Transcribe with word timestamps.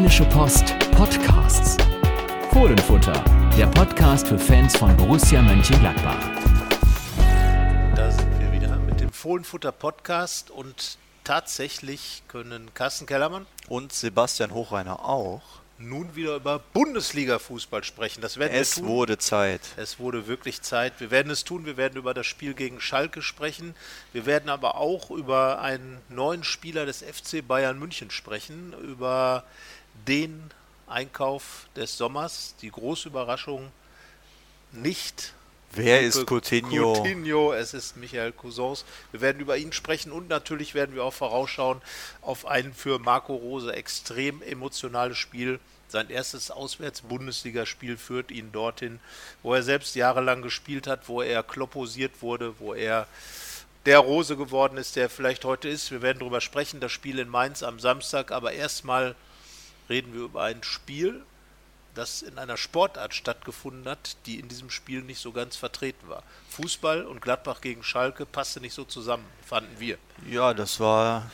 Rheinische 0.00 0.24
Post 0.24 0.78
Podcasts. 0.92 1.76
Fohlenfutter, 2.52 3.22
der 3.58 3.66
Podcast 3.66 4.28
für 4.28 4.38
Fans 4.38 4.74
von 4.74 4.96
Borussia 4.96 5.42
Mönchengladbach. 5.42 6.16
Da 7.94 8.10
sind 8.10 8.40
wir 8.40 8.50
wieder 8.50 8.76
mit 8.78 8.98
dem 8.98 9.12
Fohlenfutter 9.12 9.72
Podcast 9.72 10.50
und 10.50 10.96
tatsächlich 11.22 12.22
können 12.28 12.72
Carsten 12.72 13.04
Kellermann 13.04 13.44
und 13.68 13.92
Sebastian 13.92 14.54
Hochreiner 14.54 15.04
auch 15.04 15.42
nun 15.80 16.14
wieder 16.14 16.36
über 16.36 16.60
Bundesliga-Fußball 16.74 17.84
sprechen. 17.84 18.20
Das 18.20 18.36
werden 18.36 18.52
es 18.54 18.76
wir 18.76 18.82
tun. 18.82 18.92
wurde 18.92 19.18
Zeit. 19.18 19.62
Es 19.76 19.98
wurde 19.98 20.26
wirklich 20.26 20.62
Zeit. 20.62 20.94
Wir 20.98 21.10
werden 21.10 21.30
es 21.30 21.44
tun. 21.44 21.64
Wir 21.64 21.76
werden 21.76 21.96
über 21.96 22.12
das 22.14 22.26
Spiel 22.26 22.54
gegen 22.54 22.80
Schalke 22.80 23.22
sprechen. 23.22 23.74
Wir 24.12 24.26
werden 24.26 24.50
aber 24.50 24.76
auch 24.76 25.10
über 25.10 25.60
einen 25.60 25.98
neuen 26.08 26.44
Spieler 26.44 26.84
des 26.86 27.02
FC 27.02 27.46
Bayern 27.46 27.78
München 27.78 28.10
sprechen, 28.10 28.74
über 28.82 29.44
den 30.06 30.50
Einkauf 30.86 31.68
des 31.76 31.96
Sommers, 31.96 32.54
die 32.62 32.70
große 32.70 33.08
Überraschung 33.08 33.70
nicht 34.72 35.34
Wer 35.72 36.00
ist 36.00 36.26
Coutinho? 36.26 36.94
Coutinho, 36.94 37.52
es 37.52 37.74
ist 37.74 37.96
Michael 37.96 38.32
Cousins. 38.32 38.84
Wir 39.12 39.20
werden 39.20 39.40
über 39.40 39.56
ihn 39.56 39.72
sprechen 39.72 40.10
und 40.10 40.28
natürlich 40.28 40.74
werden 40.74 40.96
wir 40.96 41.04
auch 41.04 41.14
vorausschauen 41.14 41.80
auf 42.22 42.44
ein 42.44 42.74
für 42.74 42.98
Marco 42.98 43.36
Rose 43.36 43.72
extrem 43.72 44.42
emotionales 44.42 45.16
Spiel. 45.16 45.60
Sein 45.86 46.10
erstes 46.10 46.50
Auswärts-Bundesligaspiel 46.50 47.96
führt 47.96 48.32
ihn 48.32 48.50
dorthin, 48.50 48.98
wo 49.44 49.54
er 49.54 49.62
selbst 49.62 49.94
jahrelang 49.94 50.42
gespielt 50.42 50.88
hat, 50.88 51.08
wo 51.08 51.22
er 51.22 51.44
klopposiert 51.44 52.20
wurde, 52.20 52.54
wo 52.58 52.74
er 52.74 53.06
der 53.86 54.00
Rose 54.00 54.36
geworden 54.36 54.76
ist, 54.76 54.96
der 54.96 55.08
vielleicht 55.08 55.44
heute 55.44 55.68
ist. 55.68 55.92
Wir 55.92 56.02
werden 56.02 56.18
darüber 56.18 56.40
sprechen, 56.40 56.80
das 56.80 56.90
Spiel 56.90 57.20
in 57.20 57.28
Mainz 57.28 57.62
am 57.62 57.78
Samstag, 57.78 58.32
aber 58.32 58.52
erstmal 58.52 59.14
reden 59.90 60.14
wir 60.14 60.22
über 60.22 60.44
ein 60.44 60.62
Spiel, 60.62 61.22
das 61.94 62.22
in 62.22 62.38
einer 62.38 62.56
Sportart 62.56 63.14
stattgefunden 63.14 63.86
hat, 63.86 64.16
die 64.24 64.38
in 64.38 64.48
diesem 64.48 64.70
Spiel 64.70 65.02
nicht 65.02 65.20
so 65.20 65.32
ganz 65.32 65.56
vertreten 65.56 66.08
war. 66.08 66.22
Fußball 66.50 67.04
und 67.04 67.20
Gladbach 67.20 67.60
gegen 67.60 67.82
Schalke 67.82 68.24
passte 68.24 68.60
nicht 68.60 68.74
so 68.74 68.84
zusammen, 68.84 69.24
fanden 69.44 69.78
wir. 69.78 69.98
Ja, 70.28 70.54
das 70.54 70.80
war 70.80 71.30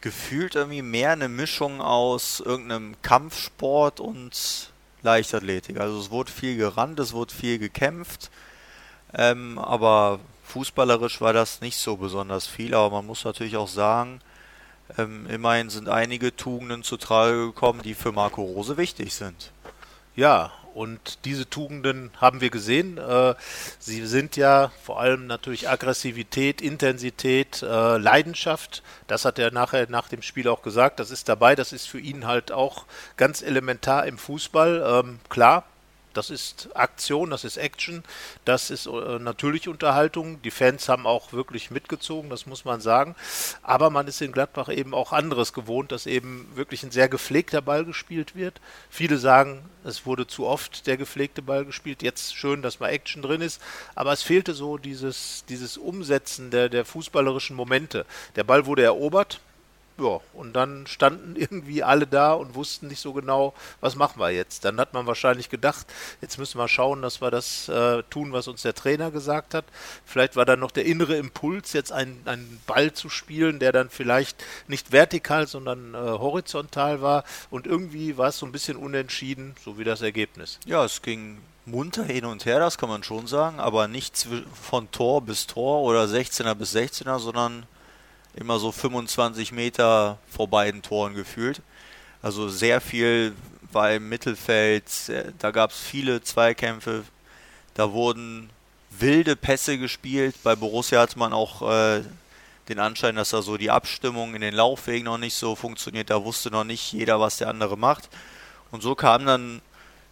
gefühlt 0.00 0.56
irgendwie 0.56 0.82
mehr 0.82 1.12
eine 1.12 1.28
Mischung 1.28 1.80
aus 1.80 2.40
irgendeinem 2.40 2.96
Kampfsport 3.02 4.00
und 4.00 4.72
Leichtathletik. 5.02 5.80
Also 5.80 5.98
es 5.98 6.10
wurde 6.10 6.30
viel 6.30 6.56
gerannt, 6.56 6.98
es 6.98 7.12
wurde 7.12 7.32
viel 7.32 7.58
gekämpft, 7.58 8.30
ähm, 9.14 9.58
aber 9.58 10.18
fußballerisch 10.44 11.20
war 11.20 11.32
das 11.32 11.60
nicht 11.60 11.76
so 11.76 11.96
besonders 11.96 12.46
viel. 12.46 12.74
Aber 12.74 12.90
man 12.90 13.06
muss 13.06 13.24
natürlich 13.24 13.56
auch 13.56 13.68
sagen, 13.68 14.20
ähm, 14.98 15.26
immerhin 15.26 15.70
sind 15.70 15.88
einige 15.88 16.34
Tugenden 16.36 16.82
zu 16.82 16.96
Trage 16.96 17.46
gekommen, 17.46 17.82
die 17.82 17.94
für 17.94 18.12
Marco 18.12 18.42
Rose 18.42 18.76
wichtig 18.76 19.14
sind. 19.14 19.52
Ja, 20.14 20.52
und 20.74 21.24
diese 21.24 21.48
Tugenden 21.48 22.10
haben 22.18 22.40
wir 22.40 22.50
gesehen. 22.50 22.98
Äh, 22.98 23.34
sie 23.78 24.06
sind 24.06 24.36
ja 24.36 24.72
vor 24.82 25.00
allem 25.00 25.26
natürlich 25.26 25.68
Aggressivität, 25.68 26.60
Intensität, 26.60 27.62
äh, 27.62 27.98
Leidenschaft. 27.98 28.82
Das 29.06 29.24
hat 29.24 29.38
er 29.38 29.50
nachher 29.50 29.88
nach 29.90 30.08
dem 30.08 30.22
Spiel 30.22 30.48
auch 30.48 30.62
gesagt. 30.62 31.00
Das 31.00 31.10
ist 31.10 31.28
dabei. 31.28 31.54
Das 31.54 31.72
ist 31.72 31.88
für 31.88 32.00
ihn 32.00 32.26
halt 32.26 32.52
auch 32.52 32.86
ganz 33.16 33.42
elementar 33.42 34.06
im 34.06 34.18
Fußball. 34.18 35.02
Ähm, 35.04 35.18
klar, 35.28 35.64
das 36.14 36.30
ist 36.30 36.68
Aktion, 36.74 37.30
das 37.30 37.44
ist 37.44 37.56
Action, 37.56 38.04
das 38.44 38.70
ist 38.70 38.86
äh, 38.86 39.18
natürlich 39.18 39.68
Unterhaltung. 39.68 40.40
Die 40.42 40.50
Fans 40.50 40.88
haben 40.88 41.06
auch 41.06 41.32
wirklich 41.32 41.70
mitgezogen, 41.70 42.30
das 42.30 42.46
muss 42.46 42.64
man 42.64 42.80
sagen. 42.80 43.14
Aber 43.62 43.90
man 43.90 44.06
ist 44.06 44.20
in 44.20 44.32
Gladbach 44.32 44.68
eben 44.68 44.94
auch 44.94 45.12
anderes 45.12 45.52
gewohnt, 45.52 45.92
dass 45.92 46.06
eben 46.06 46.50
wirklich 46.54 46.82
ein 46.82 46.90
sehr 46.90 47.08
gepflegter 47.08 47.62
Ball 47.62 47.84
gespielt 47.84 48.34
wird. 48.34 48.60
Viele 48.90 49.18
sagen, 49.18 49.64
es 49.84 50.06
wurde 50.06 50.26
zu 50.26 50.46
oft 50.46 50.86
der 50.86 50.96
gepflegte 50.96 51.42
Ball 51.42 51.64
gespielt. 51.64 52.02
Jetzt 52.02 52.36
schön, 52.36 52.62
dass 52.62 52.80
mal 52.80 52.88
Action 52.88 53.22
drin 53.22 53.40
ist, 53.40 53.60
aber 53.94 54.12
es 54.12 54.22
fehlte 54.22 54.54
so 54.54 54.78
dieses, 54.78 55.44
dieses 55.48 55.76
Umsetzen 55.76 56.50
der, 56.50 56.68
der 56.68 56.84
fußballerischen 56.84 57.56
Momente. 57.56 58.06
Der 58.36 58.44
Ball 58.44 58.66
wurde 58.66 58.82
erobert, 58.82 59.40
ja, 60.02 60.20
und 60.32 60.54
dann 60.54 60.86
standen 60.86 61.36
irgendwie 61.36 61.82
alle 61.82 62.06
da 62.06 62.32
und 62.32 62.54
wussten 62.54 62.88
nicht 62.88 63.00
so 63.00 63.12
genau, 63.12 63.54
was 63.80 63.96
machen 63.96 64.20
wir 64.20 64.30
jetzt. 64.30 64.64
Dann 64.64 64.78
hat 64.78 64.94
man 64.94 65.06
wahrscheinlich 65.06 65.48
gedacht, 65.48 65.86
jetzt 66.20 66.38
müssen 66.38 66.58
wir 66.58 66.68
schauen, 66.68 67.02
dass 67.02 67.20
wir 67.20 67.30
das 67.30 67.68
äh, 67.68 68.02
tun, 68.10 68.32
was 68.32 68.48
uns 68.48 68.62
der 68.62 68.74
Trainer 68.74 69.10
gesagt 69.10 69.54
hat. 69.54 69.64
Vielleicht 70.04 70.36
war 70.36 70.44
dann 70.44 70.60
noch 70.60 70.70
der 70.70 70.84
innere 70.84 71.16
Impuls, 71.16 71.72
jetzt 71.72 71.92
einen, 71.92 72.22
einen 72.24 72.60
Ball 72.66 72.92
zu 72.92 73.08
spielen, 73.08 73.58
der 73.58 73.72
dann 73.72 73.90
vielleicht 73.90 74.42
nicht 74.68 74.92
vertikal, 74.92 75.46
sondern 75.46 75.94
äh, 75.94 75.98
horizontal 75.98 77.02
war. 77.02 77.24
Und 77.50 77.66
irgendwie 77.66 78.16
war 78.16 78.28
es 78.28 78.38
so 78.38 78.46
ein 78.46 78.52
bisschen 78.52 78.76
unentschieden, 78.76 79.54
so 79.64 79.78
wie 79.78 79.84
das 79.84 80.02
Ergebnis. 80.02 80.58
Ja, 80.66 80.84
es 80.84 81.02
ging 81.02 81.38
munter 81.64 82.04
hin 82.04 82.24
und 82.24 82.44
her, 82.44 82.58
das 82.58 82.76
kann 82.76 82.88
man 82.88 83.04
schon 83.04 83.28
sagen, 83.28 83.60
aber 83.60 83.86
nicht 83.86 84.26
von 84.60 84.90
Tor 84.90 85.22
bis 85.22 85.46
Tor 85.46 85.82
oder 85.82 86.04
16er 86.04 86.54
bis 86.56 86.74
16er, 86.74 87.20
sondern 87.20 87.66
immer 88.34 88.58
so 88.58 88.72
25 88.72 89.52
Meter 89.52 90.18
vor 90.30 90.48
beiden 90.48 90.82
Toren 90.82 91.14
gefühlt. 91.14 91.60
Also 92.22 92.48
sehr 92.48 92.80
viel 92.80 93.34
war 93.72 93.92
im 93.92 94.08
Mittelfeld, 94.08 94.84
da 95.38 95.50
gab 95.50 95.70
es 95.70 95.78
viele 95.78 96.22
Zweikämpfe, 96.22 97.04
da 97.74 97.92
wurden 97.92 98.50
wilde 98.90 99.36
Pässe 99.36 99.78
gespielt. 99.78 100.36
Bei 100.42 100.54
Borussia 100.54 101.00
hatte 101.00 101.18
man 101.18 101.32
auch 101.32 101.62
äh, 101.62 102.02
den 102.68 102.78
Anschein, 102.78 103.16
dass 103.16 103.30
da 103.30 103.42
so 103.42 103.56
die 103.56 103.70
Abstimmung 103.70 104.34
in 104.34 104.42
den 104.42 104.54
Laufwegen 104.54 105.04
noch 105.04 105.18
nicht 105.18 105.34
so 105.34 105.54
funktioniert. 105.54 106.10
Da 106.10 106.24
wusste 106.24 106.50
noch 106.50 106.64
nicht 106.64 106.92
jeder, 106.92 107.18
was 107.18 107.38
der 107.38 107.48
andere 107.48 107.76
macht. 107.76 108.08
Und 108.70 108.82
so 108.82 108.94
kam 108.94 109.26
dann 109.26 109.60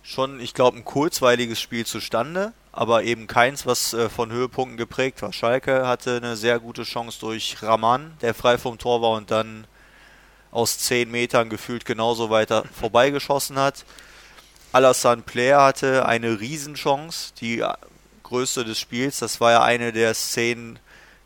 schon, 0.02 0.40
ich 0.40 0.54
glaube, 0.54 0.78
ein 0.78 0.84
kurzweiliges 0.84 1.60
Spiel 1.60 1.86
zustande 1.86 2.52
aber 2.72 3.02
eben 3.02 3.26
keins, 3.26 3.66
was 3.66 3.92
äh, 3.92 4.08
von 4.08 4.30
Höhepunkten 4.30 4.76
geprägt 4.76 5.22
war. 5.22 5.32
Schalke 5.32 5.86
hatte 5.86 6.16
eine 6.16 6.36
sehr 6.36 6.58
gute 6.60 6.84
Chance 6.84 7.18
durch 7.20 7.62
Raman, 7.62 8.12
der 8.20 8.34
frei 8.34 8.58
vom 8.58 8.78
Tor 8.78 9.02
war 9.02 9.12
und 9.12 9.30
dann 9.30 9.66
aus 10.52 10.78
10 10.78 11.10
Metern 11.10 11.48
gefühlt 11.50 11.84
genauso 11.84 12.30
weiter 12.30 12.64
vorbeigeschossen 12.72 13.58
hat. 13.58 13.84
Alassane 14.72 15.22
Player 15.22 15.62
hatte 15.62 16.06
eine 16.06 16.38
Riesenchance, 16.38 17.32
die 17.40 17.64
größte 18.22 18.64
des 18.64 18.78
Spiels. 18.78 19.18
Das 19.18 19.40
war 19.40 19.50
ja 19.50 19.62
eine 19.62 19.92
der 19.92 20.14
Szenen, 20.14 20.78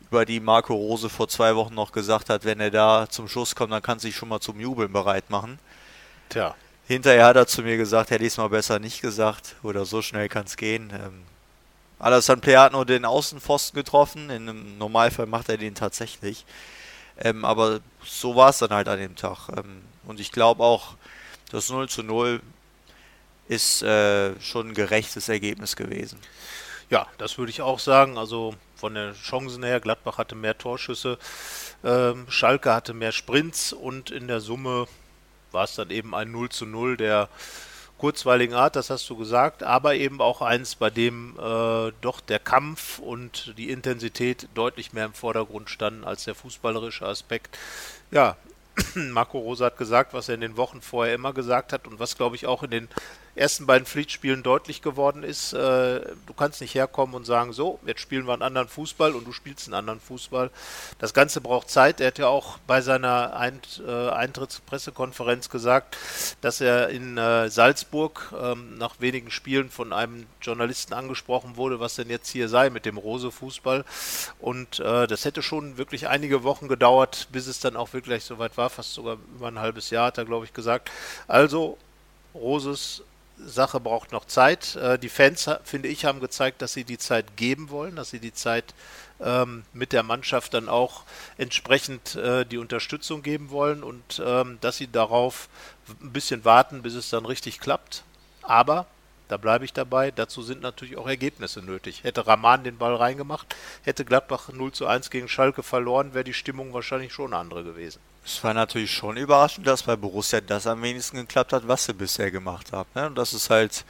über 0.09 0.25
die 0.25 0.39
Marco 0.39 0.73
Rose 0.73 1.09
vor 1.09 1.27
zwei 1.27 1.55
Wochen 1.55 1.73
noch 1.73 1.91
gesagt 1.91 2.29
hat, 2.29 2.45
wenn 2.45 2.59
er 2.59 2.71
da 2.71 3.07
zum 3.09 3.27
Schuss 3.27 3.55
kommt, 3.55 3.71
dann 3.71 3.81
kann 3.81 3.99
sich 3.99 4.15
schon 4.15 4.29
mal 4.29 4.39
zum 4.39 4.59
Jubeln 4.59 4.93
bereit 4.93 5.29
machen. 5.29 5.59
Tja. 6.29 6.55
Hinterher 6.87 7.25
hat 7.25 7.35
er 7.35 7.47
zu 7.47 7.63
mir 7.63 7.77
gesagt, 7.77 8.11
hätte 8.11 8.23
ich 8.23 8.33
es 8.33 8.37
mal 8.37 8.49
besser 8.49 8.79
nicht 8.79 9.01
gesagt 9.01 9.55
oder 9.63 9.85
so 9.85 10.01
schnell 10.01 10.29
kann 10.29 10.45
es 10.45 10.55
gehen. 10.55 10.91
Ähm, 10.93 11.23
Alassane 11.97 12.41
Player 12.41 12.61
hat 12.61 12.73
nur 12.73 12.85
den 12.85 13.05
Außenpfosten 13.05 13.75
getroffen. 13.75 14.29
In 14.29 14.49
einem 14.49 14.77
Normalfall 14.77 15.25
macht 15.25 15.49
er 15.49 15.57
den 15.57 15.73
tatsächlich. 15.73 16.45
Ähm, 17.17 17.45
aber 17.45 17.79
so 18.03 18.35
war 18.35 18.49
es 18.49 18.59
dann 18.59 18.71
halt 18.71 18.87
an 18.87 18.99
dem 18.99 19.15
Tag. 19.15 19.49
Ähm, 19.57 19.81
und 20.05 20.19
ich 20.19 20.31
glaube 20.31 20.63
auch, 20.63 20.95
das 21.51 21.69
0 21.69 21.89
zu 21.89 22.03
0 22.03 22.41
ist 23.47 23.81
äh, 23.81 24.39
schon 24.39 24.69
ein 24.69 24.73
gerechtes 24.73 25.29
Ergebnis 25.29 25.75
gewesen. 25.75 26.19
Ja, 26.89 27.07
das 27.17 27.37
würde 27.37 27.49
ich 27.49 27.61
auch 27.61 27.79
sagen. 27.79 28.17
Also 28.17 28.53
von 28.75 28.93
den 28.93 29.13
Chancen 29.13 29.63
her, 29.63 29.79
Gladbach 29.79 30.17
hatte 30.17 30.35
mehr 30.35 30.57
Torschüsse, 30.57 31.17
ähm, 31.83 32.25
Schalke 32.29 32.73
hatte 32.73 32.93
mehr 32.93 33.11
Sprints 33.11 33.73
und 33.73 34.11
in 34.11 34.27
der 34.27 34.41
Summe 34.41 34.87
war 35.55 35.63
es 35.63 35.73
dann 35.73 35.89
eben 35.89 36.13
ein 36.13 36.31
0 36.31 36.49
zu 36.49 36.67
0, 36.67 36.97
der 36.97 37.29
kurzweiligen 37.97 38.53
Art, 38.53 38.75
das 38.75 38.89
hast 38.89 39.09
du 39.09 39.15
gesagt, 39.15 39.63
aber 39.63 39.95
eben 39.95 40.21
auch 40.21 40.41
eins, 40.41 40.75
bei 40.75 40.89
dem 40.89 41.35
äh, 41.39 41.91
doch 42.01 42.19
der 42.19 42.39
Kampf 42.39 42.99
und 42.99 43.57
die 43.57 43.71
Intensität 43.71 44.47
deutlich 44.53 44.93
mehr 44.93 45.05
im 45.05 45.13
Vordergrund 45.13 45.69
standen 45.69 46.03
als 46.03 46.25
der 46.25 46.35
fußballerische 46.35 47.05
Aspekt. 47.05 47.57
Ja, 48.11 48.35
Marco 48.95 49.39
Rosa 49.39 49.65
hat 49.65 49.77
gesagt, 49.77 50.13
was 50.13 50.27
er 50.27 50.35
in 50.35 50.41
den 50.41 50.57
Wochen 50.57 50.81
vorher 50.81 51.15
immer 51.15 51.33
gesagt 51.33 51.73
hat 51.73 51.87
und 51.87 51.97
was, 51.97 52.17
glaube 52.17 52.35
ich, 52.35 52.45
auch 52.45 52.63
in 52.63 52.71
den 52.71 52.89
ersten 53.35 53.65
beiden 53.65 53.85
Pflichtspielen 53.85 54.43
deutlich 54.43 54.81
geworden 54.81 55.23
ist. 55.23 55.53
Äh, 55.53 55.57
du 56.25 56.33
kannst 56.35 56.61
nicht 56.61 56.73
herkommen 56.73 57.15
und 57.15 57.25
sagen, 57.25 57.51
so, 57.53 57.79
jetzt 57.85 57.99
spielen 57.99 58.25
wir 58.25 58.33
einen 58.33 58.41
anderen 58.41 58.69
Fußball 58.69 59.13
und 59.13 59.27
du 59.27 59.33
spielst 59.33 59.67
einen 59.67 59.73
anderen 59.73 59.99
Fußball. 59.99 60.49
Das 60.99 61.13
Ganze 61.13 61.41
braucht 61.41 61.69
Zeit. 61.69 61.99
Er 61.99 62.07
hat 62.07 62.17
ja 62.17 62.27
auch 62.27 62.57
bei 62.65 62.81
seiner 62.81 63.33
äh, 63.35 64.09
Eintrittspressekonferenz 64.09 65.49
gesagt, 65.49 65.97
dass 66.41 66.61
er 66.61 66.89
in 66.89 67.17
äh, 67.17 67.49
Salzburg 67.49 68.33
ähm, 68.41 68.77
nach 68.77 68.95
wenigen 68.99 69.31
Spielen 69.31 69.69
von 69.69 69.91
einem 69.91 70.27
Journalisten 70.41 70.93
angesprochen 70.93 71.57
wurde, 71.57 71.79
was 71.79 71.95
denn 71.95 72.09
jetzt 72.09 72.29
hier 72.29 72.47
sei 72.47 72.69
mit 72.69 72.85
dem 72.85 72.97
Rose-Fußball. 72.97 73.83
Und 74.39 74.79
das 74.79 75.25
hätte 75.25 75.41
schon 75.41 75.77
wirklich 75.77 76.07
einige 76.07 76.43
Wochen 76.43 76.67
gedauert, 76.67 77.27
bis 77.31 77.47
es 77.47 77.59
dann 77.59 77.75
auch 77.75 77.93
wirklich 77.93 78.23
soweit 78.23 78.57
war. 78.57 78.69
Fast 78.69 78.93
sogar 78.93 79.17
über 79.35 79.47
ein 79.47 79.59
halbes 79.59 79.89
Jahr 79.89 80.07
hat 80.07 80.17
er, 80.17 80.25
glaube 80.25 80.45
ich, 80.45 80.53
gesagt. 80.53 80.91
Also 81.27 81.77
Roses 82.35 83.01
Sache 83.37 83.79
braucht 83.79 84.11
noch 84.11 84.25
Zeit. 84.25 84.75
Äh, 84.75 84.97
die 84.97 85.09
Fans, 85.09 85.49
finde 85.63 85.89
ich, 85.89 86.05
haben 86.05 86.19
gezeigt, 86.19 86.61
dass 86.61 86.73
sie 86.73 86.83
die 86.83 86.97
Zeit 86.97 87.37
geben 87.37 87.69
wollen, 87.69 87.95
dass 87.95 88.09
sie 88.09 88.19
die 88.19 88.33
Zeit 88.33 88.73
ähm, 89.19 89.63
mit 89.73 89.93
der 89.93 90.03
Mannschaft 90.03 90.53
dann 90.53 90.69
auch 90.69 91.03
entsprechend 91.37 92.15
äh, 92.15 92.45
die 92.45 92.57
Unterstützung 92.57 93.21
geben 93.21 93.49
wollen 93.49 93.83
und 93.83 94.21
ähm, 94.25 94.57
dass 94.61 94.77
sie 94.77 94.91
darauf 94.91 95.49
ein 96.01 96.11
bisschen 96.11 96.45
warten, 96.45 96.81
bis 96.81 96.95
es 96.95 97.09
dann 97.09 97.25
richtig 97.25 97.59
klappt. 97.59 98.03
Aber 98.41 98.85
da 99.27 99.37
bleibe 99.37 99.65
ich 99.65 99.73
dabei. 99.73 100.11
Dazu 100.11 100.41
sind 100.41 100.61
natürlich 100.61 100.97
auch 100.97 101.07
Ergebnisse 101.07 101.61
nötig. 101.61 102.03
Hätte 102.03 102.27
Rahman 102.27 102.63
den 102.63 102.77
Ball 102.77 102.95
reingemacht, 102.95 103.55
hätte 103.83 104.05
Gladbach 104.05 104.49
0 104.49 104.71
zu 104.71 104.85
1 104.85 105.09
gegen 105.09 105.27
Schalke 105.27 105.63
verloren, 105.63 106.13
wäre 106.13 106.23
die 106.23 106.33
Stimmung 106.33 106.73
wahrscheinlich 106.73 107.13
schon 107.13 107.33
eine 107.33 107.41
andere 107.41 107.63
gewesen. 107.63 107.99
Es 108.25 108.43
war 108.43 108.55
natürlich 108.55 108.91
schon 108.91 109.17
überraschend, 109.17 109.67
dass 109.67 109.83
bei 109.83 109.95
Borussia 109.95 110.41
das 110.41 110.65
am 110.65 110.81
wenigsten 110.81 111.17
geklappt 111.17 111.53
hat, 111.53 111.67
was 111.67 111.85
sie 111.85 111.93
bisher 111.93 112.31
gemacht 112.31 112.71
haben. 112.73 112.89
Ne? 112.95 113.05
Und 113.05 113.15
das 113.15 113.35
ist 113.35 113.51
halt 113.51 113.85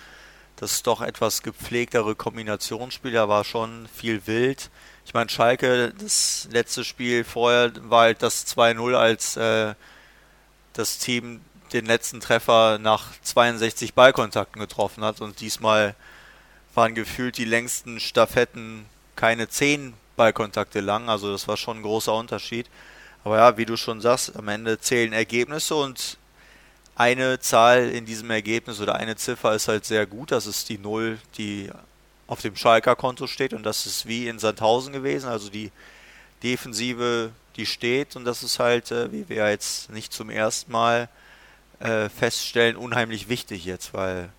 das 0.57 0.83
doch 0.83 1.01
etwas 1.01 1.41
gepflegtere 1.41 2.15
Kombinationsspiel. 2.15 3.13
Da 3.13 3.29
war 3.29 3.45
schon 3.45 3.87
viel 3.87 4.27
wild. 4.27 4.69
Ich 5.05 5.13
meine, 5.13 5.29
Schalke, 5.29 5.93
das 5.97 6.49
letzte 6.51 6.83
Spiel 6.83 7.23
vorher 7.23 7.71
war 7.89 8.01
halt 8.01 8.23
das 8.23 8.45
2-0, 8.47 8.95
als 8.95 9.37
äh, 9.37 9.73
das 10.73 10.97
Team 10.97 11.39
den 11.71 11.85
letzten 11.85 12.19
Treffer 12.19 12.77
nach 12.77 13.11
62 13.21 13.93
Ballkontakten 13.93 14.59
getroffen 14.59 15.05
hat. 15.05 15.21
Und 15.21 15.39
diesmal 15.39 15.95
waren 16.73 16.93
gefühlt 16.93 17.37
die 17.37 17.45
längsten 17.45 18.01
Staffetten 18.01 18.85
keine 19.15 19.47
10 19.47 19.93
Ballkontakte 20.17 20.81
lang. 20.81 21.09
Also 21.09 21.31
das 21.31 21.47
war 21.47 21.55
schon 21.55 21.77
ein 21.77 21.83
großer 21.83 22.13
Unterschied. 22.13 22.67
Aber 23.25 23.37
ja, 23.37 23.57
wie 23.57 23.65
du 23.65 23.75
schon 23.75 24.01
sagst, 24.01 24.35
am 24.35 24.47
Ende 24.47 24.79
zählen 24.79 25.11
Ergebnisse 25.11 25.75
und 25.75 26.17
eine 26.95 27.39
Zahl 27.39 27.89
in 27.89 28.05
diesem 28.05 28.29
Ergebnis 28.29 28.79
oder 28.79 28.95
eine 28.95 29.15
Ziffer 29.15 29.55
ist 29.55 29.67
halt 29.67 29.83
sehr 29.83 30.05
gut. 30.05 30.31
Das 30.31 30.45
ist 30.45 30.69
die 30.69 30.77
Null, 30.77 31.17
die 31.37 31.71
auf 32.27 32.41
dem 32.41 32.55
Schalker 32.55 32.95
Konto 32.95 33.25
steht. 33.25 33.53
Und 33.53 33.63
das 33.63 33.87
ist 33.87 34.05
wie 34.05 34.27
in 34.27 34.37
Sandhausen 34.37 34.93
gewesen. 34.93 35.27
Also 35.27 35.49
die 35.49 35.71
Defensive, 36.43 37.31
die 37.55 37.65
steht. 37.65 38.15
Und 38.15 38.25
das 38.25 38.43
ist 38.43 38.59
halt, 38.59 38.91
äh, 38.91 39.11
wie 39.11 39.27
wir 39.27 39.49
jetzt 39.49 39.89
nicht 39.89 40.13
zum 40.13 40.29
ersten 40.29 40.71
Mal 40.71 41.09
äh, 41.79 42.09
feststellen, 42.09 42.75
unheimlich 42.75 43.27
wichtig 43.27 43.65
jetzt, 43.65 43.95
weil 43.95 44.29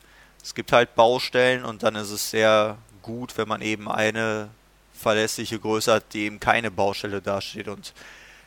es 0.45 0.55
gibt 0.55 0.71
halt 0.71 0.95
Baustellen 0.95 1.65
und 1.65 1.83
dann 1.83 1.97
ist 1.97 2.11
es 2.11 2.31
sehr 2.31 2.79
gut, 3.03 3.37
wenn 3.37 3.49
man 3.49 3.63
eben 3.63 3.91
eine 3.91 4.49
verlässliche 4.95 5.59
Größe 5.59 5.93
hat, 5.93 6.05
die 6.13 6.21
eben 6.21 6.39
keine 6.39 6.71
Baustelle 6.71 7.21
dasteht 7.21 7.67
und 7.67 7.93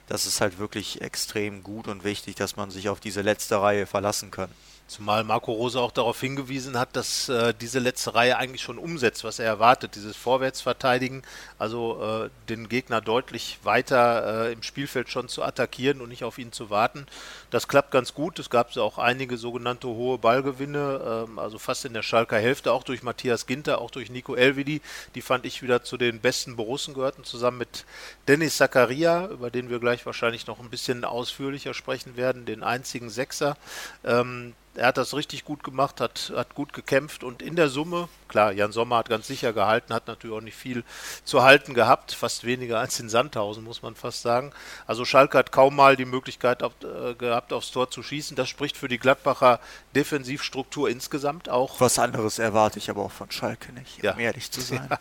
das 0.09 0.25
ist 0.25 0.41
halt 0.41 0.57
wirklich 0.57 1.01
extrem 1.01 1.63
gut 1.63 1.87
und 1.87 2.03
wichtig, 2.03 2.35
dass 2.35 2.55
man 2.55 2.71
sich 2.71 2.89
auf 2.89 2.99
diese 2.99 3.21
letzte 3.21 3.61
Reihe 3.61 3.85
verlassen 3.85 4.31
kann. 4.31 4.49
Zumal 4.89 5.23
Marco 5.23 5.51
Rose 5.51 5.79
auch 5.79 5.91
darauf 5.91 6.19
hingewiesen 6.19 6.79
hat, 6.79 6.95
dass 6.95 7.29
äh, 7.29 7.53
diese 7.53 7.77
letzte 7.77 8.15
Reihe 8.15 8.37
eigentlich 8.37 8.63
schon 8.63 8.79
umsetzt, 8.79 9.23
was 9.23 9.37
er 9.37 9.45
erwartet, 9.45 9.93
dieses 9.93 10.17
Vorwärtsverteidigen, 10.17 11.21
also 11.59 12.25
äh, 12.25 12.29
den 12.49 12.69
Gegner 12.69 12.99
deutlich 12.99 13.59
weiter 13.61 14.47
äh, 14.47 14.51
im 14.51 14.63
Spielfeld 14.63 15.07
schon 15.09 15.29
zu 15.29 15.43
attackieren 15.43 16.01
und 16.01 16.09
nicht 16.09 16.23
auf 16.23 16.39
ihn 16.39 16.51
zu 16.51 16.71
warten. 16.71 17.05
Das 17.51 17.67
klappt 17.67 17.91
ganz 17.91 18.15
gut. 18.15 18.39
Es 18.39 18.49
gab 18.49 18.75
auch 18.77 18.97
einige 18.97 19.37
sogenannte 19.37 19.87
hohe 19.87 20.17
Ballgewinne, 20.17 21.25
ähm, 21.27 21.37
also 21.37 21.59
fast 21.59 21.85
in 21.85 21.93
der 21.93 22.01
Schalker 22.01 22.39
Hälfte, 22.39 22.73
auch 22.73 22.83
durch 22.83 23.03
Matthias 23.03 23.45
Ginter, 23.45 23.81
auch 23.81 23.91
durch 23.91 24.09
Nico 24.09 24.33
Elvidi. 24.33 24.81
Die 25.13 25.21
fand 25.21 25.45
ich 25.45 25.61
wieder 25.61 25.83
zu 25.83 25.97
den 25.97 26.19
besten 26.19 26.55
Borussen 26.55 26.95
gehörten, 26.95 27.23
zusammen 27.23 27.59
mit 27.59 27.85
Dennis 28.27 28.57
Zakaria, 28.57 29.27
über 29.27 29.51
den 29.51 29.69
wir 29.69 29.79
gleich 29.79 30.07
wahrscheinlich 30.07 30.47
noch 30.47 30.59
ein 30.59 30.71
bisschen 30.71 31.05
ausführlicher 31.05 31.75
sprechen 31.75 32.17
werden, 32.17 32.45
den 32.45 32.63
einzigen 32.63 33.11
Sechser. 33.11 33.55
Ähm, 34.03 34.55
er 34.79 34.87
hat 34.87 34.97
das 34.97 35.13
richtig 35.13 35.43
gut 35.43 35.63
gemacht, 35.63 35.99
hat, 35.99 36.31
hat 36.35 36.55
gut 36.55 36.73
gekämpft 36.73 37.23
und 37.23 37.41
in 37.41 37.55
der 37.55 37.69
Summe, 37.69 38.07
klar, 38.29 38.53
Jan 38.53 38.71
Sommer 38.71 38.97
hat 38.97 39.09
ganz 39.09 39.27
sicher 39.27 39.51
gehalten, 39.51 39.93
hat 39.93 40.07
natürlich 40.07 40.35
auch 40.35 40.41
nicht 40.41 40.55
viel 40.55 40.83
zu 41.25 41.43
halten 41.43 41.73
gehabt, 41.73 42.13
fast 42.13 42.45
weniger 42.45 42.79
als 42.79 42.99
in 42.99 43.09
Sandhausen, 43.09 43.63
muss 43.63 43.81
man 43.81 43.95
fast 43.95 44.21
sagen. 44.21 44.51
Also 44.87 45.03
Schalke 45.03 45.37
hat 45.37 45.51
kaum 45.51 45.75
mal 45.75 45.97
die 45.97 46.05
Möglichkeit 46.05 46.61
äh, 46.61 47.13
gehabt, 47.15 47.51
aufs 47.51 47.71
Tor 47.71 47.91
zu 47.91 48.01
schießen. 48.01 48.37
Das 48.37 48.47
spricht 48.47 48.77
für 48.77 48.87
die 48.87 48.99
Gladbacher 48.99 49.59
Defensivstruktur 49.95 50.89
insgesamt 50.89 51.49
auch. 51.49 51.81
Was 51.81 51.99
anderes 51.99 52.39
erwarte 52.39 52.79
ich 52.79 52.89
aber 52.89 53.03
auch 53.03 53.11
von 53.11 53.29
Schalke 53.31 53.73
nicht, 53.73 54.01
ja. 54.01 54.13
um 54.13 54.19
ehrlich 54.19 54.51
zu 54.51 54.61
sein. 54.61 54.79
Ja. 54.89 54.97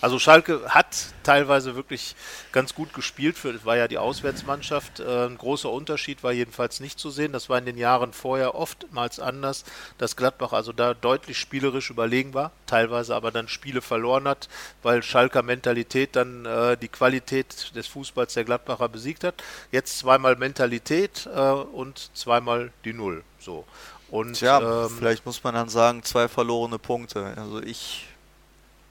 Also 0.00 0.18
Schalke 0.18 0.62
hat 0.68 0.86
teilweise 1.22 1.76
wirklich 1.76 2.16
ganz 2.52 2.74
gut 2.74 2.92
gespielt, 2.92 3.38
für, 3.38 3.64
war 3.64 3.76
ja 3.76 3.88
die 3.88 3.98
Auswärtsmannschaft. 3.98 5.00
Äh, 5.00 5.26
ein 5.26 5.38
großer 5.38 5.70
Unterschied 5.70 6.22
war 6.22 6.32
jedenfalls 6.32 6.80
nicht 6.80 6.98
zu 6.98 7.10
sehen. 7.10 7.32
Das 7.32 7.48
war 7.48 7.58
in 7.58 7.66
den 7.66 7.78
Jahren 7.78 8.12
vorher 8.12 8.54
oftmals 8.54 9.19
anders, 9.20 9.64
dass 9.98 10.16
Gladbach 10.16 10.52
also 10.52 10.72
da 10.72 10.94
deutlich 10.94 11.38
spielerisch 11.38 11.90
überlegen 11.90 12.34
war, 12.34 12.52
teilweise 12.66 13.14
aber 13.14 13.30
dann 13.30 13.48
Spiele 13.48 13.82
verloren 13.82 14.26
hat, 14.26 14.48
weil 14.82 15.02
Schalker 15.02 15.42
Mentalität 15.42 16.16
dann 16.16 16.46
äh, 16.46 16.76
die 16.76 16.88
Qualität 16.88 17.74
des 17.74 17.86
Fußballs 17.86 18.34
der 18.34 18.44
Gladbacher 18.44 18.88
besiegt 18.88 19.24
hat. 19.24 19.42
Jetzt 19.72 19.98
zweimal 19.98 20.36
Mentalität 20.36 21.28
äh, 21.34 21.40
und 21.40 22.10
zweimal 22.14 22.72
die 22.84 22.92
Null. 22.92 23.24
So. 23.38 23.64
Und, 24.10 24.34
Tja, 24.34 24.86
ähm, 24.86 24.90
vielleicht 24.90 25.24
muss 25.24 25.42
man 25.44 25.54
dann 25.54 25.68
sagen, 25.68 26.02
zwei 26.02 26.28
verlorene 26.28 26.78
Punkte. 26.78 27.32
Also 27.36 27.62
ich 27.62 28.06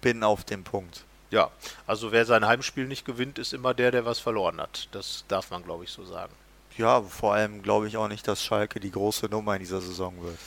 bin 0.02 0.24
auf 0.24 0.46
dem 0.46 0.64
Punkt. 0.64 1.04
Ja, 1.32 1.52
also 1.86 2.12
wer 2.12 2.26
sein 2.26 2.46
Heimspiel 2.46 2.88
nicht 2.88 3.06
gewinnt, 3.06 3.38
ist 3.38 3.54
immer 3.54 3.74
der, 3.74 3.92
der 3.92 4.06
was 4.06 4.20
verloren 4.20 4.60
hat. 4.60 4.88
Das 4.92 5.26
darf 5.28 5.52
man, 5.52 5.64
glaube 5.64 5.84
ich, 5.84 5.92
so 5.92 6.04
sagen. 6.04 6.34
Ja, 6.80 7.02
vor 7.02 7.34
allem 7.34 7.62
glaube 7.62 7.90
ich 7.90 7.98
auch 7.98 8.08
nicht, 8.08 8.26
dass 8.26 8.42
Schalke 8.42 8.80
die 8.80 8.92
große 8.92 9.26
Nummer 9.26 9.54
in 9.54 9.60
dieser 9.60 9.82
Saison 9.82 10.14
wird. 10.22 10.38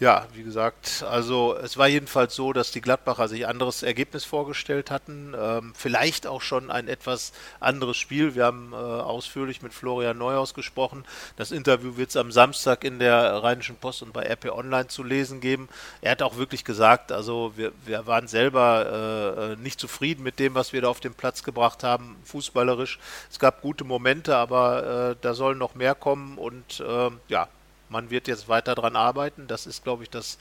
Ja, 0.00 0.26
wie 0.32 0.42
gesagt, 0.44 1.04
also 1.06 1.54
es 1.62 1.76
war 1.76 1.86
jedenfalls 1.86 2.34
so, 2.34 2.54
dass 2.54 2.70
die 2.70 2.80
Gladbacher 2.80 3.28
sich 3.28 3.46
anderes 3.46 3.82
Ergebnis 3.82 4.24
vorgestellt 4.24 4.90
hatten. 4.90 5.34
Ähm, 5.38 5.74
vielleicht 5.76 6.26
auch 6.26 6.40
schon 6.40 6.70
ein 6.70 6.88
etwas 6.88 7.34
anderes 7.60 7.98
Spiel. 7.98 8.34
Wir 8.34 8.46
haben 8.46 8.72
äh, 8.72 8.76
ausführlich 8.76 9.60
mit 9.60 9.74
Florian 9.74 10.16
Neuhaus 10.16 10.54
gesprochen. 10.54 11.04
Das 11.36 11.52
Interview 11.52 11.98
wird 11.98 12.08
es 12.08 12.16
am 12.16 12.32
Samstag 12.32 12.82
in 12.82 12.98
der 12.98 13.42
Rheinischen 13.42 13.76
Post 13.76 14.00
und 14.00 14.14
bei 14.14 14.22
RP 14.22 14.46
Online 14.46 14.88
zu 14.88 15.04
lesen 15.04 15.42
geben. 15.42 15.68
Er 16.00 16.12
hat 16.12 16.22
auch 16.22 16.38
wirklich 16.38 16.64
gesagt, 16.64 17.12
also 17.12 17.52
wir, 17.56 17.72
wir 17.84 18.06
waren 18.06 18.26
selber 18.26 19.50
äh, 19.50 19.62
nicht 19.62 19.78
zufrieden 19.78 20.22
mit 20.22 20.38
dem, 20.38 20.54
was 20.54 20.72
wir 20.72 20.80
da 20.80 20.88
auf 20.88 21.00
den 21.00 21.12
Platz 21.12 21.42
gebracht 21.42 21.84
haben, 21.84 22.16
fußballerisch. 22.24 22.98
Es 23.30 23.38
gab 23.38 23.60
gute 23.60 23.84
Momente, 23.84 24.34
aber 24.34 25.10
äh, 25.10 25.16
da 25.20 25.34
soll 25.34 25.56
noch 25.56 25.74
mehr 25.74 25.94
kommen 25.94 26.38
und 26.38 26.80
äh, 26.80 27.10
ja, 27.28 27.48
man 27.90 28.10
wird 28.10 28.28
jetzt 28.28 28.48
weiter 28.48 28.74
daran 28.74 28.96
arbeiten. 28.96 29.46
Das 29.48 29.66
ist, 29.66 29.84
glaube 29.84 30.04
ich, 30.04 30.10
das 30.10 30.38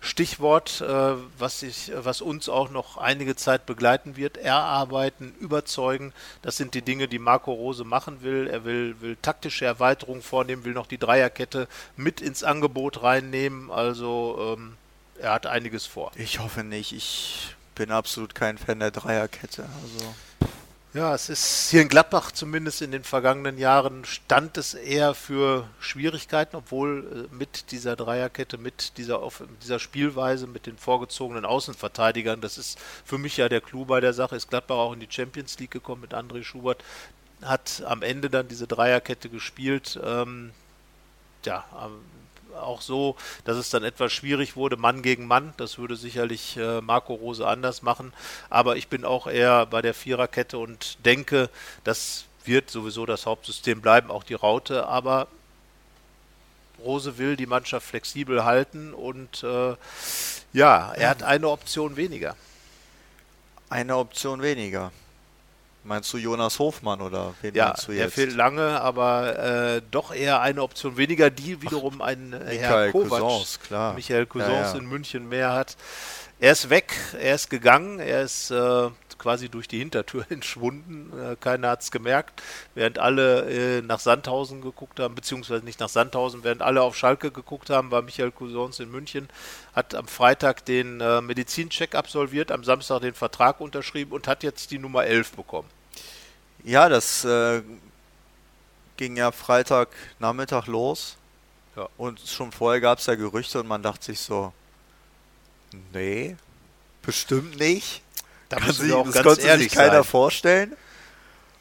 Stichwort, 0.00 0.80
äh, 0.80 1.14
was, 1.38 1.60
sich, 1.60 1.92
was 1.94 2.20
uns 2.20 2.48
auch 2.48 2.70
noch 2.70 2.96
einige 2.96 3.36
Zeit 3.36 3.66
begleiten 3.66 4.16
wird. 4.16 4.36
Erarbeiten, 4.36 5.34
überzeugen. 5.40 6.12
Das 6.40 6.56
sind 6.56 6.74
die 6.74 6.82
Dinge, 6.82 7.08
die 7.08 7.18
Marco 7.18 7.52
Rose 7.52 7.84
machen 7.84 8.22
will. 8.22 8.48
Er 8.48 8.64
will, 8.64 8.96
will 9.00 9.16
taktische 9.20 9.64
Erweiterungen 9.64 10.22
vornehmen, 10.22 10.64
will 10.64 10.74
noch 10.74 10.86
die 10.86 10.98
Dreierkette 10.98 11.68
mit 11.96 12.20
ins 12.20 12.44
Angebot 12.44 13.02
reinnehmen. 13.02 13.70
Also 13.70 14.56
ähm, 14.56 14.76
er 15.18 15.32
hat 15.32 15.46
einiges 15.46 15.86
vor. 15.86 16.12
Ich 16.14 16.38
hoffe 16.38 16.62
nicht. 16.62 16.92
Ich 16.92 17.54
bin 17.74 17.90
absolut 17.90 18.34
kein 18.34 18.58
Fan 18.58 18.78
der 18.78 18.90
Dreierkette. 18.90 19.64
Also 19.82 20.14
ja, 20.94 21.14
es 21.14 21.30
ist 21.30 21.70
hier 21.70 21.80
in 21.80 21.88
Gladbach 21.88 22.32
zumindest 22.32 22.82
in 22.82 22.92
den 22.92 23.04
vergangenen 23.04 23.56
Jahren 23.56 24.04
stand 24.04 24.58
es 24.58 24.74
eher 24.74 25.14
für 25.14 25.66
Schwierigkeiten, 25.80 26.56
obwohl 26.56 27.28
äh, 27.30 27.34
mit 27.34 27.70
dieser 27.70 27.96
Dreierkette, 27.96 28.58
mit 28.58 28.98
dieser, 28.98 29.26
dieser 29.62 29.78
Spielweise, 29.78 30.46
mit 30.46 30.66
den 30.66 30.76
vorgezogenen 30.76 31.46
Außenverteidigern, 31.46 32.42
das 32.42 32.58
ist 32.58 32.78
für 33.04 33.16
mich 33.16 33.38
ja 33.38 33.48
der 33.48 33.62
Clou 33.62 33.86
bei 33.86 34.00
der 34.00 34.12
Sache, 34.12 34.36
ist 34.36 34.50
Gladbach 34.50 34.76
auch 34.76 34.92
in 34.92 35.00
die 35.00 35.08
Champions 35.10 35.58
League 35.58 35.70
gekommen 35.70 36.02
mit 36.02 36.14
André 36.14 36.42
Schubert, 36.42 36.84
hat 37.40 37.82
am 37.86 38.02
Ende 38.02 38.28
dann 38.28 38.48
diese 38.48 38.66
Dreierkette 38.66 39.30
gespielt. 39.30 39.98
Ähm, 40.04 40.52
ja, 41.44 41.64
auch 42.60 42.80
so, 42.80 43.16
dass 43.44 43.56
es 43.56 43.70
dann 43.70 43.84
etwas 43.84 44.12
schwierig 44.12 44.56
wurde, 44.56 44.76
Mann 44.76 45.02
gegen 45.02 45.26
Mann. 45.26 45.54
Das 45.56 45.78
würde 45.78 45.96
sicherlich 45.96 46.56
äh, 46.56 46.80
Marco 46.80 47.14
Rose 47.14 47.46
anders 47.46 47.82
machen. 47.82 48.12
Aber 48.50 48.76
ich 48.76 48.88
bin 48.88 49.04
auch 49.04 49.26
eher 49.26 49.66
bei 49.66 49.82
der 49.82 49.94
Viererkette 49.94 50.58
und 50.58 51.04
denke, 51.04 51.50
das 51.84 52.24
wird 52.44 52.70
sowieso 52.70 53.06
das 53.06 53.26
Hauptsystem 53.26 53.80
bleiben, 53.80 54.10
auch 54.10 54.24
die 54.24 54.34
Raute. 54.34 54.86
Aber 54.86 55.28
Rose 56.82 57.18
will 57.18 57.36
die 57.36 57.46
Mannschaft 57.46 57.86
flexibel 57.86 58.44
halten 58.44 58.92
und 58.94 59.42
äh, 59.42 59.76
ja, 60.52 60.92
er 60.92 61.08
hat 61.08 61.22
eine 61.22 61.48
Option 61.48 61.96
weniger. 61.96 62.36
Eine 63.70 63.96
Option 63.96 64.42
weniger. 64.42 64.92
Meinst 65.84 66.12
du 66.12 66.18
Jonas 66.18 66.58
Hofmann 66.60 67.00
oder 67.00 67.34
wen 67.42 67.54
ja, 67.54 67.68
meinst 67.68 67.88
du 67.88 67.92
jetzt? 67.92 68.00
Der 68.00 68.10
fehlt 68.10 68.36
lange, 68.36 68.80
aber 68.80 69.38
äh, 69.76 69.82
doch 69.90 70.14
eher 70.14 70.40
eine 70.40 70.62
Option 70.62 70.96
weniger, 70.96 71.28
die 71.30 71.60
wiederum 71.60 72.00
Ach, 72.00 72.06
ein 72.06 72.32
äh, 72.32 72.56
Herr 72.56 72.90
Kovac, 72.92 73.20
Cousins, 73.20 73.58
klar. 73.60 73.94
Michael 73.94 74.26
Cousins 74.26 74.52
ja, 74.52 74.72
ja. 74.72 74.78
in 74.78 74.86
München 74.86 75.28
mehr 75.28 75.52
hat. 75.52 75.76
Er 76.38 76.52
ist 76.52 76.70
weg, 76.70 76.94
er 77.20 77.34
ist 77.34 77.50
gegangen, 77.50 77.98
er 77.98 78.22
ist 78.22 78.50
äh, 78.50 78.90
quasi 79.22 79.48
durch 79.48 79.68
die 79.68 79.78
Hintertür 79.78 80.26
entschwunden. 80.30 81.12
Äh, 81.18 81.36
keiner 81.36 81.70
hat 81.70 81.82
es 81.82 81.90
gemerkt, 81.90 82.42
während 82.74 82.98
alle 82.98 83.78
äh, 83.78 83.82
nach 83.82 84.00
Sandhausen 84.00 84.60
geguckt 84.60 85.00
haben, 85.00 85.14
beziehungsweise 85.14 85.64
nicht 85.64 85.80
nach 85.80 85.88
Sandhausen, 85.88 86.44
während 86.44 86.62
alle 86.62 86.82
auf 86.82 86.96
Schalke 86.96 87.30
geguckt 87.30 87.70
haben, 87.70 87.90
war 87.90 88.02
Michael 88.02 88.32
Cousins 88.32 88.80
in 88.80 88.90
München, 88.90 89.28
hat 89.74 89.94
am 89.94 90.08
Freitag 90.08 90.64
den 90.64 91.00
äh, 91.00 91.20
Medizincheck 91.20 91.94
absolviert, 91.94 92.50
am 92.50 92.64
Samstag 92.64 93.00
den 93.00 93.14
Vertrag 93.14 93.60
unterschrieben 93.60 94.12
und 94.12 94.26
hat 94.26 94.42
jetzt 94.42 94.70
die 94.72 94.78
Nummer 94.78 95.04
11 95.04 95.32
bekommen. 95.32 95.68
Ja, 96.64 96.88
das 96.88 97.24
äh, 97.24 97.62
ging 98.96 99.16
ja 99.16 99.32
Freitagnachmittag 99.32 100.66
los. 100.66 101.16
Ja. 101.76 101.88
Und 101.96 102.20
schon 102.20 102.52
vorher 102.52 102.80
gab 102.80 102.98
es 102.98 103.06
ja 103.06 103.14
Gerüchte 103.14 103.60
und 103.60 103.66
man 103.66 103.82
dachte 103.82 104.04
sich 104.04 104.20
so, 104.20 104.52
nee, 105.92 106.36
bestimmt 107.02 107.58
nicht. 107.58 108.02
Da 108.52 108.60
kann 108.60 108.72
sich, 108.72 108.92
das 108.92 109.22
konnte 109.22 109.58
sich 109.58 109.72
keiner 109.72 109.92
sein. 109.94 110.04
vorstellen. 110.04 110.76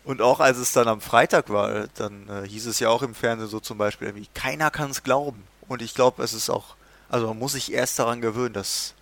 Und 0.03 0.21
auch 0.21 0.39
als 0.39 0.57
es 0.57 0.73
dann 0.73 0.87
am 0.87 0.99
Freitag 0.99 1.49
war, 1.49 1.87
dann 1.95 2.27
äh, 2.27 2.47
hieß 2.47 2.65
es 2.65 2.79
ja 2.79 2.89
auch 2.89 3.01
im 3.01 3.15
Fernsehen 3.15 3.47
so 3.49 3.59
zum 3.59 3.77
Beispiel, 3.77 4.07
irgendwie, 4.07 4.27
keiner 4.33 4.71
kann 4.71 4.89
es 4.89 5.03
glauben. 5.03 5.43
Und 5.67 5.81
ich 5.81 5.93
glaube, 5.93 6.23
es 6.23 6.33
ist 6.33 6.49
auch, 6.49 6.75
also 7.07 7.27
man 7.27 7.39
muss 7.39 7.53
sich 7.53 7.71
erst 7.71 7.99
daran 7.99 8.19
gewöhnen, 8.19 8.53
dass 8.53 8.93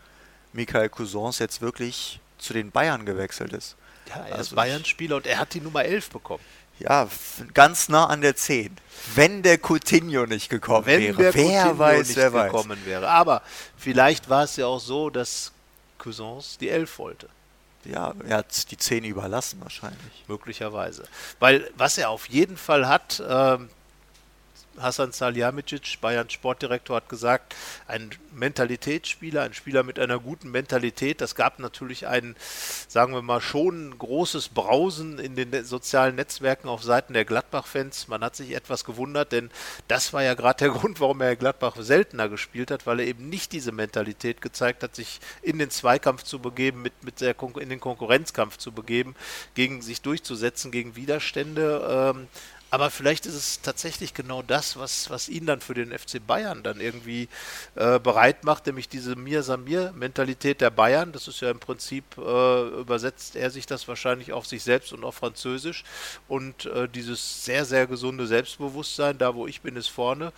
Michael 0.54 0.90
Cousins 0.90 1.40
jetzt 1.40 1.62
wirklich 1.62 2.20
zu 2.38 2.54
den 2.54 2.70
Bayern 2.70 3.06
gewechselt 3.06 3.54
ist. 3.54 3.76
Ja, 4.10 4.18
er 4.18 4.36
also 4.36 4.42
ist 4.42 4.56
Bayern-Spieler 4.56 5.16
und 5.16 5.26
er 5.26 5.40
hat 5.40 5.54
die 5.54 5.62
Nummer 5.62 5.86
11 5.86 6.10
bekommen. 6.10 6.44
Ja, 6.80 7.08
ganz 7.54 7.90
nah 7.90 8.06
an 8.06 8.22
der 8.22 8.36
10. 8.36 8.76
Wenn 9.16 9.42
der 9.42 9.58
Coutinho 9.58 10.26
nicht 10.26 10.50
gekommen 10.50 10.86
Wenn 10.86 11.02
wäre, 11.02 11.18
der 11.18 11.34
wer 11.34 11.44
Coutinho 11.44 11.78
weiß, 11.78 12.08
nicht 12.08 12.18
wer 12.18 12.32
gekommen 12.32 12.72
weiß. 12.72 12.86
wäre. 12.86 13.10
Aber 13.10 13.42
vielleicht 13.78 14.30
war 14.30 14.44
es 14.44 14.56
ja 14.58 14.66
auch 14.66 14.80
so, 14.80 15.10
dass 15.10 15.52
Cousins 15.98 16.58
die 16.58 16.70
11 16.70 17.00
wollte. 17.00 17.30
Ja, 17.86 18.14
er 18.28 18.38
hat 18.38 18.72
die 18.72 18.78
10 18.78 19.04
überlassen 19.06 19.60
wahrscheinlich. 19.62 20.26
Möglicherweise. 20.28 21.04
Weil 21.40 21.70
was 21.78 21.98
er 21.98 22.10
auf 22.10 22.28
jeden 22.28 22.58
Fall 22.58 22.88
hat, 22.88 23.24
ähm, 23.28 23.70
Hasan 24.82 25.12
Salihamidzic, 25.12 26.00
Bayern 26.02 26.30
Sportdirektor, 26.30 26.98
hat 26.98 27.10
gesagt, 27.10 27.56
ein 27.88 28.10
Mentalitätsspieler, 28.34 29.44
ein 29.44 29.54
Spieler 29.54 29.84
mit 29.84 30.00
einer 30.00 30.20
guten 30.20 30.52
Mentalität. 30.52 31.22
Das 31.22 31.36
gab 31.36 31.60
natürlich 31.60 32.08
ein, 32.08 32.36
sagen 32.88 33.14
wir 33.14 33.22
mal, 33.22 33.42
schon 33.42 33.98
großes 33.98 34.50
Brausen 34.50 35.20
in 35.20 35.36
den 35.36 35.64
sozialen 35.64 36.16
Netzwerken 36.16 36.70
auf 36.70 36.84
Seiten 36.84 37.14
der 37.14 37.26
Gladbach-Fans. 37.26 38.08
Man 38.08 38.24
hat 38.24 38.36
sich 38.36 38.56
etwas 38.56 38.86
gewundert, 38.86 39.32
denn 39.32 39.50
das 39.88 40.14
war 40.14 40.24
ja 40.24 40.34
gerade 40.34 40.60
der 40.60 40.70
Grund, 40.80 41.00
warum 41.00 41.22
er 41.22 41.36
Gladbach 41.36 41.76
seltener 41.80 42.30
gespielt 42.30 42.72
hat, 42.72 42.86
weil 42.86 43.00
er 43.00 43.08
eben 43.08 43.30
nicht 43.30 43.52
diese 43.52 43.72
Mentalität 43.72 44.42
gezeigt 44.42 44.84
hat, 44.84 44.96
sich 44.96 45.20
in 45.42 45.60
den 45.60 45.70
Zweikampf 45.70 46.24
zu 46.24 46.40
begeben, 46.40 46.82
mit, 46.82 47.04
mit 47.04 47.22
der 47.22 47.36
in 47.60 47.70
den 47.70 47.80
Konkurrenzkampf 47.80 48.58
zu 48.58 48.72
begeben, 48.72 49.16
gegen 49.54 49.82
sich 49.82 50.02
durchzusetzen, 50.02 50.72
gegen 50.72 50.96
Widerstände. 50.96 52.14
Ähm, 52.16 52.28
aber 52.72 52.92
vielleicht 52.92 53.26
ist 53.26 53.34
es 53.34 53.62
tatsächlich 53.62 54.14
genau 54.14 54.44
das, 54.44 54.78
was, 54.78 55.10
was 55.10 55.28
ihn 55.28 55.46
dann 55.46 55.60
für 55.60 55.74
den 55.74 55.98
FC 55.98 56.26
Bayern 56.26 56.62
dann 56.62 56.80
irgendwie 56.80 57.28
äh, 57.76 58.00
bereit 58.00 58.44
macht, 58.44 58.68
nämlich 58.68 58.88
diese 58.88 59.16
Mir-Samir-Mentalität 59.16 60.62
der 60.62 60.70
Bayern. 60.70 61.12
Das 61.12 61.28
ist 61.28 61.42
ja 61.42 61.50
im 61.50 61.60
Prinzip, 61.60 62.04
äh, 62.18 62.68
übersetzt 62.80 63.36
er 63.36 63.50
sich 63.50 63.66
das 63.66 63.88
wahrscheinlich 63.88 64.34
auf 64.34 64.46
sich 64.46 64.62
selbst 64.64 64.94
und 64.94 65.04
auf 65.04 65.16
Französisch. 65.16 65.84
Und 66.28 66.66
äh, 66.68 66.88
dieses 66.88 67.44
sehr, 67.44 67.66
sehr 67.66 67.88
gesunde 67.88 68.28
Selbstbewusstsein, 68.28 69.18
da 69.18 69.34
wo 69.34 69.48
ich 69.48 69.62
bin, 69.62 69.76
ist 69.76 69.88
vorne. 69.88 70.32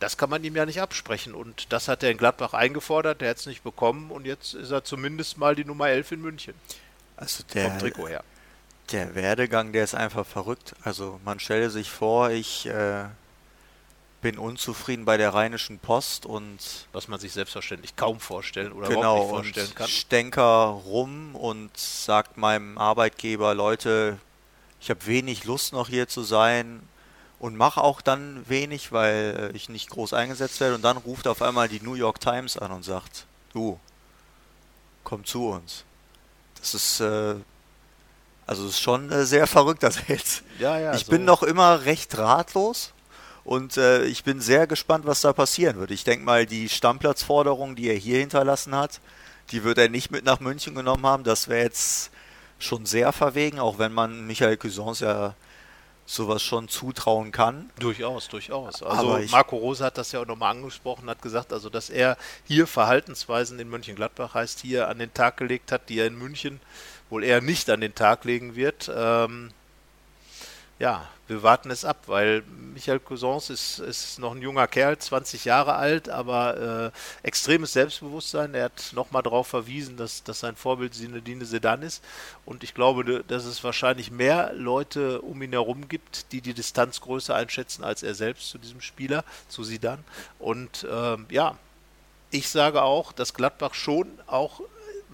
Das 0.00 0.16
kann 0.16 0.28
man 0.28 0.42
ihm 0.42 0.56
ja 0.56 0.66
nicht 0.66 0.80
absprechen. 0.80 1.34
Und 1.34 1.72
das 1.72 1.86
hat 1.86 2.02
er 2.02 2.10
in 2.10 2.18
Gladbach 2.18 2.52
eingefordert, 2.52 3.20
der 3.20 3.30
hat 3.30 3.38
es 3.38 3.46
nicht 3.46 3.62
bekommen. 3.62 4.10
Und 4.10 4.26
jetzt 4.26 4.54
ist 4.54 4.72
er 4.72 4.82
zumindest 4.82 5.38
mal 5.38 5.54
die 5.54 5.64
Nummer 5.64 5.88
11 5.88 6.12
in 6.12 6.20
München. 6.20 6.54
Also 7.16 7.44
der, 7.54 7.70
vom 7.70 7.78
Trikot 7.78 8.08
her 8.08 8.24
der 8.92 9.14
Werdegang, 9.14 9.72
der 9.72 9.84
ist 9.84 9.94
einfach 9.94 10.26
verrückt. 10.26 10.74
Also 10.82 11.20
man 11.24 11.40
stelle 11.40 11.70
sich 11.70 11.90
vor, 11.90 12.30
ich 12.30 12.66
äh, 12.66 13.04
bin 14.22 14.38
unzufrieden 14.38 15.04
bei 15.04 15.16
der 15.16 15.34
Rheinischen 15.34 15.78
Post 15.78 16.26
und 16.26 16.58
was 16.92 17.08
man 17.08 17.20
sich 17.20 17.32
selbstverständlich 17.32 17.96
kaum 17.96 18.20
vorstellen 18.20 18.72
oder 18.72 18.88
genau, 18.88 19.24
überhaupt 19.24 19.44
nicht 19.44 19.54
vorstellen 19.54 19.74
kann. 19.74 19.88
Stenker 19.88 20.80
rum 20.84 21.34
und 21.34 21.76
sagt 21.76 22.36
meinem 22.36 22.78
Arbeitgeber, 22.78 23.54
Leute, 23.54 24.18
ich 24.80 24.90
habe 24.90 25.06
wenig 25.06 25.44
Lust 25.44 25.72
noch 25.72 25.88
hier 25.88 26.08
zu 26.08 26.22
sein 26.22 26.80
und 27.38 27.56
mache 27.56 27.80
auch 27.82 28.00
dann 28.00 28.48
wenig, 28.48 28.92
weil 28.92 29.50
ich 29.54 29.68
nicht 29.68 29.90
groß 29.90 30.12
eingesetzt 30.12 30.60
werde 30.60 30.74
und 30.74 30.82
dann 30.82 30.96
ruft 30.96 31.28
auf 31.28 31.42
einmal 31.42 31.68
die 31.68 31.80
New 31.80 31.94
York 31.94 32.20
Times 32.20 32.56
an 32.56 32.72
und 32.72 32.84
sagt, 32.84 33.26
du, 33.52 33.78
komm 35.04 35.24
zu 35.24 35.50
uns. 35.50 35.84
Das 36.58 36.74
ist 36.74 37.00
äh, 37.00 37.36
also 38.46 38.64
es 38.64 38.72
ist 38.72 38.80
schon 38.80 39.10
äh, 39.10 39.24
sehr 39.24 39.46
verrückt, 39.46 39.82
das 39.82 40.08
jetzt. 40.08 40.42
Ja, 40.58 40.78
ja. 40.78 40.94
Ich 40.94 41.06
so. 41.06 41.10
bin 41.10 41.24
noch 41.24 41.42
immer 41.42 41.84
recht 41.84 42.16
ratlos 42.16 42.92
und 43.44 43.76
äh, 43.76 44.04
ich 44.04 44.24
bin 44.24 44.40
sehr 44.40 44.66
gespannt, 44.66 45.06
was 45.06 45.20
da 45.20 45.32
passieren 45.32 45.78
wird. 45.78 45.90
Ich 45.90 46.04
denke 46.04 46.24
mal, 46.24 46.46
die 46.46 46.68
Stammplatzforderung, 46.68 47.76
die 47.76 47.88
er 47.88 47.96
hier 47.96 48.18
hinterlassen 48.18 48.74
hat, 48.74 49.00
die 49.50 49.64
wird 49.64 49.78
er 49.78 49.88
nicht 49.88 50.10
mit 50.10 50.24
nach 50.24 50.40
München 50.40 50.74
genommen 50.74 51.06
haben. 51.06 51.24
Das 51.24 51.48
wäre 51.48 51.62
jetzt 51.62 52.10
schon 52.58 52.86
sehr 52.86 53.12
verwegen, 53.12 53.58
auch 53.58 53.78
wenn 53.78 53.92
man 53.92 54.26
Michael 54.26 54.56
Cousins 54.56 55.00
ja 55.00 55.34
sowas 56.06 56.42
schon 56.42 56.68
zutrauen 56.68 57.32
kann. 57.32 57.70
Durchaus, 57.80 58.28
durchaus. 58.28 58.82
Also 58.82 59.18
Marco 59.30 59.56
Rose 59.56 59.84
hat 59.84 59.98
das 59.98 60.12
ja 60.12 60.20
auch 60.20 60.26
nochmal 60.26 60.52
angesprochen, 60.52 61.10
hat 61.10 61.20
gesagt, 61.20 61.52
also 61.52 61.68
dass 61.68 61.90
er 61.90 62.16
hier 62.44 62.68
Verhaltensweisen 62.68 63.58
in 63.58 63.68
Mönchengladbach 63.68 64.34
heißt, 64.34 64.60
hier 64.60 64.88
an 64.88 65.00
den 65.00 65.12
Tag 65.12 65.36
gelegt 65.36 65.72
hat, 65.72 65.88
die 65.88 65.98
er 65.98 66.06
in 66.06 66.16
München 66.16 66.60
wohl 67.10 67.24
eher 67.24 67.40
nicht 67.40 67.70
an 67.70 67.80
den 67.80 67.94
Tag 67.94 68.24
legen 68.24 68.56
wird. 68.56 68.90
Ähm, 68.94 69.50
ja, 70.78 71.08
wir 71.28 71.42
warten 71.42 71.70
es 71.70 71.84
ab, 71.84 72.04
weil 72.06 72.42
Michael 72.74 73.00
Cousins 73.00 73.50
ist, 73.50 73.78
ist 73.80 74.18
noch 74.18 74.34
ein 74.34 74.42
junger 74.42 74.68
Kerl, 74.68 74.96
20 74.96 75.44
Jahre 75.44 75.74
alt, 75.74 76.08
aber 76.08 76.92
äh, 77.24 77.26
extremes 77.26 77.72
Selbstbewusstsein. 77.72 78.54
Er 78.54 78.64
hat 78.66 78.92
nochmal 78.92 79.22
darauf 79.22 79.48
verwiesen, 79.48 79.96
dass, 79.96 80.22
dass 80.22 80.40
sein 80.40 80.54
Vorbild 80.54 80.94
Sinedine 80.94 81.44
Sedan 81.44 81.82
ist. 81.82 82.04
Und 82.44 82.62
ich 82.62 82.74
glaube, 82.74 83.24
dass 83.26 83.44
es 83.44 83.64
wahrscheinlich 83.64 84.10
mehr 84.10 84.52
Leute 84.52 85.22
um 85.22 85.42
ihn 85.42 85.52
herum 85.52 85.88
gibt, 85.88 86.30
die 86.32 86.42
die 86.42 86.54
Distanz 86.54 87.00
größer 87.00 87.34
einschätzen 87.34 87.82
als 87.82 88.02
er 88.02 88.14
selbst 88.14 88.50
zu 88.50 88.58
diesem 88.58 88.80
Spieler, 88.80 89.24
zu 89.48 89.64
Sidan. 89.64 90.04
Und 90.38 90.86
ähm, 90.90 91.26
ja, 91.30 91.56
ich 92.30 92.48
sage 92.50 92.82
auch, 92.82 93.12
dass 93.12 93.34
Gladbach 93.34 93.74
schon 93.74 94.06
auch 94.26 94.60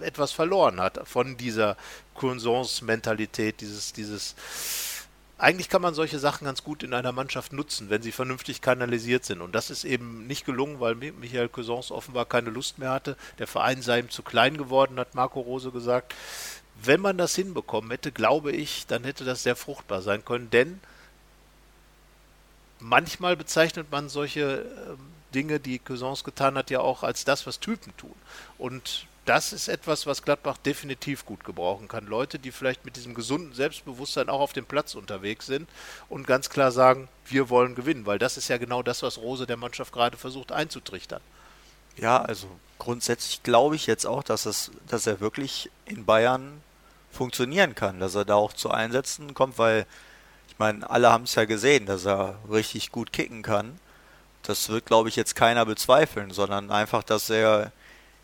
etwas 0.00 0.32
verloren 0.32 0.80
hat 0.80 1.00
von 1.06 1.36
dieser 1.36 1.76
Cousins-Mentalität, 2.14 3.60
dieses, 3.60 3.92
dieses 3.92 4.34
eigentlich 5.42 5.68
kann 5.68 5.82
man 5.82 5.92
solche 5.92 6.20
Sachen 6.20 6.44
ganz 6.44 6.62
gut 6.62 6.84
in 6.84 6.94
einer 6.94 7.10
Mannschaft 7.10 7.52
nutzen, 7.52 7.90
wenn 7.90 8.00
sie 8.00 8.12
vernünftig 8.12 8.60
kanalisiert 8.60 9.24
sind. 9.24 9.40
Und 9.40 9.56
das 9.56 9.70
ist 9.70 9.82
eben 9.82 10.28
nicht 10.28 10.46
gelungen, 10.46 10.78
weil 10.78 10.94
Michael 10.94 11.48
Cousins 11.48 11.90
offenbar 11.90 12.26
keine 12.26 12.50
Lust 12.50 12.78
mehr 12.78 12.90
hatte. 12.90 13.16
Der 13.40 13.48
Verein 13.48 13.82
sei 13.82 13.98
ihm 13.98 14.08
zu 14.08 14.22
klein 14.22 14.56
geworden, 14.56 15.00
hat 15.00 15.16
Marco 15.16 15.40
Rose 15.40 15.72
gesagt. 15.72 16.14
Wenn 16.80 17.00
man 17.00 17.18
das 17.18 17.34
hinbekommen 17.34 17.90
hätte, 17.90 18.12
glaube 18.12 18.52
ich, 18.52 18.86
dann 18.86 19.02
hätte 19.02 19.24
das 19.24 19.42
sehr 19.42 19.56
fruchtbar 19.56 20.00
sein 20.00 20.24
können, 20.24 20.48
denn 20.50 20.78
manchmal 22.78 23.36
bezeichnet 23.36 23.90
man 23.90 24.08
solche 24.08 24.60
äh, 24.60 25.34
Dinge, 25.34 25.58
die 25.58 25.80
Cousins 25.80 26.22
getan 26.22 26.56
hat, 26.56 26.70
ja 26.70 26.78
auch 26.78 27.02
als 27.02 27.24
das, 27.24 27.48
was 27.48 27.58
Typen 27.58 27.96
tun. 27.96 28.14
Und 28.58 29.08
das 29.24 29.52
ist 29.52 29.68
etwas, 29.68 30.06
was 30.06 30.22
Gladbach 30.22 30.56
definitiv 30.58 31.24
gut 31.24 31.44
gebrauchen 31.44 31.86
kann. 31.86 32.06
Leute, 32.06 32.38
die 32.38 32.50
vielleicht 32.50 32.84
mit 32.84 32.96
diesem 32.96 33.14
gesunden 33.14 33.54
Selbstbewusstsein 33.54 34.28
auch 34.28 34.40
auf 34.40 34.52
dem 34.52 34.66
Platz 34.66 34.94
unterwegs 34.94 35.46
sind 35.46 35.68
und 36.08 36.26
ganz 36.26 36.50
klar 36.50 36.72
sagen, 36.72 37.08
wir 37.26 37.48
wollen 37.48 37.74
gewinnen, 37.74 38.04
weil 38.04 38.18
das 38.18 38.36
ist 38.36 38.48
ja 38.48 38.58
genau 38.58 38.82
das, 38.82 39.02
was 39.02 39.18
Rose 39.18 39.46
der 39.46 39.56
Mannschaft 39.56 39.92
gerade 39.92 40.16
versucht 40.16 40.50
einzutrichtern. 40.50 41.20
Ja, 41.96 42.20
also 42.22 42.48
grundsätzlich 42.78 43.42
glaube 43.42 43.76
ich 43.76 43.86
jetzt 43.86 44.06
auch, 44.06 44.24
dass, 44.24 44.46
es, 44.46 44.72
dass 44.88 45.06
er 45.06 45.20
wirklich 45.20 45.70
in 45.84 46.04
Bayern 46.04 46.60
funktionieren 47.12 47.74
kann, 47.74 48.00
dass 48.00 48.14
er 48.14 48.24
da 48.24 48.34
auch 48.34 48.52
zu 48.52 48.70
Einsätzen 48.70 49.34
kommt, 49.34 49.58
weil 49.58 49.86
ich 50.48 50.58
meine, 50.58 50.88
alle 50.90 51.10
haben 51.10 51.24
es 51.24 51.34
ja 51.34 51.44
gesehen, 51.44 51.86
dass 51.86 52.06
er 52.06 52.38
richtig 52.50 52.90
gut 52.90 53.12
kicken 53.12 53.42
kann. 53.42 53.78
Das 54.42 54.68
wird, 54.68 54.86
glaube 54.86 55.08
ich, 55.08 55.16
jetzt 55.16 55.36
keiner 55.36 55.64
bezweifeln, 55.64 56.32
sondern 56.32 56.70
einfach, 56.70 57.04
dass 57.04 57.30
er 57.30 57.70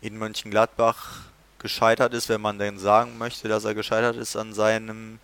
in 0.01 0.17
Mönchengladbach 0.17 1.21
gescheitert 1.59 2.13
ist, 2.13 2.29
wenn 2.29 2.41
man 2.41 2.57
denn 2.57 2.79
sagen 2.79 3.17
möchte, 3.17 3.47
dass 3.47 3.65
er 3.65 3.75
gescheitert 3.75 4.15
ist 4.15 4.35
an 4.35 4.53
seinem 4.53 5.19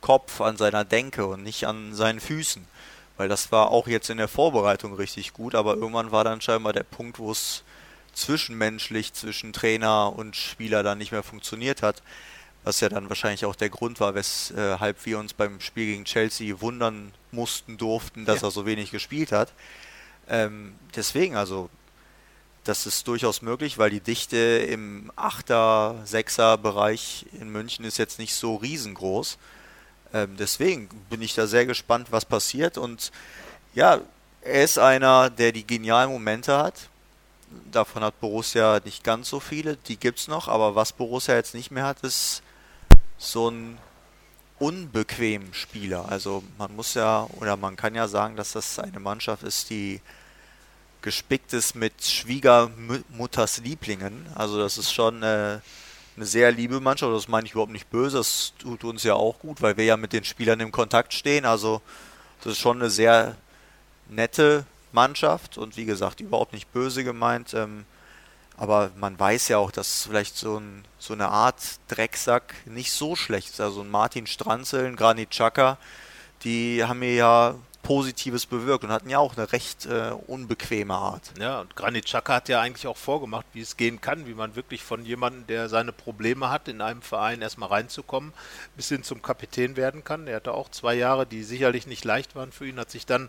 Kopf, 0.00 0.40
an 0.40 0.56
seiner 0.56 0.84
Denke 0.84 1.26
und 1.26 1.42
nicht 1.42 1.66
an 1.66 1.94
seinen 1.94 2.20
Füßen. 2.20 2.66
Weil 3.16 3.28
das 3.28 3.52
war 3.52 3.70
auch 3.70 3.86
jetzt 3.86 4.10
in 4.10 4.18
der 4.18 4.28
Vorbereitung 4.28 4.94
richtig 4.94 5.32
gut, 5.32 5.54
aber 5.54 5.74
irgendwann 5.74 6.12
war 6.12 6.24
dann 6.24 6.40
scheinbar 6.40 6.72
der 6.72 6.82
Punkt, 6.82 7.18
wo 7.18 7.30
es 7.30 7.62
zwischenmenschlich 8.12 9.12
zwischen 9.12 9.52
Trainer 9.52 10.12
und 10.14 10.36
Spieler 10.36 10.82
dann 10.82 10.98
nicht 10.98 11.12
mehr 11.12 11.22
funktioniert 11.22 11.82
hat. 11.82 12.02
Was 12.64 12.80
ja 12.80 12.88
dann 12.88 13.08
wahrscheinlich 13.08 13.44
auch 13.44 13.56
der 13.56 13.68
Grund 13.68 14.00
war, 14.00 14.14
weshalb 14.14 15.04
wir 15.04 15.18
uns 15.18 15.34
beim 15.34 15.60
Spiel 15.60 15.86
gegen 15.86 16.04
Chelsea 16.04 16.60
wundern 16.60 17.12
mussten 17.30 17.76
durften, 17.76 18.24
dass 18.24 18.40
ja. 18.40 18.48
er 18.48 18.50
so 18.50 18.66
wenig 18.66 18.90
gespielt 18.90 19.32
hat. 19.32 19.52
Ähm, 20.28 20.74
deswegen, 20.96 21.36
also 21.36 21.68
das 22.64 22.86
ist 22.86 23.06
durchaus 23.06 23.42
möglich, 23.42 23.78
weil 23.78 23.90
die 23.90 24.00
Dichte 24.00 24.36
im 24.36 25.12
8er, 25.16 26.04
6er 26.06 26.56
Bereich 26.56 27.26
in 27.38 27.50
München 27.50 27.84
ist 27.84 27.98
jetzt 27.98 28.18
nicht 28.18 28.34
so 28.34 28.56
riesengroß. 28.56 29.38
Ähm, 30.14 30.36
deswegen 30.38 30.88
bin 31.10 31.20
ich 31.22 31.34
da 31.34 31.46
sehr 31.46 31.66
gespannt, 31.66 32.08
was 32.10 32.24
passiert. 32.24 32.78
Und 32.78 33.12
ja, 33.74 34.00
er 34.40 34.64
ist 34.64 34.78
einer, 34.78 35.30
der 35.30 35.52
die 35.52 35.66
genialen 35.66 36.10
Momente 36.10 36.56
hat. 36.56 36.88
Davon 37.70 38.02
hat 38.02 38.20
Borussia 38.20 38.80
nicht 38.84 39.04
ganz 39.04 39.28
so 39.28 39.40
viele, 39.40 39.76
die 39.76 39.96
gibt 39.96 40.18
es 40.18 40.28
noch, 40.28 40.48
aber 40.48 40.74
was 40.74 40.92
Borussia 40.92 41.34
jetzt 41.34 41.54
nicht 41.54 41.70
mehr 41.70 41.84
hat, 41.84 42.00
ist 42.00 42.42
so 43.16 43.48
ein 43.50 43.78
unbequemen 44.58 45.52
Spieler. 45.54 46.06
Also 46.08 46.42
man 46.58 46.74
muss 46.74 46.94
ja 46.94 47.28
oder 47.38 47.56
man 47.56 47.76
kann 47.76 47.94
ja 47.94 48.08
sagen, 48.08 48.36
dass 48.36 48.52
das 48.52 48.78
eine 48.78 49.00
Mannschaft 49.00 49.42
ist, 49.42 49.70
die 49.70 50.00
gespickt 51.04 51.52
ist 51.52 51.76
mit 51.76 52.02
Schwiegermutters 52.02 53.58
Lieblingen. 53.58 54.26
Also 54.34 54.58
das 54.58 54.78
ist 54.78 54.90
schon 54.90 55.22
äh, 55.22 55.60
eine 56.16 56.26
sehr 56.26 56.50
liebe 56.50 56.80
Mannschaft. 56.80 57.12
Das 57.12 57.28
meine 57.28 57.46
ich 57.46 57.52
überhaupt 57.52 57.72
nicht 57.72 57.90
böse. 57.90 58.16
Das 58.16 58.54
tut 58.58 58.84
uns 58.84 59.02
ja 59.02 59.12
auch 59.12 59.38
gut, 59.38 59.60
weil 59.60 59.76
wir 59.76 59.84
ja 59.84 59.98
mit 59.98 60.14
den 60.14 60.24
Spielern 60.24 60.60
im 60.60 60.72
Kontakt 60.72 61.12
stehen. 61.12 61.44
Also 61.44 61.82
das 62.42 62.54
ist 62.54 62.58
schon 62.58 62.80
eine 62.80 62.88
sehr 62.88 63.36
nette 64.08 64.64
Mannschaft 64.92 65.58
und 65.58 65.76
wie 65.76 65.84
gesagt, 65.84 66.20
überhaupt 66.20 66.54
nicht 66.54 66.72
böse 66.72 67.04
gemeint. 67.04 67.52
Ähm, 67.52 67.84
aber 68.56 68.90
man 68.96 69.18
weiß 69.18 69.48
ja 69.48 69.58
auch, 69.58 69.72
dass 69.72 70.04
vielleicht 70.06 70.38
so, 70.38 70.56
ein, 70.56 70.86
so 70.98 71.12
eine 71.12 71.28
Art 71.28 71.60
Drecksack 71.88 72.54
nicht 72.64 72.92
so 72.92 73.14
schlecht 73.14 73.50
ist. 73.50 73.60
Also 73.60 73.82
ein 73.82 73.90
Martin 73.90 74.26
Stranzel, 74.26 74.86
ein 74.86 74.96
Granit 74.96 75.30
Xhaka, 75.30 75.76
die 76.44 76.82
haben 76.82 77.00
mir 77.00 77.14
ja 77.14 77.56
Positives 77.84 78.46
bewirkt 78.46 78.82
und 78.82 78.90
hatten 78.90 79.10
ja 79.10 79.18
auch 79.18 79.36
eine 79.36 79.52
recht 79.52 79.84
äh, 79.86 80.10
unbequeme 80.26 80.94
Art. 80.94 81.32
Ja, 81.38 81.60
und 81.60 81.76
Granit 81.76 82.06
Xhaka 82.06 82.36
hat 82.36 82.48
ja 82.48 82.60
eigentlich 82.60 82.86
auch 82.86 82.96
vorgemacht, 82.96 83.44
wie 83.52 83.60
es 83.60 83.76
gehen 83.76 84.00
kann, 84.00 84.26
wie 84.26 84.32
man 84.32 84.56
wirklich 84.56 84.82
von 84.82 85.04
jemandem, 85.04 85.46
der 85.46 85.68
seine 85.68 85.92
Probleme 85.92 86.50
hat, 86.50 86.66
in 86.66 86.80
einem 86.80 87.02
Verein 87.02 87.42
erstmal 87.42 87.68
reinzukommen, 87.68 88.32
bis 88.74 88.88
hin 88.88 89.04
zum 89.04 89.20
Kapitän 89.20 89.76
werden 89.76 90.02
kann. 90.02 90.26
Er 90.26 90.36
hatte 90.36 90.54
auch 90.54 90.70
zwei 90.70 90.94
Jahre, 90.94 91.26
die 91.26 91.44
sicherlich 91.44 91.86
nicht 91.86 92.04
leicht 92.04 92.34
waren 92.34 92.52
für 92.52 92.66
ihn, 92.66 92.80
hat 92.80 92.90
sich 92.90 93.04
dann 93.04 93.28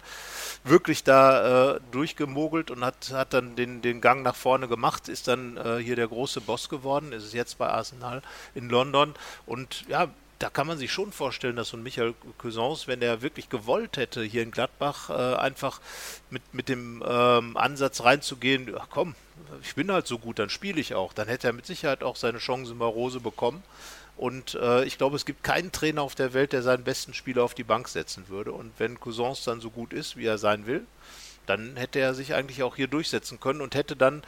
wirklich 0.64 1.04
da 1.04 1.76
äh, 1.76 1.80
durchgemogelt 1.92 2.72
und 2.72 2.84
hat, 2.86 3.12
hat 3.12 3.34
dann 3.34 3.58
den, 3.58 3.82
den 3.82 4.00
Gang 4.00 4.24
nach 4.24 4.36
vorne 4.36 4.70
gemacht, 4.70 5.10
ist 5.10 5.28
dann 5.28 5.58
äh, 5.58 5.78
hier 5.78 5.98
der 5.98 6.08
große 6.08 6.40
Boss 6.40 6.70
geworden, 6.70 7.12
ist 7.12 7.26
es 7.26 7.34
jetzt 7.34 7.58
bei 7.58 7.68
Arsenal 7.68 8.22
in 8.56 8.70
London 8.70 9.14
und 9.46 9.86
ja, 9.90 10.08
da 10.40 10.50
kann 10.50 10.68
man 10.68 10.78
sich 10.78 10.92
schon 10.92 11.12
vorstellen, 11.12 11.56
dass 11.56 11.70
so 11.70 11.78
ein 11.78 11.84
Michael 11.84 12.14
Cousins, 12.38 12.88
wenn 12.88 13.02
er 13.02 13.22
wirklich 13.22 13.50
gewollt 13.50 13.98
hätte, 13.98 14.24
hier 14.24 14.44
in 14.44 14.52
Gladbach 14.52 15.10
äh, 15.10 15.36
einfach 15.36 15.80
mit, 16.30 16.42
mit 16.54 16.68
dem 16.68 17.04
ähm, 17.08 17.56
Ansatz 17.56 18.04
reinzugehen, 18.04 18.76
ach 18.78 18.88
komm, 18.90 19.16
ich 19.62 19.76
bin 19.76 19.92
halt 19.92 20.08
so 20.08 20.20
gut, 20.20 20.40
dann 20.40 20.50
spiele 20.50 20.82
ich 20.82 20.94
auch, 20.94 21.14
dann 21.14 21.28
hätte 21.28 21.48
er 21.48 21.54
mit 21.54 21.66
Sicherheit 21.66 22.04
auch 22.04 22.16
seine 22.16 22.40
Chance 22.40 22.74
bei 22.76 22.86
Rose 22.86 23.20
bekommen. 23.20 23.64
Und 24.18 24.56
äh, 24.56 24.86
ich 24.86 24.98
glaube, 24.98 25.18
es 25.18 25.26
gibt 25.26 25.44
keinen 25.44 25.72
Trainer 25.74 26.02
auf 26.02 26.16
der 26.16 26.34
Welt, 26.34 26.54
der 26.54 26.62
seinen 26.62 26.86
besten 26.86 27.14
Spieler 27.14 27.44
auf 27.44 27.54
die 27.54 27.66
Bank 27.66 27.90
setzen 27.90 28.30
würde. 28.30 28.54
Und 28.54 28.72
wenn 28.78 29.00
Cousins 29.00 29.44
dann 29.44 29.60
so 29.60 29.70
gut 29.70 29.92
ist, 29.92 30.16
wie 30.16 30.26
er 30.26 30.38
sein 30.38 30.66
will, 30.66 30.86
dann 31.46 31.76
hätte 31.76 32.00
er 32.00 32.14
sich 32.14 32.34
eigentlich 32.34 32.64
auch 32.64 32.76
hier 32.76 32.88
durchsetzen 32.88 33.40
können 33.40 33.62
und 33.62 33.76
hätte 33.76 33.96
dann 33.96 34.24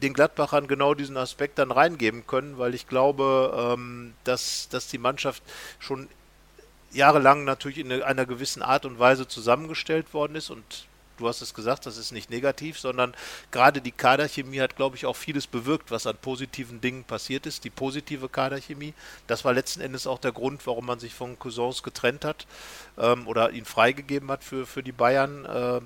den 0.00 0.14
Gladbachern 0.14 0.68
genau 0.68 0.94
diesen 0.94 1.16
Aspekt 1.16 1.58
dann 1.58 1.70
reingeben 1.70 2.26
können, 2.26 2.58
weil 2.58 2.74
ich 2.74 2.88
glaube, 2.88 3.74
ähm, 3.74 4.14
dass, 4.24 4.68
dass 4.68 4.88
die 4.88 4.98
Mannschaft 4.98 5.42
schon 5.78 6.08
jahrelang 6.92 7.44
natürlich 7.44 7.78
in 7.78 7.90
einer 8.02 8.26
gewissen 8.26 8.62
Art 8.62 8.84
und 8.84 8.98
Weise 8.98 9.26
zusammengestellt 9.26 10.12
worden 10.12 10.36
ist 10.36 10.50
und 10.50 10.86
du 11.18 11.28
hast 11.28 11.40
es 11.40 11.54
gesagt, 11.54 11.86
das 11.86 11.96
ist 11.96 12.12
nicht 12.12 12.30
negativ, 12.30 12.78
sondern 12.78 13.14
gerade 13.50 13.80
die 13.80 13.92
Kaderchemie 13.92 14.60
hat, 14.60 14.76
glaube 14.76 14.96
ich, 14.96 15.06
auch 15.06 15.16
vieles 15.16 15.46
bewirkt, 15.46 15.90
was 15.90 16.06
an 16.06 16.16
positiven 16.16 16.80
Dingen 16.80 17.04
passiert 17.04 17.46
ist. 17.46 17.64
Die 17.64 17.70
positive 17.70 18.28
Kaderchemie, 18.28 18.94
das 19.26 19.44
war 19.44 19.52
letzten 19.52 19.80
Endes 19.80 20.06
auch 20.06 20.18
der 20.18 20.32
Grund, 20.32 20.66
warum 20.66 20.86
man 20.86 20.98
sich 20.98 21.14
von 21.14 21.38
Cousins 21.38 21.82
getrennt 21.82 22.24
hat 22.24 22.46
ähm, 22.98 23.26
oder 23.26 23.50
ihn 23.52 23.64
freigegeben 23.64 24.30
hat 24.30 24.42
für, 24.44 24.66
für 24.66 24.82
die 24.82 24.92
Bayern. 24.92 25.44
Äh, 25.44 25.80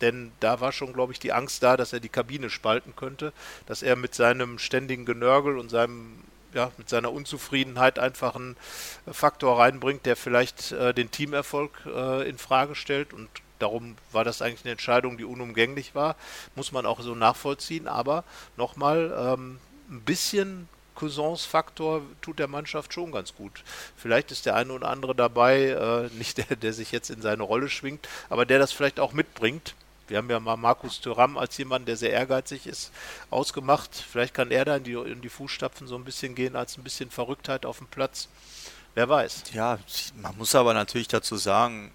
denn 0.00 0.32
da 0.40 0.60
war 0.60 0.72
schon, 0.72 0.92
glaube 0.92 1.12
ich, 1.12 1.18
die 1.18 1.32
Angst 1.32 1.62
da, 1.62 1.76
dass 1.76 1.92
er 1.92 2.00
die 2.00 2.08
Kabine 2.08 2.50
spalten 2.50 2.94
könnte, 2.96 3.32
dass 3.66 3.82
er 3.82 3.96
mit 3.96 4.14
seinem 4.14 4.58
ständigen 4.58 5.04
Genörgel 5.04 5.58
und 5.58 5.70
seinem 5.70 6.22
ja, 6.54 6.72
mit 6.78 6.88
seiner 6.88 7.12
Unzufriedenheit 7.12 7.98
einfach 7.98 8.34
einen 8.34 8.56
Faktor 9.10 9.58
reinbringt, 9.58 10.06
der 10.06 10.16
vielleicht 10.16 10.72
äh, 10.72 10.94
den 10.94 11.10
Teamerfolg 11.10 11.72
äh, 11.86 12.28
in 12.28 12.38
Frage 12.38 12.74
stellt. 12.74 13.12
Und 13.12 13.28
darum 13.58 13.96
war 14.12 14.24
das 14.24 14.40
eigentlich 14.40 14.64
eine 14.64 14.72
Entscheidung, 14.72 15.18
die 15.18 15.24
unumgänglich 15.24 15.94
war, 15.94 16.16
muss 16.54 16.72
man 16.72 16.86
auch 16.86 17.00
so 17.00 17.14
nachvollziehen, 17.14 17.86
aber 17.86 18.24
nochmal 18.56 19.14
ähm, 19.16 19.58
ein 19.90 20.00
bisschen 20.00 20.68
Cousins-Faktor 20.94 22.02
tut 22.20 22.40
der 22.40 22.48
Mannschaft 22.48 22.92
schon 22.92 23.12
ganz 23.12 23.34
gut. 23.34 23.62
Vielleicht 23.96 24.32
ist 24.32 24.46
der 24.46 24.56
eine 24.56 24.72
oder 24.72 24.88
andere 24.88 25.14
dabei, 25.14 25.68
äh, 25.68 26.16
nicht 26.16 26.38
der, 26.38 26.56
der 26.56 26.72
sich 26.72 26.90
jetzt 26.92 27.10
in 27.10 27.22
seine 27.22 27.44
Rolle 27.44 27.68
schwingt, 27.68 28.08
aber 28.30 28.46
der 28.46 28.58
das 28.58 28.72
vielleicht 28.72 29.00
auch 29.00 29.12
mitbringt 29.12 29.74
wir 30.08 30.18
haben 30.18 30.30
ja 30.30 30.40
mal 30.40 30.56
Markus 30.56 31.00
Thuram 31.00 31.36
als 31.38 31.56
jemand, 31.58 31.86
der 31.88 31.96
sehr 31.96 32.12
ehrgeizig 32.12 32.66
ist, 32.66 32.90
ausgemacht. 33.30 33.90
Vielleicht 33.94 34.34
kann 34.34 34.50
er 34.50 34.64
da 34.64 34.76
in 34.76 34.84
die, 34.84 34.92
in 34.92 35.20
die 35.20 35.28
Fußstapfen 35.28 35.86
so 35.86 35.96
ein 35.96 36.04
bisschen 36.04 36.34
gehen, 36.34 36.56
als 36.56 36.76
ein 36.78 36.84
bisschen 36.84 37.10
Verrücktheit 37.10 37.66
auf 37.66 37.78
dem 37.78 37.86
Platz. 37.86 38.28
Wer 38.94 39.08
weiß. 39.08 39.44
Ja, 39.52 39.78
man 40.16 40.36
muss 40.36 40.54
aber 40.54 40.74
natürlich 40.74 41.08
dazu 41.08 41.36
sagen, 41.36 41.92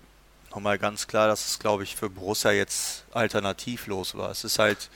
nochmal 0.51 0.77
ganz 0.77 1.07
klar, 1.07 1.27
dass 1.27 1.45
es, 1.45 1.59
glaube 1.59 1.83
ich, 1.83 1.95
für 1.95 2.09
Borussia 2.09 2.51
jetzt 2.51 3.05
alternativlos 3.11 4.15
war. 4.15 4.31
Es 4.31 4.43
ist 4.43 4.59
halt 4.59 4.89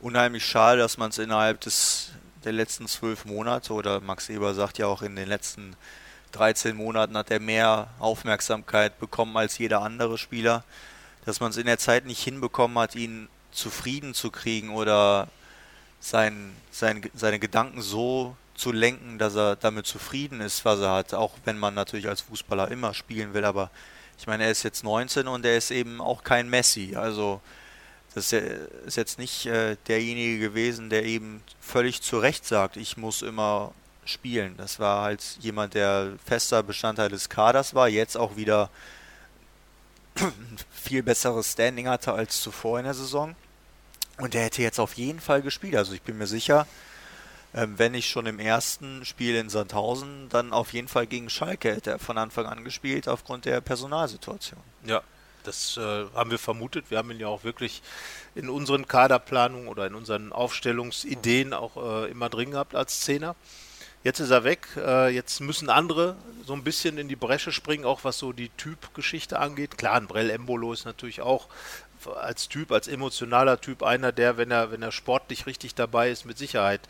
unheimlich 0.00 0.44
schade, 0.44 0.80
dass 0.80 0.98
man 0.98 1.10
es 1.10 1.18
innerhalb 1.18 1.60
des, 1.60 2.10
der 2.44 2.52
letzten 2.52 2.86
zwölf 2.88 3.24
Monate, 3.24 3.72
oder 3.72 4.00
Max 4.00 4.28
Eber 4.28 4.54
sagt 4.54 4.78
ja 4.78 4.86
auch 4.86 5.02
in 5.02 5.16
den 5.16 5.28
letzten 5.28 5.76
13 6.32 6.76
Monaten 6.76 7.16
hat 7.16 7.30
er 7.30 7.40
mehr 7.40 7.88
Aufmerksamkeit 7.98 8.98
bekommen 8.98 9.36
als 9.36 9.58
jeder 9.58 9.82
andere 9.82 10.18
Spieler 10.18 10.64
dass 11.24 11.40
man 11.40 11.50
es 11.50 11.56
in 11.56 11.66
der 11.66 11.78
Zeit 11.78 12.06
nicht 12.06 12.22
hinbekommen 12.22 12.78
hat, 12.78 12.94
ihn 12.94 13.28
zufrieden 13.50 14.14
zu 14.14 14.30
kriegen 14.30 14.70
oder 14.70 15.28
sein, 16.00 16.54
sein, 16.70 17.02
seine 17.14 17.38
Gedanken 17.38 17.82
so 17.82 18.36
zu 18.54 18.72
lenken, 18.72 19.18
dass 19.18 19.36
er 19.36 19.56
damit 19.56 19.86
zufrieden 19.86 20.40
ist, 20.40 20.64
was 20.64 20.80
er 20.80 20.92
hat, 20.92 21.14
auch 21.14 21.34
wenn 21.44 21.58
man 21.58 21.74
natürlich 21.74 22.08
als 22.08 22.22
Fußballer 22.22 22.70
immer 22.70 22.94
spielen 22.94 23.34
will, 23.34 23.44
aber 23.44 23.70
ich 24.18 24.26
meine, 24.26 24.44
er 24.44 24.50
ist 24.50 24.64
jetzt 24.64 24.82
19 24.82 25.28
und 25.28 25.44
er 25.44 25.56
ist 25.56 25.70
eben 25.70 26.00
auch 26.00 26.24
kein 26.24 26.50
Messi, 26.50 26.96
also 26.96 27.40
das 28.14 28.32
ist 28.32 28.96
jetzt 28.96 29.18
nicht 29.18 29.46
äh, 29.46 29.76
derjenige 29.86 30.40
gewesen, 30.40 30.90
der 30.90 31.04
eben 31.04 31.42
völlig 31.60 32.02
zu 32.02 32.18
Recht 32.18 32.44
sagt, 32.44 32.76
ich 32.76 32.96
muss 32.96 33.22
immer 33.22 33.72
spielen. 34.04 34.54
Das 34.56 34.80
war 34.80 35.02
halt 35.02 35.22
jemand, 35.40 35.74
der 35.74 36.14
fester 36.24 36.62
Bestandteil 36.62 37.10
des 37.10 37.28
Kaders 37.28 37.74
war, 37.74 37.88
jetzt 37.88 38.16
auch 38.16 38.36
wieder 38.36 38.70
viel 40.72 41.02
besseres 41.02 41.52
Standing 41.52 41.88
hatte 41.88 42.12
als 42.12 42.40
zuvor 42.40 42.78
in 42.78 42.84
der 42.84 42.94
Saison. 42.94 43.34
Und 44.18 44.34
er 44.34 44.42
hätte 44.42 44.62
jetzt 44.62 44.80
auf 44.80 44.94
jeden 44.94 45.20
Fall 45.20 45.42
gespielt. 45.42 45.76
Also 45.76 45.92
ich 45.92 46.02
bin 46.02 46.18
mir 46.18 46.26
sicher, 46.26 46.66
ähm, 47.54 47.78
wenn 47.78 47.92
nicht 47.92 48.08
schon 48.08 48.26
im 48.26 48.40
ersten 48.40 49.04
Spiel 49.04 49.36
in 49.36 49.48
Sandhausen, 49.48 50.28
dann 50.28 50.52
auf 50.52 50.72
jeden 50.72 50.88
Fall 50.88 51.06
gegen 51.06 51.30
Schalke 51.30 51.74
hätte 51.74 51.90
er 51.90 51.98
von 51.98 52.18
Anfang 52.18 52.46
an 52.46 52.64
gespielt 52.64 53.08
aufgrund 53.08 53.44
der 53.44 53.60
Personalsituation. 53.60 54.60
Ja, 54.84 55.02
das 55.44 55.76
äh, 55.76 56.06
haben 56.14 56.30
wir 56.30 56.38
vermutet. 56.38 56.90
Wir 56.90 56.98
haben 56.98 57.10
ihn 57.10 57.20
ja 57.20 57.28
auch 57.28 57.44
wirklich 57.44 57.82
in 58.34 58.50
unseren 58.50 58.86
Kaderplanungen 58.86 59.68
oder 59.68 59.86
in 59.86 59.94
unseren 59.94 60.32
Aufstellungsideen 60.32 61.54
auch 61.54 61.76
äh, 61.76 62.10
immer 62.10 62.28
drin 62.28 62.50
gehabt 62.50 62.74
als 62.74 63.00
Zehner. 63.00 63.34
Jetzt 64.04 64.20
ist 64.20 64.30
er 64.30 64.44
weg. 64.44 64.68
Äh, 64.76 65.14
jetzt 65.14 65.40
müssen 65.40 65.70
andere 65.70 66.16
so 66.46 66.52
ein 66.54 66.64
bisschen 66.64 66.98
in 66.98 67.08
die 67.08 67.16
Bresche 67.16 67.52
springen, 67.52 67.84
auch 67.84 68.04
was 68.04 68.18
so 68.18 68.32
die 68.32 68.48
Typgeschichte 68.50 69.38
angeht. 69.38 69.76
Klar, 69.76 69.96
ein 69.96 70.06
Brell 70.06 70.30
Embolo 70.30 70.72
ist 70.72 70.84
natürlich 70.84 71.20
auch 71.20 71.48
als 72.06 72.48
Typ, 72.48 72.72
als 72.72 72.88
emotionaler 72.88 73.60
Typ 73.60 73.82
einer, 73.82 74.12
der, 74.12 74.36
wenn 74.36 74.50
er, 74.50 74.70
wenn 74.70 74.82
er 74.82 74.92
sportlich 74.92 75.46
richtig 75.46 75.74
dabei 75.74 76.10
ist, 76.10 76.24
mit 76.24 76.38
Sicherheit 76.38 76.80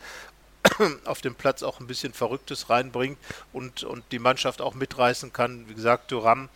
auf 1.05 1.21
dem 1.21 1.35
Platz 1.35 1.63
auch 1.63 1.79
ein 1.79 1.87
bisschen 1.87 2.13
Verrücktes 2.13 2.69
reinbringt 2.69 3.17
und, 3.53 3.83
und 3.83 4.03
die 4.11 4.19
Mannschaft 4.19 4.61
auch 4.61 4.73
mitreißen 4.73 5.33
kann. 5.33 5.67
Wie 5.67 5.73
gesagt, 5.73 6.09
Thuram, 6.09 6.49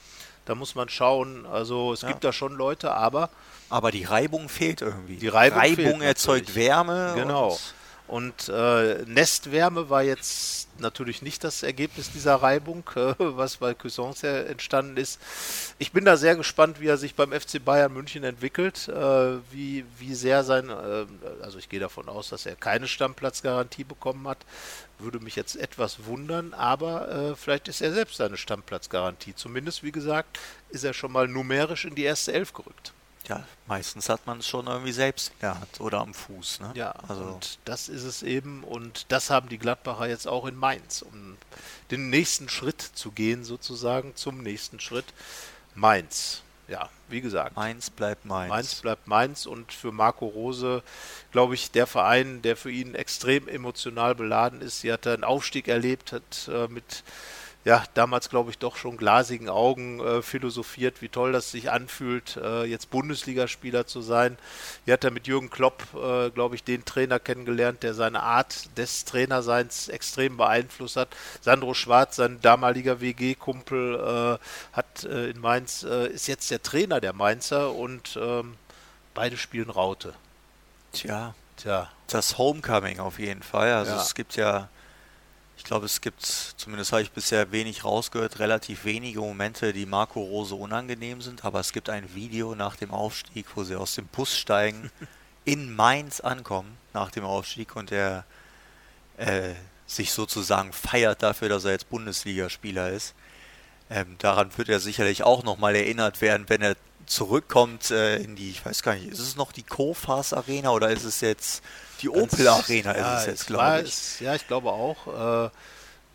da 0.46 0.56
muss 0.56 0.76
man 0.76 0.90
schauen. 0.90 1.46
Also 1.46 1.94
es 1.94 2.02
ja. 2.02 2.10
gibt 2.10 2.24
da 2.24 2.34
schon 2.34 2.54
Leute, 2.54 2.92
aber. 2.92 3.30
Aber 3.70 3.92
die 3.92 4.04
Reibung 4.04 4.50
fehlt 4.50 4.82
irgendwie. 4.82 5.18
Die 5.18 5.28
Reibung, 5.30 5.60
Reibung 5.60 6.02
erzeugt 6.02 6.56
Wärme. 6.56 7.14
Genau. 7.16 7.58
Und 8.08 8.50
äh, 8.50 9.06
Nestwärme 9.06 9.90
war 9.90 10.04
jetzt 10.04 10.68
natürlich 10.80 11.22
nicht 11.22 11.44
das 11.44 11.64
Ergebnis 11.64 12.12
dieser 12.12 12.36
Reibung, 12.36 12.84
äh, 12.96 13.14
was 13.18 13.58
bei 13.58 13.76
ja 14.22 14.38
entstanden 14.42 14.98
ist. 14.98 15.20
Ich 15.80 15.94
bin 15.94 16.04
da 16.04 16.18
sehr 16.18 16.36
gespannt, 16.36 16.82
wie 16.82 16.88
er 16.88 16.98
sich 16.98 17.16
beim 17.16 17.32
FC 17.32 17.64
Bayern 17.64 17.94
München 17.94 18.24
entwickelt, 18.24 18.88
äh, 18.90 19.38
wie, 19.52 19.86
wie 19.98 20.16
sehr 20.16 20.44
sein, 20.44 20.70
äh, 20.70 21.06
also 21.42 21.58
ich 21.58 21.70
gehe 21.70 21.80
davon 21.80 22.10
aus, 22.10 22.30
dass 22.30 22.46
er 22.46 22.56
keine 22.56 22.88
Stammplatzgarantie 22.88 23.86
bekommen 23.86 24.28
hat, 24.28 24.40
würde 25.00 25.20
mich 25.20 25.36
jetzt 25.36 25.56
etwas 25.56 26.06
wundern, 26.06 26.54
aber 26.54 27.10
äh, 27.10 27.36
vielleicht 27.36 27.68
ist 27.68 27.82
er 27.82 27.94
selbst 27.94 28.18
seine 28.18 28.38
Stammplatzgarantie. 28.38 29.34
Zumindest, 29.36 29.82
wie 29.82 29.92
gesagt, 29.92 30.40
ist 30.70 30.84
er 30.84 30.94
schon 30.94 31.12
mal 31.12 31.28
numerisch 31.28 31.86
in 31.86 31.96
die 31.96 32.04
erste 32.04 32.34
Elf 32.34 32.54
gerückt 32.54 32.94
ja, 33.28 33.46
meistens 33.68 34.10
hat 34.10 34.26
man 34.28 34.40
es 34.40 34.48
schon 34.48 34.68
irgendwie 34.68 34.92
selbst 34.92 35.30
in 35.30 35.40
der 35.42 35.60
Hand 35.60 35.80
oder 35.80 36.02
am 36.02 36.14
Fuß. 36.14 36.60
Ne? 36.60 36.72
Ja, 36.76 36.92
also 37.08 37.24
und 37.24 37.60
das 37.66 37.88
ist 37.88 38.04
es 38.04 38.22
eben 38.22 38.64
und 38.64 39.06
das 39.12 39.30
haben 39.30 39.50
die 39.50 39.58
Gladbacher 39.58 40.08
jetzt 40.08 40.28
auch 40.28 40.46
in 40.46 40.56
Mainz, 40.56 41.02
um 41.02 41.38
den 41.92 42.10
nächsten 42.10 42.50
Schritt 42.50 42.82
zu 42.82 43.12
gehen, 43.12 43.44
sozusagen 43.44 44.16
zum 44.16 44.44
nächsten 44.44 44.80
Schritt. 44.80 45.06
Mainz, 45.74 46.44
ja, 46.68 46.90
wie 47.08 47.22
gesagt. 47.22 47.56
Mainz 47.56 47.90
bleibt 47.90 48.26
Mainz. 48.26 48.50
Mainz 48.50 48.76
bleibt 48.76 49.08
Mainz 49.08 49.46
und 49.46 49.72
für 49.72 49.92
Marco 49.92 50.26
Rose, 50.26 50.84
glaube 51.32 51.56
ich, 51.56 51.72
der 51.72 51.88
Verein, 51.88 52.42
der 52.42 52.58
für 52.58 52.72
ihn 52.72 52.94
extrem 52.94 53.48
emotional 53.48 54.16
beladen 54.16 54.62
ist. 54.62 54.82
Sie 54.82 54.92
hat 54.92 55.08
einen 55.08 55.24
Aufstieg 55.24 55.68
erlebt, 55.68 56.12
hat 56.12 56.50
äh, 56.52 56.68
mit 56.68 57.04
ja, 57.66 57.84
damals 57.94 58.30
glaube 58.30 58.52
ich 58.52 58.58
doch 58.58 58.76
schon 58.76 58.98
glasigen 58.98 59.48
Augen 59.50 60.00
äh, 60.00 60.22
philosophiert, 60.22 61.02
wie 61.02 61.10
toll 61.10 61.32
das 61.32 61.52
sich 61.52 61.72
anfühlt, 61.72 62.38
äh, 62.38 62.64
jetzt 62.66 62.90
Bundesligaspieler 62.90 63.88
zu 63.88 64.02
sein. 64.02 64.38
Hier 64.86 64.96
hat 64.96 65.04
er 65.04 65.12
mit 65.12 65.28
Jürgen 65.28 65.50
Klopp, 65.50 65.84
äh, 65.96 66.30
glaube 66.32 66.56
ich, 66.56 66.64
den 66.64 66.84
Trainer 66.84 67.20
kennengelernt, 67.20 67.84
der 67.84 67.94
seine 67.94 68.22
Art 68.22 68.78
des 68.78 69.06
Trainerseins 69.06 69.88
extrem 69.88 70.36
beeinflusst 70.38 70.98
hat. 70.98 71.10
Sandro 71.42 71.74
Schwarz, 71.74 72.18
sein 72.18 72.40
damaliger 72.42 73.00
WG-Kumpel, 73.00 74.40
äh, 74.42 74.76
hat 74.76 75.04
äh, 75.06 75.30
in 75.30 75.40
Mainz, 75.40 75.84
äh, 75.84 76.08
ist 76.08 76.28
jetzt 76.28 76.52
der 76.52 76.62
Trainer 76.62 77.00
der 77.00 77.14
Mainzer 77.14 77.74
und 77.74 78.20
ähm, 78.22 78.56
beide 79.14 79.38
spielen 79.38 79.70
Raute. 79.70 80.14
Tja, 80.92 81.34
Tja. 81.58 81.90
Das 82.08 82.38
Homecoming 82.38 83.00
auf 83.00 83.20
jeden 83.20 83.44
Fall. 83.44 83.72
Also 83.74 83.94
Ja. 83.94 84.02
es 84.02 84.16
gibt 84.16 84.36
ja, 84.36 84.70
ich 85.58 85.64
glaube, 85.64 85.86
es 85.86 86.02
gibt, 86.02 86.24
zumindest 86.24 86.92
habe 86.92 87.02
ich 87.02 87.12
bisher 87.12 87.52
wenig 87.52 87.84
rausgehört, 87.84 88.40
relativ 88.40 88.86
wenige 88.86 89.20
Momente, 89.20 89.74
die 89.74 89.86
Marco 89.86 90.22
Rose 90.22 90.56
unangenehm 90.56 91.22
sind, 91.22 91.46
aber 91.46 91.60
es 91.60 91.74
gibt 91.74 91.90
ein 91.90 92.14
Video 92.16 92.56
nach 92.56 92.76
dem 92.76 92.92
Aufstieg, 92.92 93.46
wo 93.56 93.64
sie 93.64 93.76
aus 93.76 93.96
dem 93.96 94.08
Bus 94.08 94.38
steigen, 94.38 94.92
in 95.46 95.76
Mainz 95.76 96.20
ankommen 96.20 96.78
nach 96.94 97.12
dem 97.12 97.26
Aufstieg 97.26 97.76
und 97.76 97.92
er 97.92 98.26
äh, 99.18 99.54
sich 99.86 100.12
sozusagen 100.12 100.74
feiert 100.74 101.22
dafür, 101.22 101.50
dass 101.50 101.66
er 101.66 101.72
jetzt 101.72 101.90
Bundesligaspieler 101.90 102.92
ist. 102.92 103.14
Ähm, 103.90 104.16
daran 104.18 104.58
wird 104.58 104.70
er 104.70 104.80
sicherlich 104.80 105.24
auch 105.24 105.44
nochmal 105.44 105.76
erinnert 105.76 106.22
werden, 106.22 106.50
wenn 106.50 106.62
er 106.62 106.76
zurückkommt 107.06 107.92
äh, 107.92 108.18
in 108.18 108.36
die, 108.36 108.50
ich 108.50 108.66
weiß 108.66 108.82
gar 108.82 108.96
nicht, 108.96 109.08
ist 109.08 109.20
es 109.20 109.36
noch 109.36 109.52
die 109.52 109.64
Kofas 109.64 110.34
Arena 110.34 110.72
oder 110.72 110.90
ist 110.90 111.04
es 111.04 111.22
jetzt 111.22 111.64
die 112.04 112.10
Opel 112.10 112.48
Arena? 112.48 112.96
ja, 112.96 113.16
ist 113.16 113.22
es 113.22 113.28
jetzt, 113.28 113.48
glaube 113.48 113.82
ich. 113.82 114.20
ja, 114.20 114.36
ich 114.36 114.48
glaube 114.48 114.70
auch. 114.72 115.48
Äh, 115.48 115.50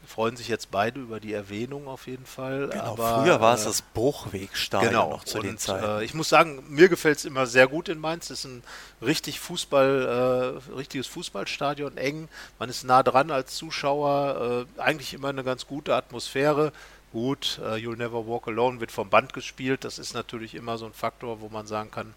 freuen 0.09 0.37
sich 0.37 0.49
jetzt 0.49 0.71
beide 0.71 1.01
über 1.01 1.21
die 1.21 1.35
Erwähnung 1.35 1.87
auf 1.87 2.07
jeden 2.07 2.25
Fall. 2.25 2.69
Genau, 2.69 2.83
aber, 2.83 3.23
früher 3.23 3.41
war 3.41 3.55
es 3.55 3.63
äh, 3.63 3.67
das 3.67 3.83
Bruchwegstadion 3.83 4.91
Genau, 4.91 5.11
noch 5.11 5.25
zu 5.25 5.39
und, 5.39 5.45
den 5.45 5.59
Zeiten. 5.59 6.01
Äh, 6.01 6.05
ich 6.05 6.15
muss 6.15 6.29
sagen, 6.29 6.65
mir 6.69 6.89
gefällt 6.89 7.19
es 7.19 7.25
immer 7.25 7.47
sehr 7.47 7.69
gut 7.69 7.89
in 7.89 7.99
Mainz. 7.99 8.31
Es 8.31 8.41
ist 8.41 8.45
ein 8.47 8.63
richtig 9.03 9.39
Fußball, 9.39 10.57
äh, 10.71 10.73
richtiges 10.73 11.07
Fußballstadion, 11.09 11.99
eng. 11.99 12.29
Man 12.59 12.71
ist 12.71 12.85
nah 12.85 13.03
dran 13.03 13.31
als 13.31 13.55
Zuschauer. 13.55 14.67
Äh, 14.79 14.81
eigentlich 14.81 15.13
immer 15.13 15.29
eine 15.29 15.45
ganz 15.45 15.67
gute 15.67 15.95
Atmosphäre. 15.95 16.73
Gut, 17.13 17.61
äh, 17.63 17.75
You'll 17.75 17.97
Never 17.97 18.27
Walk 18.27 18.49
Alone 18.49 18.81
wird 18.81 18.93
vom 18.93 19.11
Band 19.11 19.35
gespielt. 19.35 19.85
Das 19.85 19.99
ist 19.99 20.15
natürlich 20.15 20.55
immer 20.55 20.79
so 20.79 20.87
ein 20.87 20.95
Faktor, 20.95 21.41
wo 21.41 21.49
man 21.49 21.67
sagen 21.67 21.91
kann, 21.91 22.15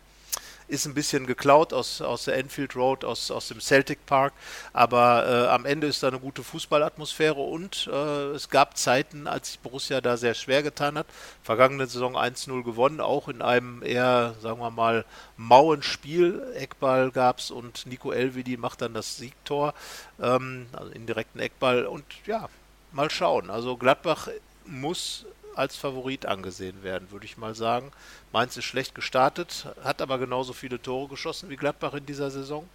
ist 0.72 0.86
ein 0.86 0.94
bisschen 0.94 1.28
geklaut 1.28 1.74
aus, 1.74 2.02
aus 2.02 2.24
der 2.24 2.38
Enfield 2.38 2.76
Road, 2.76 3.04
aus, 3.04 3.30
aus 3.30 3.50
dem 3.50 3.60
Celtic 3.60 4.06
Park, 4.06 4.34
aber 4.72 5.28
äh, 5.28 5.48
am 5.50 5.66
Ende 5.66 5.88
ist 5.88 6.02
da 6.02 6.08
eine 6.08 6.20
gute 6.20 6.44
Fußballatmosphäre 6.44 7.40
und 7.40 7.90
äh, 7.92 8.32
es 8.32 8.50
gab 8.50 8.78
Zeiten, 8.78 9.28
als 9.28 9.50
sich 9.50 9.60
Borussia 9.60 10.00
da 10.00 10.16
sehr 10.16 10.34
schwer 10.34 10.64
getan 10.64 10.98
hat. 10.98 11.08
Vergangene 11.44 11.88
Saison 11.88 12.16
1-0 12.16 12.64
gewonnen, 12.64 13.02
auch 13.02 13.28
in 13.28 13.42
einem 13.42 13.84
eher, 13.84 14.36
sagen 14.42 14.60
wir 14.60 14.72
mal, 14.72 15.04
mauen 15.36 15.84
Spiel. 15.84 16.42
Eckball 16.56 17.12
gab 17.12 17.40
es 17.40 17.52
und 17.52 17.86
Nico 17.86 18.12
Elvedi 18.12 18.56
macht 18.56 18.82
dann 18.82 18.94
das 18.94 19.18
Siegtor, 19.18 19.74
ähm, 20.22 20.68
also 20.72 20.90
indirekten 20.92 21.42
Eckball 21.42 21.86
und 21.86 22.06
ja, 22.26 22.48
mal 22.94 23.12
schauen. 23.12 23.50
Also 23.50 23.76
Gladbach 23.76 24.30
muss 24.66 25.26
als 25.56 25.76
Favorit 25.76 26.26
angesehen 26.26 26.82
werden, 26.84 27.12
würde 27.12 27.26
ich 27.26 27.38
mal 27.38 27.54
sagen. 27.56 27.92
Mainz 28.32 28.56
ist 28.58 28.66
schlecht 28.66 28.96
gestartet, 28.96 29.68
hat 29.84 30.02
aber 30.02 30.18
genauso 30.18 30.54
viele 30.54 30.82
Tore 30.82 31.10
geschossen 31.10 31.50
wie 31.50 31.58
Gladbach 31.58 31.94
in 31.94 32.06
dieser 32.06 32.32
Saison. 32.32 32.68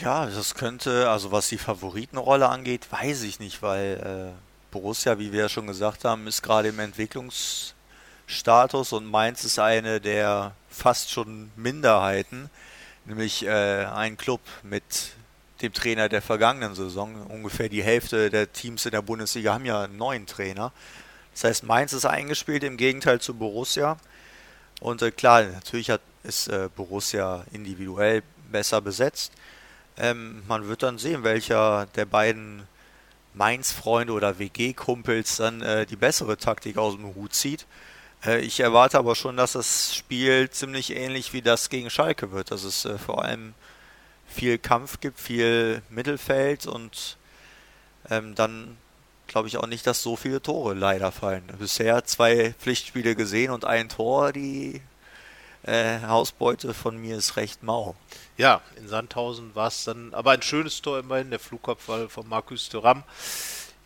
Ja, 0.00 0.26
das 0.26 0.54
könnte, 0.54 1.08
also 1.10 1.32
was 1.32 1.48
die 1.48 1.58
Favoritenrolle 1.58 2.48
angeht, 2.48 2.86
weiß 2.90 3.22
ich 3.22 3.40
nicht, 3.40 3.62
weil 3.62 4.34
äh, 4.34 4.36
Borussia, 4.70 5.18
wie 5.18 5.32
wir 5.32 5.40
ja 5.40 5.48
schon 5.48 5.66
gesagt 5.66 6.04
haben, 6.04 6.28
ist 6.28 6.42
gerade 6.42 6.68
im 6.68 6.78
Entwicklungsstatus 6.78 8.92
und 8.92 9.06
Mainz 9.06 9.42
ist 9.42 9.58
eine 9.58 10.00
der 10.00 10.52
fast 10.68 11.10
schon 11.10 11.50
Minderheiten, 11.56 12.50
nämlich 13.04 13.44
äh, 13.44 13.86
ein 13.86 14.16
Club 14.16 14.42
mit 14.62 14.84
dem 15.62 15.72
Trainer 15.72 16.08
der 16.08 16.22
vergangenen 16.22 16.74
Saison. 16.74 17.26
Ungefähr 17.26 17.68
die 17.68 17.82
Hälfte 17.82 18.30
der 18.30 18.52
Teams 18.52 18.86
in 18.86 18.92
der 18.92 19.02
Bundesliga 19.02 19.54
haben 19.54 19.66
ja 19.66 19.82
einen 19.82 19.96
neuen 19.96 20.26
Trainer. 20.26 20.72
Das 21.40 21.48
heißt, 21.48 21.64
Mainz 21.64 21.94
ist 21.94 22.04
eingespielt 22.04 22.62
im 22.64 22.76
Gegenteil 22.76 23.18
zu 23.18 23.32
Borussia. 23.32 23.96
Und 24.78 25.00
äh, 25.00 25.10
klar, 25.10 25.42
natürlich 25.44 25.88
hat, 25.88 26.02
ist 26.22 26.48
äh, 26.48 26.68
Borussia 26.76 27.46
individuell 27.50 28.22
besser 28.52 28.82
besetzt. 28.82 29.32
Ähm, 29.96 30.42
man 30.46 30.68
wird 30.68 30.82
dann 30.82 30.98
sehen, 30.98 31.24
welcher 31.24 31.86
der 31.96 32.04
beiden 32.04 32.64
Mainz-Freunde 33.32 34.12
oder 34.12 34.38
WG-Kumpels 34.38 35.38
dann 35.38 35.62
äh, 35.62 35.86
die 35.86 35.96
bessere 35.96 36.36
Taktik 36.36 36.76
aus 36.76 36.96
dem 36.96 37.14
Hut 37.14 37.32
zieht. 37.34 37.64
Äh, 38.22 38.40
ich 38.40 38.60
erwarte 38.60 38.98
aber 38.98 39.14
schon, 39.14 39.38
dass 39.38 39.52
das 39.52 39.94
Spiel 39.94 40.50
ziemlich 40.50 40.94
ähnlich 40.94 41.32
wie 41.32 41.40
das 41.40 41.70
gegen 41.70 41.88
Schalke 41.88 42.32
wird. 42.32 42.50
Dass 42.50 42.64
es 42.64 42.84
äh, 42.84 42.98
vor 42.98 43.24
allem 43.24 43.54
viel 44.26 44.58
Kampf 44.58 45.00
gibt, 45.00 45.18
viel 45.18 45.80
Mittelfeld 45.88 46.66
und 46.66 47.16
ähm, 48.10 48.34
dann 48.34 48.76
glaube 49.30 49.48
ich 49.48 49.56
auch 49.56 49.66
nicht, 49.66 49.86
dass 49.86 50.02
so 50.02 50.16
viele 50.16 50.42
Tore 50.42 50.74
leider 50.74 51.12
fallen. 51.12 51.44
Bisher 51.58 52.04
zwei 52.04 52.52
Pflichtspiele 52.58 53.14
gesehen 53.14 53.52
und 53.52 53.64
ein 53.64 53.88
Tor. 53.88 54.32
Die 54.32 54.82
äh, 55.62 56.00
Hausbeute 56.00 56.74
von 56.74 56.96
mir 56.96 57.16
ist 57.16 57.36
recht 57.36 57.62
mau. 57.62 57.94
Ja, 58.36 58.60
in 58.76 58.88
Sandhausen 58.88 59.54
war 59.54 59.68
es 59.68 59.84
dann, 59.84 60.14
aber 60.14 60.32
ein 60.32 60.42
schönes 60.42 60.82
Tor 60.82 60.98
immerhin, 60.98 61.30
der 61.30 61.38
Flugkopfball 61.38 62.08
von 62.08 62.28
Marcus 62.28 62.68
Thuram. 62.68 63.04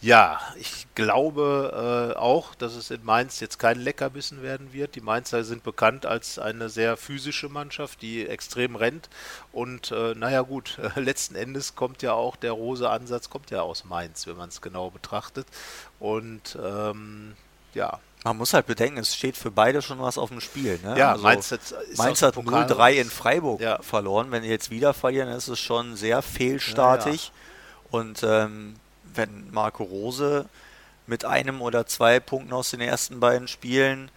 Ja, 0.00 0.38
ich 0.60 0.86
glaube 0.94 2.12
äh, 2.14 2.18
auch, 2.18 2.54
dass 2.54 2.74
es 2.74 2.90
in 2.90 3.02
Mainz 3.04 3.40
jetzt 3.40 3.58
kein 3.58 3.78
Leckerbissen 3.80 4.42
werden 4.42 4.74
wird. 4.74 4.96
Die 4.96 5.00
Mainzer 5.00 5.44
sind 5.44 5.62
bekannt 5.64 6.04
als 6.04 6.38
eine 6.38 6.68
sehr 6.68 6.98
physische 6.98 7.48
Mannschaft, 7.48 8.02
die 8.02 8.26
extrem 8.26 8.76
rennt. 8.76 9.08
Und 9.50 9.92
äh, 9.92 10.14
naja 10.14 10.42
gut, 10.42 10.78
äh, 10.78 11.00
letzten 11.00 11.36
Endes 11.36 11.74
kommt 11.74 12.02
ja 12.02 12.12
auch 12.12 12.36
der 12.36 12.52
rose 12.52 12.90
Ansatz, 12.90 13.30
kommt 13.30 13.50
ja 13.50 13.62
aus 13.62 13.84
Mainz, 13.84 14.26
wenn 14.26 14.36
man 14.36 14.50
es 14.50 14.60
genau 14.60 14.90
betrachtet. 14.90 15.46
Und 15.98 16.58
ähm, 16.62 17.34
ja, 17.72 17.98
Man 18.24 18.36
muss 18.36 18.52
halt 18.52 18.66
bedenken, 18.66 18.98
es 18.98 19.16
steht 19.16 19.38
für 19.38 19.50
beide 19.50 19.80
schon 19.80 19.98
was 20.00 20.18
auf 20.18 20.28
dem 20.28 20.40
Spiel. 20.42 20.78
Ne? 20.82 20.98
ja 20.98 21.12
Also 21.12 21.22
Mainz, 21.22 21.50
hat, 21.50 21.60
ist 21.62 21.96
Mainz 21.96 22.20
hat 22.20 22.36
dem 22.36 22.44
Pokal 22.44 22.70
0-3 22.70 22.92
in. 22.92 23.08
Freiburg 23.10 23.60
Ja. 23.60 23.80
verloren. 23.80 24.30
Wenn 24.30 24.42
die 24.42 24.50
jetzt 24.50 24.70
wieder 24.70 24.92
verlieren, 24.92 25.28
ist 25.30 25.48
es 25.48 25.58
schon 25.60 25.96
sehr 25.96 26.20
fehlstartig. 26.20 27.32
Und 27.90 28.22
ähm, 28.22 28.74
wenn 29.14 29.50
Marco 29.50 29.84
Rose 29.84 30.46
mit 31.06 31.24
einem 31.24 31.60
oder 31.62 31.86
zwei 31.86 32.20
Punkten 32.20 32.52
aus 32.52 32.70
den 32.70 32.80
ersten 32.80 33.20
beiden 33.20 33.48
Spielen 33.48 34.10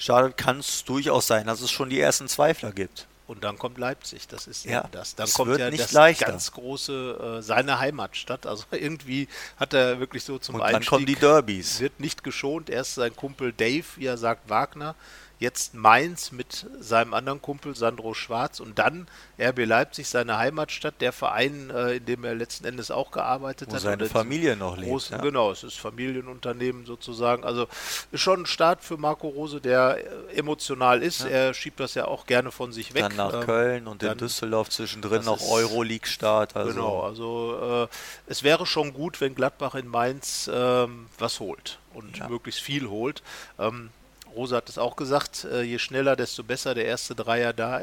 startet, 0.00 0.36
kann 0.36 0.58
es 0.58 0.84
durchaus 0.84 1.26
sein, 1.26 1.46
dass 1.46 1.60
es 1.60 1.70
schon 1.70 1.90
die 1.90 2.00
ersten 2.00 2.28
Zweifler 2.28 2.72
gibt. 2.72 3.06
Und 3.28 3.44
dann 3.44 3.56
kommt 3.58 3.78
Leipzig, 3.78 4.26
das 4.28 4.46
ist 4.46 4.64
Ja, 4.64 4.88
das. 4.90 5.14
Dann 5.14 5.30
kommt 5.32 5.50
wird 5.50 5.60
ja 5.60 5.70
nicht 5.70 5.82
das 5.84 5.92
leichter. 5.92 6.26
ganz 6.26 6.50
große, 6.52 7.38
äh, 7.38 7.42
seine 7.42 7.78
Heimatstadt. 7.78 8.46
Also 8.46 8.64
irgendwie 8.72 9.28
hat 9.56 9.72
er 9.72 10.00
wirklich 10.00 10.24
so 10.24 10.38
zum 10.38 10.56
Und 10.56 10.60
dann 10.62 10.74
Einstieg, 10.74 10.88
kommen 10.90 11.06
die 11.06 11.14
Derbys. 11.14 11.80
wird 11.80 11.98
nicht 12.00 12.24
geschont. 12.24 12.68
Erst 12.68 12.96
sein 12.96 13.14
Kumpel 13.16 13.52
Dave, 13.52 13.84
wie 13.96 14.06
er 14.06 14.18
sagt, 14.18 14.50
Wagner. 14.50 14.94
Jetzt 15.42 15.74
Mainz 15.74 16.30
mit 16.30 16.66
seinem 16.78 17.14
anderen 17.14 17.42
Kumpel 17.42 17.74
Sandro 17.74 18.14
Schwarz 18.14 18.60
und 18.60 18.78
dann 18.78 19.08
RB 19.40 19.64
Leipzig, 19.66 20.06
seine 20.08 20.38
Heimatstadt, 20.38 21.00
der 21.00 21.12
Verein, 21.12 21.68
äh, 21.70 21.96
in 21.96 22.06
dem 22.06 22.22
er 22.22 22.36
letzten 22.36 22.64
Endes 22.64 22.92
auch 22.92 23.10
gearbeitet 23.10 23.68
Wo 23.70 23.74
hat. 23.74 23.80
seine 23.82 24.06
Familie 24.06 24.56
noch 24.56 24.76
lebt, 24.76 24.88
Großen, 24.88 25.16
ja. 25.16 25.20
Genau, 25.22 25.50
es 25.50 25.64
ist 25.64 25.80
Familienunternehmen 25.80 26.86
sozusagen. 26.86 27.42
Also 27.42 27.66
ist 28.12 28.20
schon 28.20 28.42
ein 28.42 28.46
Start 28.46 28.84
für 28.84 28.96
Marco 28.98 29.26
Rose, 29.26 29.60
der 29.60 29.98
äh, 30.30 30.36
emotional 30.38 31.02
ist. 31.02 31.22
Ja. 31.22 31.26
Er 31.26 31.54
schiebt 31.54 31.80
das 31.80 31.94
ja 31.94 32.04
auch 32.04 32.26
gerne 32.26 32.52
von 32.52 32.72
sich 32.72 32.94
weg. 32.94 33.02
Dann 33.02 33.16
nach 33.16 33.34
Ähm, 33.34 33.40
Köln 33.40 33.86
und 33.88 34.00
in 34.04 34.16
Düsseldorf 34.16 34.70
zwischendrin 34.70 35.24
noch 35.24 35.40
Euroleague-Start. 35.42 36.54
Also 36.54 36.70
Genau, 36.72 37.00
also 37.02 37.88
äh, 37.90 38.30
es 38.30 38.44
wäre 38.44 38.64
schon 38.64 38.92
gut, 38.92 39.20
wenn 39.20 39.34
Gladbach 39.34 39.74
in 39.74 39.88
Mainz 39.88 40.48
ähm, 40.54 41.06
was 41.18 41.40
holt 41.40 41.80
und 41.94 42.16
Ja. 42.18 42.28
möglichst 42.28 42.60
viel 42.60 42.88
holt. 42.88 43.24
Ähm, 43.58 43.90
Rosa 44.34 44.56
hat 44.56 44.68
es 44.68 44.78
auch 44.78 44.96
gesagt, 44.96 45.44
äh, 45.44 45.62
je 45.62 45.78
schneller, 45.78 46.16
desto 46.16 46.42
besser 46.42 46.74
der 46.74 46.86
erste 46.86 47.14
Dreier 47.14 47.52
da 47.52 47.82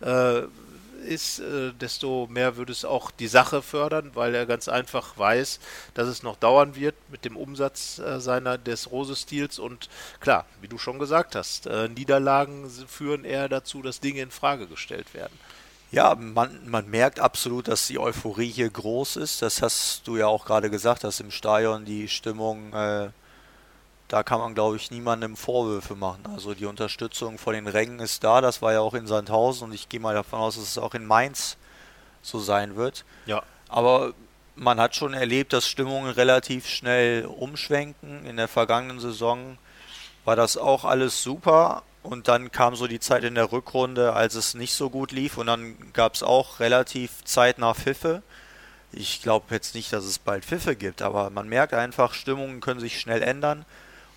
äh, 0.00 0.42
ist, 1.06 1.40
äh, 1.40 1.72
desto 1.72 2.26
mehr 2.30 2.56
würde 2.56 2.72
es 2.72 2.84
auch 2.84 3.10
die 3.10 3.28
Sache 3.28 3.62
fördern, 3.62 4.10
weil 4.14 4.34
er 4.34 4.46
ganz 4.46 4.68
einfach 4.68 5.18
weiß, 5.18 5.60
dass 5.94 6.08
es 6.08 6.22
noch 6.22 6.36
dauern 6.36 6.74
wird 6.74 6.96
mit 7.10 7.24
dem 7.24 7.36
Umsatz 7.36 8.00
seiner 8.18 8.58
des 8.58 8.90
Rose-Stils 8.90 9.58
und 9.58 9.88
klar, 10.20 10.46
wie 10.60 10.68
du 10.68 10.78
schon 10.78 10.98
gesagt 10.98 11.36
hast, 11.36 11.68
Niederlagen 11.94 12.68
führen 12.88 13.24
eher 13.24 13.48
dazu, 13.48 13.82
dass 13.82 14.00
Dinge 14.00 14.22
in 14.22 14.30
Frage 14.30 14.66
gestellt 14.66 15.14
werden. 15.14 15.38
Ja, 15.92 16.16
man, 16.16 16.68
man 16.68 16.90
merkt 16.90 17.20
absolut, 17.20 17.68
dass 17.68 17.86
die 17.86 17.98
Euphorie 17.98 18.50
hier 18.50 18.68
groß 18.68 19.16
ist. 19.16 19.42
Das 19.42 19.62
hast 19.62 20.02
du 20.06 20.16
ja 20.16 20.26
auch 20.26 20.44
gerade 20.44 20.68
gesagt, 20.68 21.04
dass 21.04 21.20
im 21.20 21.30
Stadion 21.30 21.84
die 21.84 22.08
Stimmung, 22.08 22.72
äh, 22.72 23.10
da 24.08 24.22
kann 24.22 24.38
man, 24.38 24.54
glaube 24.54 24.76
ich, 24.76 24.90
niemandem 24.90 25.36
Vorwürfe 25.36 25.96
machen. 25.96 26.24
Also 26.32 26.54
die 26.54 26.66
Unterstützung 26.66 27.38
von 27.38 27.54
den 27.54 27.66
Rängen 27.66 27.98
ist 27.98 28.22
da. 28.22 28.40
Das 28.40 28.62
war 28.62 28.72
ja 28.72 28.80
auch 28.80 28.94
in 28.94 29.06
Sandhausen 29.06 29.68
und 29.68 29.74
ich 29.74 29.88
gehe 29.88 30.00
mal 30.00 30.14
davon 30.14 30.38
aus, 30.38 30.56
dass 30.56 30.64
es 30.64 30.78
auch 30.78 30.94
in 30.94 31.06
Mainz 31.06 31.56
so 32.22 32.38
sein 32.38 32.76
wird. 32.76 33.04
Ja. 33.26 33.42
Aber 33.68 34.14
man 34.54 34.80
hat 34.80 34.94
schon 34.94 35.12
erlebt, 35.12 35.52
dass 35.52 35.68
Stimmungen 35.68 36.10
relativ 36.10 36.68
schnell 36.68 37.26
umschwenken. 37.26 38.24
In 38.26 38.36
der 38.36 38.48
vergangenen 38.48 39.00
Saison 39.00 39.58
war 40.24 40.36
das 40.36 40.56
auch 40.56 40.84
alles 40.84 41.22
super. 41.22 41.82
Und 42.02 42.28
dann 42.28 42.52
kam 42.52 42.76
so 42.76 42.86
die 42.86 43.00
Zeit 43.00 43.24
in 43.24 43.34
der 43.34 43.50
Rückrunde, 43.50 44.12
als 44.12 44.36
es 44.36 44.54
nicht 44.54 44.74
so 44.74 44.88
gut 44.88 45.10
lief. 45.10 45.36
Und 45.36 45.48
dann 45.48 45.92
gab 45.92 46.14
es 46.14 46.22
auch 46.22 46.60
relativ 46.60 47.24
zeitnah 47.24 47.74
Pfiffe. 47.74 48.22
Ich 48.92 49.20
glaube 49.20 49.46
jetzt 49.50 49.74
nicht, 49.74 49.92
dass 49.92 50.04
es 50.04 50.20
bald 50.20 50.44
Pfiffe 50.44 50.76
gibt, 50.76 51.02
aber 51.02 51.28
man 51.30 51.48
merkt 51.48 51.74
einfach, 51.74 52.14
Stimmungen 52.14 52.60
können 52.60 52.80
sich 52.80 53.00
schnell 53.00 53.20
ändern. 53.20 53.64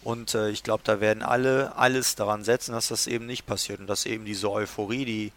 Und 0.03 0.33
äh, 0.33 0.49
ich 0.49 0.63
glaube, 0.63 0.83
da 0.85 1.01
werden 1.01 1.23
alle 1.23 1.75
alles 1.75 2.15
daran 2.15 2.43
setzen, 2.43 2.71
dass 2.71 2.87
das 2.87 3.07
eben 3.07 3.25
nicht 3.25 3.45
passiert 3.45 3.79
und 3.79 3.87
dass 3.87 4.05
eben 4.05 4.25
diese 4.25 4.49
Euphorie, 4.49 5.05
die 5.05 5.31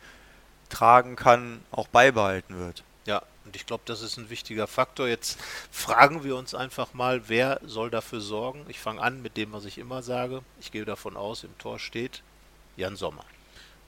tragen 0.68 1.16
kann, 1.16 1.60
auch 1.70 1.88
beibehalten 1.88 2.58
wird. 2.58 2.84
Ja, 3.06 3.22
und 3.44 3.56
ich 3.56 3.66
glaube, 3.66 3.82
das 3.86 4.02
ist 4.02 4.16
ein 4.16 4.30
wichtiger 4.30 4.66
Faktor. 4.66 5.08
Jetzt 5.08 5.38
fragen 5.70 6.22
wir 6.24 6.36
uns 6.36 6.54
einfach 6.54 6.94
mal, 6.94 7.28
wer 7.28 7.60
soll 7.64 7.90
dafür 7.90 8.20
sorgen? 8.20 8.64
Ich 8.68 8.78
fange 8.78 9.02
an 9.02 9.20
mit 9.20 9.36
dem, 9.36 9.52
was 9.52 9.64
ich 9.64 9.78
immer 9.78 10.02
sage. 10.02 10.42
Ich 10.60 10.70
gehe 10.70 10.84
davon 10.84 11.16
aus, 11.16 11.44
im 11.44 11.56
Tor 11.58 11.78
steht 11.78 12.22
Jan 12.76 12.96
Sommer. 12.96 13.24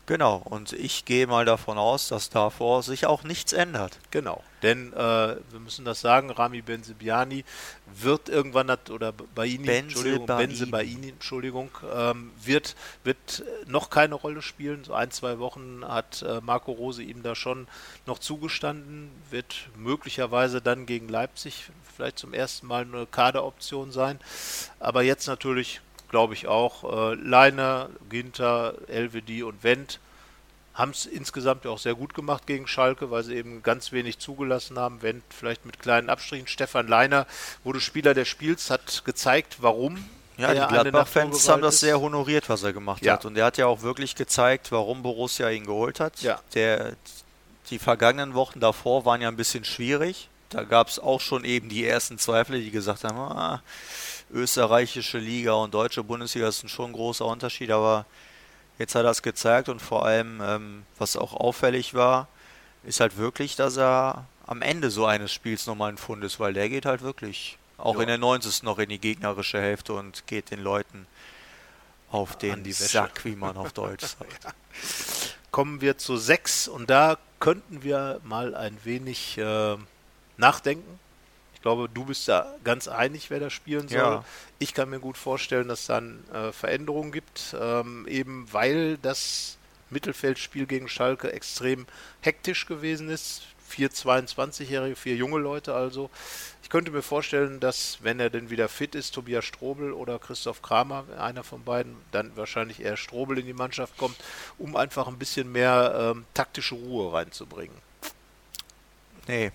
Genau, 0.07 0.37
und 0.45 0.75
ich 0.75 1.07
gehe 1.07 1.27
mal 1.27 1.47
davon 1.47 1.79
aus, 1.79 2.09
dass 2.09 2.29
davor 2.29 2.83
sich 2.83 3.07
auch 3.07 3.23
nichts 3.23 3.55
ändert. 3.55 3.99
Genau, 4.11 4.43
denn 4.63 4.93
äh, 4.93 4.97
wir 4.97 5.61
müssen 5.61 5.87
das 5.87 6.03
sagen, 6.03 6.31
Rami 6.31 6.61
Benzebiani 6.61 7.43
wird 7.87 8.29
irgendwann, 8.29 8.71
oder 8.91 9.13
Baini, 9.13 9.67
Entschuldigung, 9.67 10.27
Benze 10.27 10.67
Baini, 10.67 11.09
Entschuldigung, 11.09 11.71
ähm, 11.95 12.33
wird, 12.43 12.77
wird 13.03 13.45
noch 13.67 13.89
keine 13.89 14.15
Rolle 14.15 14.43
spielen. 14.43 14.85
So 14.85 14.93
ein, 14.93 15.11
zwei 15.11 15.39
Wochen 15.39 15.83
hat 15.87 16.21
äh, 16.21 16.41
Marco 16.43 16.73
Rose 16.73 17.03
ihm 17.03 17.23
da 17.23 17.35
schon 17.35 17.67
noch 18.05 18.19
zugestanden, 18.19 19.11
wird 19.31 19.69
möglicherweise 19.77 20.61
dann 20.61 20.85
gegen 20.85 21.09
Leipzig 21.09 21.71
vielleicht 21.97 22.19
zum 22.19 22.35
ersten 22.35 22.67
Mal 22.67 22.83
eine 22.83 23.07
Kaderoption 23.07 23.91
sein. 23.91 24.19
Aber 24.81 25.03
jetzt 25.03 25.27
natürlich 25.29 25.81
glaube 26.09 26.35
ich 26.35 26.47
auch. 26.47 27.13
Äh, 27.13 27.15
Leiner, 27.15 27.89
Ginter, 28.11 28.75
LWD 28.89 29.43
und 29.43 29.63
Wendt 29.63 30.01
haben 30.75 30.91
es 30.91 31.07
insgesamt 31.07 31.67
auch 31.67 31.79
sehr 31.79 31.95
gut 31.95 32.15
gemacht 32.15 32.47
gegen 32.47 32.67
Schalke, 32.67 33.11
weil 33.11 33.23
sie 33.23 33.37
eben 33.37 33.63
ganz 33.63 33.93
wenig 33.93 34.19
zugelassen 34.19 34.79
haben. 34.79 35.03
Wendt 35.03 35.23
vielleicht 35.31 35.65
mit 35.65 35.79
kleinen 35.79 36.11
Abstrichen. 36.11 36.49
Stefan 36.49 36.89
Leiner 36.89 37.27
wurde 37.63 37.81
Spieler 37.81 38.13
des 38.13 38.27
Spiels, 38.27 38.71
hat 38.71 39.05
gezeigt, 39.05 39.59
warum. 39.61 40.05
Ja, 40.37 40.53
die 40.53 40.67
Gladbach-Fans 40.67 41.49
haben 41.49 41.63
das 41.63 41.79
sehr 41.79 42.01
honoriert, 42.01 42.49
was 42.49 42.65
er 42.65 42.73
gemacht 42.73 43.05
ja. 43.05 43.13
hat. 43.13 43.25
Und 43.25 43.39
er 43.39 43.45
hat 43.45 43.57
ja 43.57 43.67
auch 43.67 43.83
wirklich 43.83 44.17
gezeigt, 44.17 44.73
warum 44.73 45.05
Borussia 45.05 45.49
ihn 45.51 45.65
geholt 45.65 46.01
hat. 46.01 46.21
Ja. 46.23 46.41
Der, 46.55 46.95
die 47.71 47.79
vergangenen 47.79 48.35
Wochen 48.35 48.59
davor 48.59 49.05
waren 49.05 49.21
ja 49.21 49.29
ein 49.29 49.37
bisschen 49.37 49.65
schwierig. 49.65 50.29
Da 50.51 50.65
gab 50.65 50.89
es 50.89 50.99
auch 50.99 51.21
schon 51.21 51.45
eben 51.45 51.69
die 51.69 51.87
ersten 51.87 52.19
Zweifel, 52.19 52.61
die 52.61 52.73
gesagt 52.73 53.05
haben, 53.05 53.17
ah, 53.17 53.63
österreichische 54.33 55.19
Liga 55.19 55.53
und 55.53 55.75
deutsche 55.75 56.03
Bundesliga 56.03 56.49
ist 56.49 56.69
schon 56.69 56.91
ein 56.91 56.93
großer 56.93 57.25
Unterschied, 57.25 57.71
aber 57.71 58.07
jetzt 58.79 58.95
hat 58.95 59.05
er 59.05 59.11
es 59.11 59.23
gezeigt 59.23 59.69
und 59.69 59.81
vor 59.81 60.05
allem, 60.05 60.41
ähm, 60.43 60.83
was 60.99 61.17
auch 61.17 61.33
auffällig 61.35 61.95
war, 61.95 62.29
ist 62.85 63.01
halt 63.01 63.17
wirklich, 63.17 63.57
dass 63.57 63.77
er 63.77 64.27
am 64.47 64.63
Ende 64.63 64.91
so 64.91 65.07
eines 65.07 65.33
Spiels 65.33 65.67
nochmal 65.67 65.91
ein 65.91 65.99
Fund 65.99 66.23
ist, 66.25 66.39
weil 66.41 66.53
der 66.53 66.69
geht 66.69 66.87
halt 66.87 67.03
wirklich 67.03 67.59
auch 67.79 67.97
ja. 67.97 68.03
in 68.03 68.09
der 68.09 68.19
90. 68.19 68.63
noch 68.63 68.79
in 68.79 68.89
die 68.89 68.99
gegnerische 68.99 69.61
Hälfte 69.61 69.95
und 69.95 70.27
geht 70.27 70.51
den 70.51 70.63
Leuten 70.63 71.07
auf 72.11 72.37
den 72.37 72.65
Sack, 72.73 73.25
wie 73.25 73.37
man 73.37 73.57
auf 73.57 73.73
Deutsch 73.73 74.05
sagt. 74.19 74.55
Kommen 75.51 75.81
wir 75.81 75.99
zu 75.99 76.17
6 76.17 76.69
und 76.69 76.91
da 76.91 77.17
könnten 77.41 77.83
wir 77.83 78.21
mal 78.25 78.55
ein 78.55 78.77
wenig 78.85 79.39
äh, 79.39 79.77
nachdenken 80.37 80.99
glaube, 81.65 81.89
du 81.89 82.05
bist 82.05 82.29
da 82.29 82.55
ganz 82.63 82.89
einig, 82.89 83.31
wer 83.31 83.41
da 83.41 83.49
spielen 83.49 83.89
soll. 83.89 83.99
Ja. 83.99 84.25
Ich 84.59 84.75
kann 84.75 84.91
mir 84.91 85.01
gut 85.01 85.17
vorstellen, 85.17 85.67
dass 85.67 85.81
es 85.81 85.87
dann 85.87 86.23
äh, 86.31 86.53
Veränderungen 86.53 87.11
gibt, 87.11 87.57
ähm, 87.59 88.07
eben 88.07 88.47
weil 88.53 88.99
das 88.99 89.57
Mittelfeldspiel 89.89 90.67
gegen 90.67 90.89
Schalke 90.89 91.33
extrem 91.33 91.87
hektisch 92.21 92.67
gewesen 92.67 93.09
ist. 93.09 93.45
Vier 93.67 93.91
22-Jährige, 93.91 94.95
vier 94.95 95.17
junge 95.17 95.39
Leute 95.39 95.75
also. 95.75 96.11
Ich 96.63 96.69
könnte 96.69 96.91
mir 96.91 97.01
vorstellen, 97.01 97.61
dass, 97.61 97.97
wenn 98.03 98.21
er 98.21 98.29
denn 98.29 98.51
wieder 98.51 98.69
fit 98.69 98.95
ist, 98.95 99.13
Tobias 99.15 99.47
Strobel 99.47 99.95
oder 99.95 100.19
Christoph 100.19 100.61
Kramer, 100.61 101.07
einer 101.19 101.45
von 101.45 101.65
beiden, 101.65 101.97
dann 102.13 102.37
wahrscheinlich 102.37 102.81
eher 102.81 102.99
Strobel 102.99 103.39
in 103.39 103.47
die 103.47 103.55
Mannschaft 103.55 103.97
kommt, 103.97 104.17
um 104.59 104.77
einfach 104.77 105.09
ein 105.09 105.19
bisschen 105.19 105.51
mehr 105.51 106.13
ähm, 106.15 106.27
taktische 106.35 106.75
Ruhe 106.75 107.15
reinzubringen. 107.15 107.77
Nee, 109.27 109.51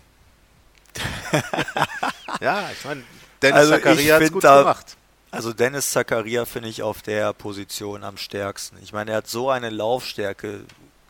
ja, 2.42 2.70
ich 2.72 2.86
meine, 2.86 3.04
Dennis 3.42 3.60
also 3.60 3.74
Zakaria 3.74 4.16
hat 4.16 4.32
gut 4.32 4.44
da, 4.44 4.60
gemacht. 4.60 4.98
Also 5.32 5.54
Dennis 5.54 5.92
Zakaria 5.92 6.46
finde 6.46 6.70
ich 6.70 6.82
auf 6.82 7.02
der 7.02 7.34
Position 7.34 8.04
am 8.04 8.18
stärksten. 8.18 8.78
Ich 8.82 8.94
meine, 8.94 9.12
er 9.12 9.18
hat 9.18 9.28
so 9.28 9.50
eine 9.50 9.70
Laufstärke, 9.70 10.62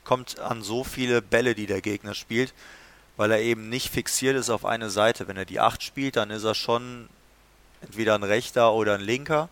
kommt 0.03 0.39
an 0.39 0.62
so 0.62 0.84
viele 0.84 1.21
Bälle, 1.21 1.55
die 1.55 1.67
der 1.67 1.82
Gegner 1.82 2.13
spielt, 2.13 2.53
weil 3.15 3.32
er 3.32 3.39
eben 3.39 3.69
nicht 3.69 3.91
fixiert 3.91 4.36
ist 4.36 4.49
auf 4.49 4.65
eine 4.65 4.89
Seite. 4.89 5.27
Wenn 5.27 5.38
er 5.38 5.45
die 5.45 5.60
8 5.60 5.82
spielt, 5.82 6.17
dann 6.17 6.32
ist 6.32 6.43
er 6.43 6.55
schon 6.55 7.08
entweder 7.82 8.15
ein 8.15 8.23
rechter 8.23 8.73
oder 8.73 8.95
ein 8.95 9.01
linker. 9.01 9.49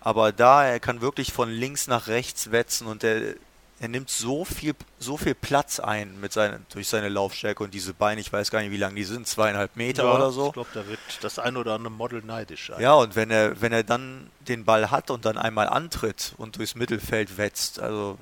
Aber 0.00 0.32
da, 0.32 0.64
er 0.64 0.80
kann 0.80 1.00
wirklich 1.00 1.32
von 1.32 1.48
links 1.48 1.86
nach 1.86 2.08
rechts 2.08 2.50
wetzen 2.50 2.88
und 2.88 3.04
der 3.04 3.36
er 3.82 3.88
nimmt 3.88 4.10
so 4.10 4.44
viel, 4.44 4.74
so 5.00 5.16
viel 5.16 5.34
Platz 5.34 5.80
ein 5.80 6.20
mit 6.20 6.32
seinen, 6.32 6.64
durch 6.72 6.86
seine 6.86 7.08
Laufstärke 7.08 7.64
und 7.64 7.74
diese 7.74 7.92
Beine, 7.92 8.20
ich 8.20 8.32
weiß 8.32 8.52
gar 8.52 8.60
nicht, 8.60 8.70
wie 8.70 8.76
lang 8.76 8.94
die 8.94 9.02
sind, 9.02 9.26
zweieinhalb 9.26 9.74
Meter 9.74 10.04
ja, 10.04 10.14
oder 10.14 10.30
so. 10.30 10.46
Ich 10.46 10.52
glaube, 10.52 10.70
da 10.72 10.86
wird 10.86 11.00
das 11.20 11.40
ein 11.40 11.56
oder 11.56 11.74
andere 11.74 11.92
Model 11.92 12.22
neidisch 12.22 12.68
sein. 12.68 12.80
Ja, 12.80 12.94
und 12.94 13.16
wenn 13.16 13.32
er, 13.32 13.60
wenn 13.60 13.72
er 13.72 13.82
dann 13.82 14.30
den 14.46 14.64
Ball 14.64 14.92
hat 14.92 15.10
und 15.10 15.24
dann 15.24 15.36
einmal 15.36 15.68
antritt 15.68 16.32
und 16.38 16.58
durchs 16.58 16.76
Mittelfeld 16.76 17.38
wetzt, 17.38 17.80
also 17.80 18.18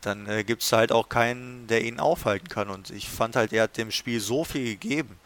dann 0.00 0.28
äh, 0.28 0.42
gibt 0.42 0.64
es 0.64 0.72
halt 0.72 0.90
auch 0.90 1.08
keinen, 1.08 1.68
der 1.68 1.84
ihn 1.84 2.00
aufhalten 2.00 2.48
kann. 2.48 2.68
Und 2.68 2.90
ich 2.90 3.08
fand 3.08 3.36
halt, 3.36 3.52
er 3.52 3.62
hat 3.62 3.76
dem 3.76 3.92
Spiel 3.92 4.18
so 4.18 4.42
viel 4.42 4.64
gegeben. 4.64 5.16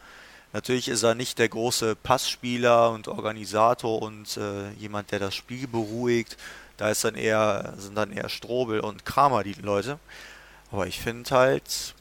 Natürlich 0.51 0.87
ist 0.87 1.01
er 1.01 1.15
nicht 1.15 1.39
der 1.39 1.49
große 1.49 1.95
Passspieler 1.95 2.91
und 2.91 3.07
Organisator 3.07 4.03
und 4.03 4.37
äh, 4.37 4.69
jemand, 4.73 5.09
der 5.11 5.17
das 5.17 5.33
Spiel 5.33 5.67
beruhigt 5.67 6.37
da 6.77 6.89
ist 6.89 7.03
dann 7.03 7.15
eher, 7.15 7.73
sind 7.77 7.95
dann 7.95 8.11
eher 8.11 8.29
Strobel 8.29 8.79
und 8.79 9.05
Kramer 9.05 9.43
die 9.43 9.53
Leute. 9.53 9.99
Aber 10.71 10.87
ich 10.87 10.99
finde 10.99 11.29
halt, 11.31 11.93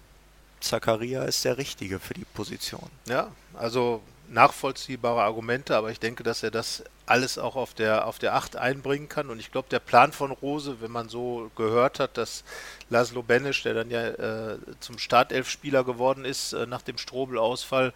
Zakaria 0.60 1.24
ist 1.24 1.44
der 1.44 1.58
Richtige 1.58 1.98
für 1.98 2.14
die 2.14 2.24
Position. 2.24 2.90
Ja, 3.06 3.30
also 3.54 4.02
nachvollziehbare 4.28 5.22
Argumente, 5.22 5.76
aber 5.76 5.90
ich 5.90 6.00
denke, 6.00 6.22
dass 6.22 6.42
er 6.42 6.50
das 6.50 6.82
alles 7.12 7.36
auch 7.36 7.56
auf 7.56 7.74
der 7.74 8.06
auf 8.06 8.18
der 8.18 8.34
8 8.34 8.56
einbringen 8.56 9.08
kann. 9.08 9.28
Und 9.28 9.38
ich 9.38 9.52
glaube, 9.52 9.68
der 9.70 9.80
Plan 9.80 10.12
von 10.12 10.30
Rose, 10.30 10.80
wenn 10.80 10.90
man 10.90 11.10
so 11.10 11.50
gehört 11.56 12.00
hat, 12.00 12.16
dass 12.16 12.42
Laszlo 12.88 13.22
Benisch, 13.22 13.62
der 13.62 13.74
dann 13.74 13.90
ja 13.90 14.08
äh, 14.08 14.58
zum 14.80 14.98
Startelf-Spieler 14.98 15.84
geworden 15.84 16.24
ist, 16.24 16.54
äh, 16.54 16.66
nach 16.66 16.80
dem 16.80 16.96
Strobel-Ausfall, 16.96 17.92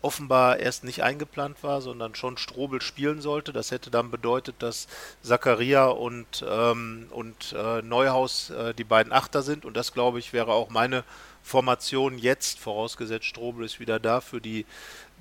offenbar 0.00 0.58
erst 0.58 0.84
nicht 0.84 1.02
eingeplant 1.02 1.62
war, 1.62 1.80
sondern 1.80 2.14
schon 2.14 2.36
Strobel 2.36 2.80
spielen 2.80 3.20
sollte. 3.20 3.52
Das 3.52 3.72
hätte 3.72 3.90
dann 3.90 4.10
bedeutet, 4.10 4.56
dass 4.60 4.86
Zakaria 5.22 5.86
und, 5.86 6.44
ähm, 6.48 7.06
und 7.10 7.54
äh, 7.56 7.82
Neuhaus 7.82 8.50
äh, 8.50 8.74
die 8.74 8.84
beiden 8.84 9.12
Achter 9.12 9.42
sind. 9.42 9.64
Und 9.64 9.76
das, 9.76 9.92
glaube 9.92 10.18
ich, 10.18 10.32
wäre 10.32 10.52
auch 10.52 10.70
meine 10.70 11.04
Formation 11.42 12.18
jetzt, 12.18 12.58
vorausgesetzt 12.60 13.26
Strobel 13.26 13.64
ist 13.64 13.80
wieder 13.80 13.98
da, 13.98 14.20
für 14.20 14.40
die 14.40 14.66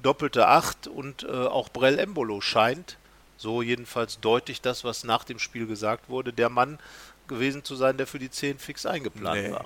doppelte 0.04 0.48
Acht. 0.48 0.88
Und 0.88 1.24
äh, 1.24 1.28
auch 1.32 1.70
Brell 1.70 2.00
Embolo 2.00 2.42
scheint, 2.42 2.98
so 3.42 3.62
jedenfalls 3.62 4.20
deutlich 4.20 4.62
das, 4.62 4.84
was 4.84 5.04
nach 5.04 5.24
dem 5.24 5.40
Spiel 5.40 5.66
gesagt 5.66 6.10
wurde, 6.10 6.32
der 6.32 6.50
Mann 6.50 6.80
gewesen 7.28 7.64
zu 7.64 7.76
sein, 7.76 7.98
der 7.98 8.08
für 8.08 8.20
die 8.20 8.30
10 8.30 8.60
fix 8.60 8.86
eingeplant 8.86 9.42
nee. 9.42 9.52
war. 9.52 9.66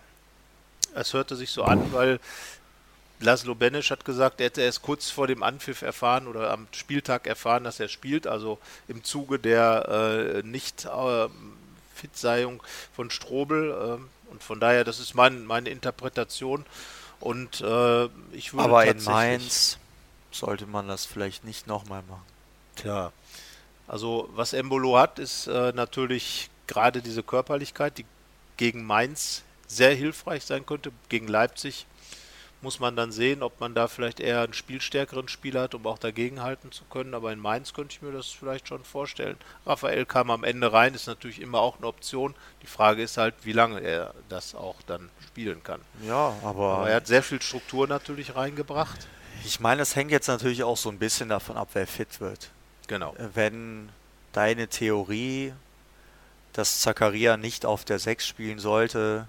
Es 0.94 1.14
hörte 1.14 1.36
sich 1.36 1.52
so 1.52 1.64
an, 1.64 1.92
weil 1.92 2.20
Laszlo 3.20 3.54
Benesch 3.54 3.92
hat 3.92 4.06
gesagt, 4.06 4.40
er 4.40 4.48
hätte 4.48 4.62
erst 4.62 4.82
kurz 4.82 5.10
vor 5.10 5.28
dem 5.28 5.44
Anpfiff 5.44 5.82
erfahren 5.82 6.28
oder 6.28 6.52
am 6.52 6.68
Spieltag 6.72 7.28
erfahren, 7.28 7.64
dass 7.64 7.80
er 7.80 7.90
spielt, 7.90 8.28
also 8.28 8.60
im 8.88 9.04
Zuge 9.04 9.40
der 9.40 10.42
äh, 10.42 10.48
nicht 10.48 10.86
äh, 10.86 11.28
Fitseiung 11.96 12.64
von 12.96 13.10
Strobel. 13.10 13.72
Äh, 13.72 14.32
und 14.32 14.44
von 14.44 14.60
daher, 14.60 14.84
das 14.84 15.00
ist 15.00 15.16
mein, 15.16 15.46
meine 15.46 15.70
Interpretation. 15.70 16.66
Und 17.20 17.62
äh, 17.62 18.06
ich 18.32 18.54
würde 18.54 18.64
Aber 18.66 18.86
in 18.86 19.04
Mainz 19.04 19.78
sollte 20.32 20.66
man 20.66 20.88
das 20.88 21.06
vielleicht 21.06 21.44
nicht 21.46 21.68
nochmal 21.68 22.04
machen. 22.08 22.26
Tja, 22.76 23.14
also 23.88 24.30
was 24.34 24.54
Embolo 24.54 24.98
hat, 24.98 25.20
ist 25.20 25.48
äh, 25.48 25.72
natürlich 25.74 26.50
gerade 26.68 27.02
diese 27.02 27.24
Körperlichkeit, 27.24 27.98
die 27.98 28.06
gegen 28.58 28.84
Mainz 28.86 29.44
sehr 29.68 29.94
hilfreich 29.94 30.46
sein 30.46 30.66
könnte, 30.66 30.92
gegen 31.10 31.28
Leipzig 31.28 31.86
muss 32.66 32.80
man 32.80 32.96
dann 32.96 33.12
sehen, 33.12 33.44
ob 33.44 33.60
man 33.60 33.76
da 33.76 33.88
vielleicht 33.88 34.20
eher 34.20 34.42
einen 34.42 34.54
spielstärkeren 34.54 35.28
Spieler 35.28 35.62
hat, 35.62 35.76
um 35.76 35.86
auch 35.86 36.00
dagegenhalten 36.00 36.72
zu 36.72 36.84
können. 36.86 37.14
Aber 37.14 37.32
in 37.32 37.40
Mainz 37.40 37.74
könnte 37.74 37.94
ich 37.94 38.02
mir 38.02 38.12
das 38.12 38.28
vielleicht 38.28 38.68
schon 38.68 38.84
vorstellen. 38.84 39.38
Raphael 39.68 40.06
kam 40.06 40.32
am 40.32 40.44
Ende 40.44 40.74
rein, 40.74 40.96
ist 40.96 41.06
natürlich 41.06 41.40
immer 41.40 41.60
auch 41.60 41.78
eine 41.78 41.86
Option. 41.86 42.34
Die 42.64 42.68
Frage 42.68 43.04
ist 43.04 43.18
halt, 43.18 43.36
wie 43.44 43.52
lange 43.52 43.82
er 43.82 44.16
das 44.30 44.56
auch 44.56 44.78
dann 44.88 45.10
spielen 45.28 45.64
kann. 45.64 45.80
Ja, 46.08 46.34
aber, 46.44 46.78
Aber 46.78 46.90
er 46.90 46.96
hat 46.96 47.08
sehr 47.08 47.22
viel 47.22 47.42
Struktur 47.42 47.88
natürlich 47.88 48.36
reingebracht. 48.36 49.08
ich 49.46 49.60
meine, 49.60 49.84
es 49.84 49.96
hängt 49.96 50.10
jetzt 50.10 50.28
natürlich 50.28 50.64
auch 50.64 50.78
so 50.78 50.90
ein 50.90 50.98
bisschen 50.98 51.30
davon 51.30 51.58
ab, 51.58 51.70
wer 51.74 51.86
fit 51.86 52.20
wird. 52.20 52.50
Genau. 52.88 53.16
Wenn 53.34 53.90
deine 54.32 54.68
Theorie, 54.68 55.54
dass 56.54 56.82
Zakaria 56.82 57.38
nicht 57.38 57.66
auf 57.66 57.86
der 57.86 58.00
6 58.00 58.26
spielen 58.26 58.60
sollte, 58.60 59.28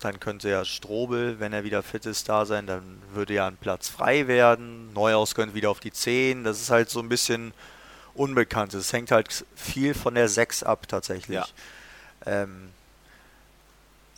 dann 0.00 0.18
könnte 0.18 0.48
ja 0.48 0.64
Strobel, 0.64 1.38
wenn 1.38 1.52
er 1.52 1.64
wieder 1.64 1.82
fit 1.82 2.06
ist, 2.06 2.28
da 2.28 2.44
sein. 2.44 2.66
Dann 2.66 3.00
würde 3.12 3.34
ja 3.34 3.46
ein 3.46 3.56
Platz 3.56 3.88
frei 3.88 4.26
werden. 4.26 4.92
Neuhaus 4.94 5.34
könnte 5.34 5.54
wieder 5.54 5.70
auf 5.70 5.80
die 5.80 5.92
10. 5.92 6.44
Das 6.44 6.60
ist 6.60 6.70
halt 6.70 6.90
so 6.90 7.00
ein 7.00 7.08
bisschen 7.08 7.52
unbekannt. 8.14 8.74
Es 8.74 8.92
hängt 8.92 9.10
halt 9.10 9.44
viel 9.54 9.94
von 9.94 10.14
der 10.14 10.28
6 10.28 10.64
ab 10.64 10.88
tatsächlich. 10.88 11.36
Ja. 11.36 11.46
Ähm, 12.26 12.70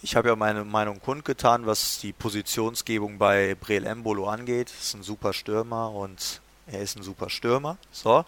ich 0.03 0.17
habe 0.17 0.29
ja 0.29 0.37
meine 0.37 0.65
Meinung 0.65 1.01
kundgetan, 1.01 1.67
was 1.67 1.99
die 1.99 2.13
Positionsgebung 2.13 3.19
bei 3.19 3.55
Breel 3.55 3.87
Embolo 3.87 4.29
angeht. 4.29 4.71
Ist 4.71 4.95
ein 4.95 5.03
super 5.03 5.33
Stürmer 5.33 5.91
und 5.91 6.41
er 6.67 6.81
ist 6.81 6.97
ein 6.97 7.03
super 7.03 7.31
Stürmer. 7.31 7.77
So. 7.93 8.25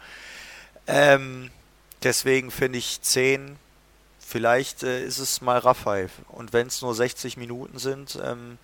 Ähm, 0.86 1.50
deswegen 2.02 2.50
finde 2.50 2.78
ich 2.78 3.00
10 3.02 3.58
vielleicht 4.26 4.82
äh, 4.82 5.04
ist 5.04 5.18
es 5.18 5.40
mal 5.40 5.58
Raphael. 5.58 6.10
Und 6.28 6.52
wenn 6.52 6.66
es 6.66 6.82
nur 6.82 6.94
60 6.94 7.36
Minuten 7.36 7.78
sind, 7.78 8.18
ähm, 8.22 8.58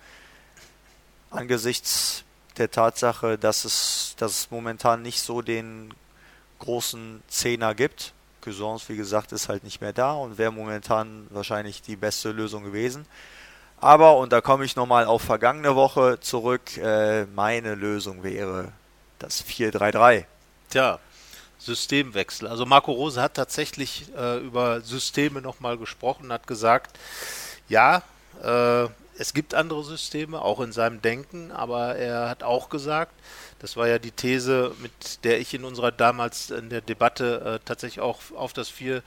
angesichts 1.31 2.23
der 2.57 2.69
Tatsache, 2.69 3.37
dass 3.37 3.65
es, 3.65 4.15
dass 4.17 4.31
es 4.31 4.51
momentan 4.51 5.01
nicht 5.01 5.21
so 5.21 5.41
den 5.41 5.93
großen 6.59 7.23
Zehner 7.27 7.73
gibt, 7.73 8.13
Cousins, 8.41 8.89
wie 8.89 8.97
gesagt, 8.97 9.31
ist 9.31 9.47
halt 9.47 9.63
nicht 9.63 9.79
mehr 9.79 9.93
da 9.93 10.13
und 10.13 10.37
wäre 10.37 10.51
momentan 10.51 11.27
wahrscheinlich 11.29 11.81
die 11.81 11.95
beste 11.95 12.31
Lösung 12.31 12.63
gewesen. 12.63 13.05
Aber, 13.79 14.17
und 14.17 14.31
da 14.33 14.41
komme 14.41 14.65
ich 14.65 14.75
nochmal 14.75 15.05
auf 15.05 15.21
vergangene 15.21 15.75
Woche 15.75 16.19
zurück, 16.19 16.77
äh, 16.77 17.25
meine 17.25 17.75
Lösung 17.75 18.23
wäre 18.23 18.71
das 19.23 19.43
4-3-3. 19.45 20.25
Tja, 20.69 20.99
Systemwechsel. 21.57 22.47
Also 22.47 22.65
Marco 22.65 22.91
Rose 22.91 23.21
hat 23.21 23.35
tatsächlich 23.35 24.05
äh, 24.17 24.37
über 24.39 24.81
Systeme 24.81 25.41
nochmal 25.41 25.77
gesprochen, 25.77 26.31
hat 26.31 26.45
gesagt, 26.45 26.99
ja, 27.69 28.03
äh, 28.43 28.87
es 29.17 29.33
gibt 29.33 29.53
andere 29.53 29.83
Systeme, 29.83 30.41
auch 30.41 30.59
in 30.59 30.71
seinem 30.71 31.01
Denken, 31.01 31.51
aber 31.51 31.95
er 31.95 32.29
hat 32.29 32.43
auch 32.43 32.69
gesagt, 32.69 33.13
das 33.63 33.77
war 33.77 33.87
ja 33.87 33.97
die 33.97 34.11
These, 34.11 34.75
mit 34.81 35.23
der 35.23 35.39
ich 35.39 35.53
in 35.53 35.63
unserer 35.63 35.93
damals 35.93 36.51
in 36.51 36.69
der 36.69 36.81
Debatte 36.81 37.59
äh, 37.61 37.65
tatsächlich 37.65 38.01
auch 38.01 38.19
auf 38.35 38.51
das 38.51 38.67
vier, 38.67 39.03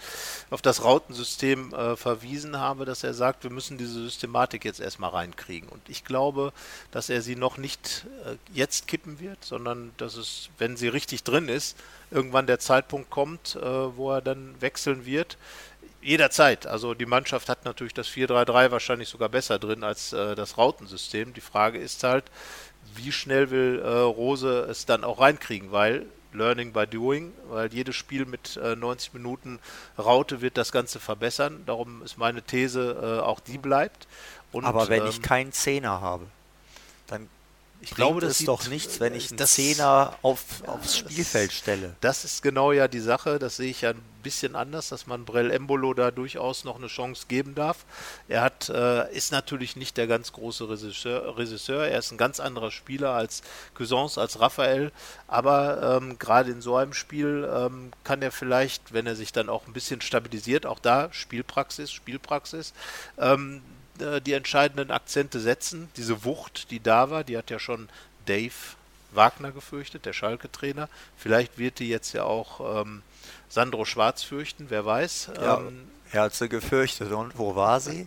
auf 0.49 0.63
das 0.63 0.83
Rautensystem 0.83 1.75
äh, 1.75 1.95
verwiesen 1.95 2.59
habe, 2.59 2.87
dass 2.87 3.05
er 3.05 3.13
sagt, 3.13 3.45
wir 3.45 3.51
müssen 3.51 3.77
diese 3.77 4.01
Systematik 4.03 4.65
jetzt 4.65 4.81
erstmal 4.81 5.11
reinkriegen. 5.11 5.69
Und 5.69 5.83
ich 5.89 6.05
glaube, 6.07 6.55
dass 6.91 7.11
er 7.11 7.21
sie 7.21 7.37
noch 7.37 7.59
nicht 7.59 8.07
äh, 8.25 8.37
jetzt 8.51 8.89
kippen 8.89 9.21
wird, 9.21 9.45
sondern 9.45 9.93
dass 9.99 10.17
es, 10.17 10.49
wenn 10.57 10.79
sie 10.79 10.89
richtig 10.89 11.23
drin 11.23 11.51
ist, 11.51 11.77
irgendwann 12.11 12.47
der 12.47 12.59
Zeitpunkt 12.59 13.11
kommt, 13.11 13.57
äh, 13.57 13.61
wo 13.61 14.11
er 14.13 14.23
dann 14.23 14.55
wechseln 14.61 15.05
wird. 15.05 15.37
Jederzeit. 16.07 16.67
Also 16.67 16.95
die 16.95 17.05
Mannschaft 17.05 17.49
hat 17.49 17.65
natürlich 17.65 17.93
das 17.93 18.09
4-3-3 18.09 18.71
wahrscheinlich 18.71 19.09
sogar 19.09 19.29
besser 19.29 19.59
drin 19.59 19.83
als 19.83 20.13
äh, 20.13 20.35
das 20.37 20.57
Rautensystem. 20.57 21.35
Die 21.35 21.41
Frage 21.41 21.79
ist 21.79 22.05
halt, 22.05 22.25
wie 22.95 23.11
schnell 23.11 23.51
will 23.51 23.83
äh, 23.85 23.89
Rose 23.89 24.67
es 24.71 24.87
dann 24.87 25.03
auch 25.03 25.21
reinkriegen, 25.21 25.73
weil 25.73 26.07
Learning 26.33 26.73
by 26.73 26.87
Doing, 26.87 27.33
weil 27.49 27.73
jedes 27.73 27.97
Spiel 27.97 28.25
mit 28.25 28.57
äh, 28.57 28.77
90 28.77 29.15
Minuten 29.15 29.59
Raute 29.99 30.43
wird 30.43 30.57
das 30.57 30.71
Ganze 30.71 31.01
verbessern. 31.01 31.65
Darum 31.67 32.03
ist 32.03 32.19
meine 32.19 32.43
These, 32.43 33.19
äh, 33.21 33.23
auch 33.23 33.41
die 33.41 33.59
bleibt. 33.59 34.07
Und, 34.53 34.65
Aber 34.65 34.89
wenn 34.89 35.03
ähm, 35.03 35.09
ich 35.09 35.23
keinen 35.23 35.53
Zehner 35.53 36.01
habe, 36.01 36.27
ich 37.81 37.95
glaube, 37.95 38.21
das 38.21 38.39
sieht- 38.39 38.49
doch 38.49 38.67
nichts, 38.69 39.01
wenn 39.01 39.15
ich 39.15 39.31
einen 39.31 39.39
das- 39.39 39.55
Zehner 39.55 40.17
auf, 40.23 40.41
aufs 40.67 40.97
Spielfeld 40.99 41.53
stelle. 41.53 41.95
Das 42.01 42.25
ist 42.25 42.43
genau 42.43 42.73
ja 42.73 42.89
die 42.89 43.01
Sache, 43.01 43.39
das 43.39 43.57
sehe 43.57 43.71
ich 43.71 43.83
ja 43.83 43.91
ein 43.91 44.03
bisschen 44.23 44.57
anders, 44.57 44.89
dass 44.89 45.07
man 45.07 45.25
Brell 45.25 45.53
Embolo 45.53 45.95
da 45.95 46.11
durchaus 46.11 46.65
noch 46.65 46.77
eine 46.79 46.89
Chance 46.89 47.27
geben 47.29 47.55
darf. 47.55 47.85
Er 48.27 48.41
hat, 48.43 48.69
äh, 48.69 49.15
ist 49.15 49.31
natürlich 49.31 49.77
nicht 49.77 49.97
der 49.97 50.09
ganz 50.09 50.33
große 50.33 50.69
Regisseur, 50.69 51.39
Regisseur, 51.39 51.87
er 51.87 52.01
ist 52.01 52.11
ein 52.11 52.19
ganz 52.19 52.41
anderer 52.41 52.73
Spieler 52.73 53.11
als 53.13 53.43
Cousins, 53.75 54.19
als 54.19 54.41
Raphael, 54.41 54.91
aber 55.29 56.01
ähm, 56.03 56.19
gerade 56.19 56.51
in 56.51 56.61
so 56.61 56.75
einem 56.77 56.93
Spiel 56.93 57.49
ähm, 57.55 57.93
kann 58.03 58.21
er 58.21 58.33
vielleicht, 58.33 58.93
wenn 58.93 59.07
er 59.07 59.15
sich 59.15 59.31
dann 59.33 59.49
auch 59.49 59.67
ein 59.69 59.73
bisschen 59.73 60.01
stabilisiert, 60.01 60.67
auch 60.67 60.81
da 60.81 61.09
Spielpraxis, 61.13 61.93
Spielpraxis, 61.93 62.73
ähm, 63.19 63.63
äh, 64.01 64.21
die 64.21 64.33
entscheidenden 64.33 64.91
Akzente 64.91 65.41
setzen. 65.41 65.89
Diese 65.97 66.25
Wucht, 66.25 66.71
die 66.71 66.81
da 66.81 67.11
war, 67.11 67.25
die 67.25 67.37
hat 67.37 67.51
ja 67.51 67.59
schon 67.59 67.89
Dave 68.27 68.53
Wagner 69.13 69.53
gefürchtet, 69.53 70.05
der 70.05 70.13
Schalke-Trainer. 70.13 70.89
Vielleicht 71.17 71.59
wird 71.59 71.79
die 71.79 71.89
jetzt 71.89 72.13
ja 72.13 72.25
auch 72.25 72.83
ähm, 72.83 73.03
Sandro 73.49 73.85
Schwarz 73.85 74.23
fürchten, 74.23 74.67
wer 74.69 74.85
weiß. 74.85 75.31
Ja, 75.41 75.59
Ähm, 75.59 75.89
er 76.13 76.23
hat 76.23 76.35
sie 76.35 76.49
gefürchtet. 76.49 77.11
Und 77.13 77.39
wo 77.39 77.55
war 77.57 77.81
sie? 77.81 78.07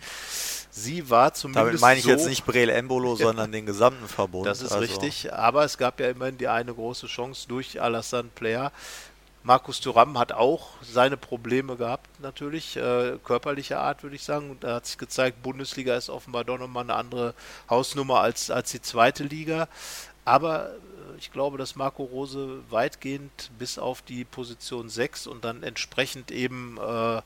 sie 0.72 1.10
war 1.10 1.34
zumindest 1.34 1.66
Damit 1.66 1.82
meine 1.82 2.00
ich 2.00 2.06
so, 2.06 2.12
jetzt 2.12 2.28
nicht 2.28 2.46
Breel 2.46 2.70
Embolo, 2.70 3.16
sondern 3.18 3.52
den 3.52 3.66
gesamten 3.66 4.08
Verbund. 4.08 4.46
Das 4.48 4.62
ist 4.62 4.72
Also, 4.72 4.80
richtig, 4.84 5.34
aber 5.34 5.66
es 5.66 5.78
gab 5.78 6.00
ja 6.00 6.10
immerhin 6.10 6.38
die 6.38 6.48
eine 6.48 6.74
große 6.74 7.08
Chance 7.08 7.48
durch 7.48 7.82
Alassane 7.82 8.30
Player. 8.36 8.72
Markus 9.44 9.80
Thuram 9.80 10.20
hat 10.20 10.34
auch 10.34 10.70
seine 10.82 11.16
Probleme 11.16 11.78
gehabt, 11.78 12.08
natürlich, 12.20 12.76
äh, 12.76 13.18
körperlicher 13.24 13.80
Art, 13.80 14.04
würde 14.04 14.18
ich 14.18 14.24
sagen. 14.24 14.58
Da 14.60 14.76
hat 14.76 14.86
sich 14.86 14.98
gezeigt, 14.98 15.42
Bundesliga 15.42 15.96
ist 15.96 16.10
offenbar 16.10 16.44
doch 16.44 16.58
nochmal 16.58 16.84
eine 16.84 16.96
andere 16.96 17.34
Hausnummer 17.70 18.20
als, 18.20 18.52
als 18.52 18.72
die 18.72 18.82
zweite 18.82 19.24
Liga. 19.24 19.70
Aber 20.26 20.70
äh, 20.70 21.18
ich 21.18 21.32
glaube, 21.32 21.58
dass 21.58 21.78
Marco 21.78 22.04
Rose 22.04 22.62
weitgehend 22.70 23.52
bis 23.58 23.80
auf 23.80 24.02
die 24.02 24.26
Position 24.26 24.90
6 24.90 25.28
und 25.28 25.46
dann 25.46 25.64
entsprechend 25.64 26.32
eben 26.32 26.78
äh, 26.78 27.22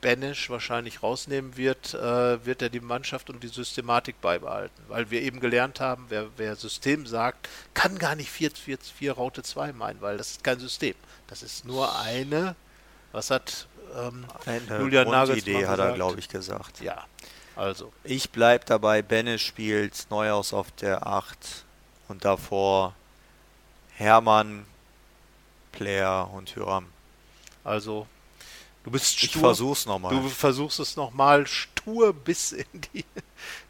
Banish 0.00 0.50
wahrscheinlich 0.50 1.02
rausnehmen 1.02 1.56
wird, 1.56 1.94
äh, 1.94 2.44
wird 2.44 2.62
er 2.62 2.68
die 2.68 2.80
Mannschaft 2.80 3.30
und 3.30 3.42
die 3.42 3.48
Systematik 3.48 4.20
beibehalten. 4.20 4.82
Weil 4.88 5.10
wir 5.10 5.22
eben 5.22 5.40
gelernt 5.40 5.80
haben, 5.80 6.06
wer, 6.08 6.26
wer 6.36 6.56
System 6.56 7.06
sagt, 7.06 7.48
kann 7.74 7.98
gar 7.98 8.14
nicht 8.14 8.30
4-4-4 8.30 9.12
Raute 9.12 9.42
2 9.42 9.72
meinen, 9.72 10.00
weil 10.00 10.16
das 10.16 10.32
ist 10.32 10.44
kein 10.44 10.58
System. 10.58 10.94
Das 11.26 11.42
ist 11.42 11.64
nur 11.64 11.98
eine, 11.98 12.54
was 13.12 13.30
hat 13.30 13.66
ähm, 13.96 14.26
eine 14.44 14.78
Julian 14.80 15.08
Nagelsmann 15.08 15.68
hat 15.68 15.78
er, 15.78 15.92
glaube 15.92 16.18
ich, 16.18 16.28
gesagt. 16.28 16.80
Ja, 16.80 17.04
also. 17.54 17.92
Ich 18.04 18.30
bleibe 18.30 18.64
dabei, 18.64 19.02
Benne 19.02 19.38
spielt 19.38 20.06
Neuhaus 20.10 20.52
auf 20.52 20.70
der 20.72 21.06
8 21.06 21.64
und 22.08 22.24
davor 22.24 22.94
Hermann, 23.94 24.66
Player 25.72 26.30
und 26.32 26.54
Hyram. 26.54 26.86
Also, 27.64 28.06
du 28.86 28.90
bist 28.92 29.22
Ich 29.22 29.30
stur. 29.30 29.40
versuch's 29.40 29.84
nochmal. 29.84 30.14
Du 30.14 30.28
versuchst 30.28 30.80
es 30.80 30.96
nochmal 30.96 31.46
stur 31.46 32.14
bis 32.14 32.52
in 32.52 32.64
die, 32.94 33.04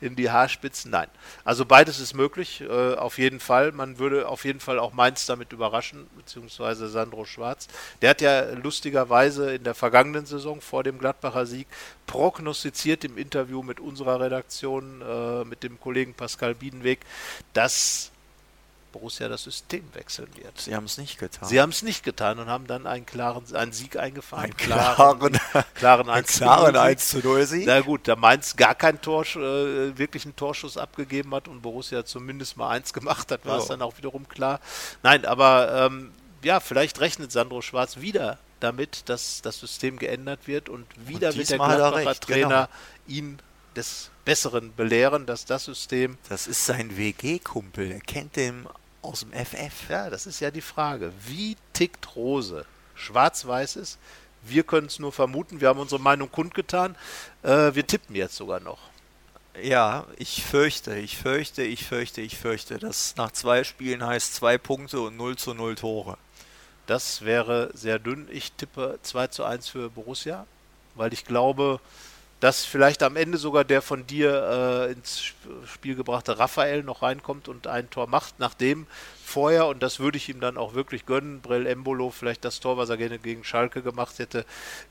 in 0.00 0.14
die 0.14 0.30
Haarspitzen. 0.30 0.90
Nein. 0.90 1.08
Also 1.44 1.64
beides 1.64 1.98
ist 1.98 2.14
möglich, 2.14 2.60
äh, 2.60 2.94
auf 2.94 3.18
jeden 3.18 3.40
Fall. 3.40 3.72
Man 3.72 3.98
würde 3.98 4.28
auf 4.28 4.44
jeden 4.44 4.60
Fall 4.60 4.78
auch 4.78 4.92
Mainz 4.92 5.26
damit 5.26 5.52
überraschen, 5.52 6.06
beziehungsweise 6.16 6.88
Sandro 6.88 7.24
Schwarz. 7.24 7.66
Der 8.02 8.10
hat 8.10 8.20
ja 8.20 8.52
lustigerweise 8.52 9.54
in 9.54 9.64
der 9.64 9.74
vergangenen 9.74 10.26
Saison 10.26 10.60
vor 10.60 10.84
dem 10.84 10.98
Gladbacher 10.98 11.46
Sieg 11.46 11.66
prognostiziert 12.06 13.04
im 13.04 13.18
Interview 13.18 13.62
mit 13.62 13.80
unserer 13.80 14.20
Redaktion, 14.20 15.02
äh, 15.02 15.44
mit 15.44 15.62
dem 15.62 15.80
Kollegen 15.80 16.14
Pascal 16.14 16.54
Biedenweg, 16.54 17.00
dass 17.52 18.12
Borussia 18.96 19.28
das 19.28 19.42
System 19.44 19.84
wechseln 19.92 20.28
wird. 20.36 20.58
Sie 20.58 20.74
haben 20.74 20.86
es 20.86 20.96
nicht 20.96 21.18
getan. 21.18 21.46
Sie 21.48 21.60
haben 21.60 21.68
es 21.68 21.82
nicht 21.82 22.02
getan 22.02 22.38
und 22.38 22.46
haben 22.48 22.66
dann 22.66 22.86
einen 22.86 23.04
klaren 23.04 23.44
einen 23.54 23.72
Sieg 23.72 23.98
eingefahren. 23.98 24.44
einen 24.44 24.56
klaren, 24.56 25.38
klaren 25.74 26.08
einen 26.08 26.24
1 26.24 26.32
zu 26.32 26.38
klaren 26.38 26.72
0 26.72 26.72
Sieg. 26.72 26.80
1 26.82 27.08
zu 27.08 27.18
0 27.18 27.46
Sieg. 27.46 27.66
Na 27.66 27.80
gut, 27.80 28.08
da 28.08 28.16
Mainz 28.16 28.56
gar 28.56 28.74
keinen 28.74 29.00
Torsch, 29.02 29.36
äh, 29.36 29.98
wirklichen 29.98 30.34
Torschuss 30.34 30.78
abgegeben 30.78 31.34
hat 31.34 31.46
und 31.46 31.60
Borussia 31.60 32.06
zumindest 32.06 32.56
mal 32.56 32.70
eins 32.70 32.94
gemacht 32.94 33.30
hat, 33.30 33.44
war 33.44 33.58
es 33.58 33.64
Ja. 33.64 33.70
dann 33.76 33.82
auch 33.82 33.98
wiederum 33.98 34.26
klar. 34.28 34.60
Nein, 35.02 35.26
aber 35.26 35.86
ähm, 35.86 36.12
ja, 36.42 36.60
vielleicht 36.60 36.98
rechnet 37.00 37.32
Sandro 37.32 37.60
Schwarz 37.60 37.98
wieder 37.98 38.38
damit, 38.60 39.10
dass 39.10 39.42
das 39.42 39.60
System 39.60 39.98
geändert 39.98 40.46
wird 40.46 40.70
und 40.70 40.86
wieder 41.06 41.34
wird 41.34 41.50
der 41.50 41.58
er 41.60 41.76
Gladbacher 41.76 42.10
recht, 42.10 42.22
Trainer 42.22 42.68
ihn 43.06 43.38
des 43.76 44.10
Besseren 44.24 44.74
belehren, 44.74 45.26
dass 45.26 45.44
das 45.44 45.66
System 45.66 46.16
Das 46.28 46.46
ist 46.46 46.64
sein 46.64 46.96
WG-Kumpel. 46.96 47.92
Er 47.92 48.00
kennt 48.00 48.34
den 48.36 48.66
aus 49.06 49.20
dem 49.20 49.32
FF. 49.32 49.88
Ja, 49.88 50.10
das 50.10 50.26
ist 50.26 50.40
ja 50.40 50.50
die 50.50 50.60
Frage. 50.60 51.12
Wie 51.26 51.56
tickt 51.72 52.16
Rose? 52.16 52.64
Schwarz-Weiß 52.94 53.76
ist. 53.76 53.98
Wir 54.42 54.62
können 54.62 54.86
es 54.86 54.98
nur 54.98 55.12
vermuten. 55.12 55.60
Wir 55.60 55.68
haben 55.68 55.80
unsere 55.80 56.00
Meinung 56.00 56.30
kundgetan. 56.30 56.96
Äh, 57.42 57.74
wir 57.74 57.86
tippen 57.86 58.14
jetzt 58.14 58.36
sogar 58.36 58.60
noch. 58.60 58.78
Ja, 59.62 60.06
ich 60.18 60.44
fürchte, 60.44 60.96
ich 60.96 61.16
fürchte, 61.16 61.62
ich 61.62 61.84
fürchte, 61.84 62.20
ich 62.20 62.36
fürchte, 62.36 62.78
dass 62.78 63.16
nach 63.16 63.32
zwei 63.32 63.64
Spielen 63.64 64.04
heißt 64.04 64.34
zwei 64.34 64.58
Punkte 64.58 65.00
und 65.00 65.16
0 65.16 65.36
zu 65.36 65.54
0 65.54 65.76
Tore. 65.76 66.18
Das 66.86 67.24
wäre 67.24 67.70
sehr 67.74 67.98
dünn. 67.98 68.28
Ich 68.30 68.52
tippe 68.52 68.98
2 69.02 69.28
zu 69.28 69.44
1 69.44 69.68
für 69.68 69.90
Borussia, 69.90 70.46
weil 70.94 71.12
ich 71.12 71.24
glaube, 71.24 71.80
dass 72.40 72.64
vielleicht 72.64 73.02
am 73.02 73.16
Ende 73.16 73.38
sogar 73.38 73.64
der 73.64 73.80
von 73.80 74.06
dir 74.06 74.88
äh, 74.88 74.92
ins 74.92 75.22
Spiel 75.72 75.94
gebrachte 75.94 76.38
Raphael 76.38 76.82
noch 76.82 77.02
reinkommt 77.02 77.48
und 77.48 77.66
ein 77.66 77.88
Tor 77.88 78.06
macht, 78.08 78.38
nachdem 78.38 78.86
vorher, 79.24 79.66
und 79.66 79.82
das 79.82 80.00
würde 80.00 80.18
ich 80.18 80.28
ihm 80.28 80.40
dann 80.40 80.58
auch 80.58 80.74
wirklich 80.74 81.06
gönnen, 81.06 81.40
Brell 81.40 81.66
Embolo 81.66 82.10
vielleicht 82.10 82.44
das 82.44 82.60
Tor, 82.60 82.76
was 82.76 82.90
er 82.90 82.98
gerne 82.98 83.18
gegen 83.18 83.42
Schalke 83.42 83.82
gemacht 83.82 84.18
hätte, 84.18 84.44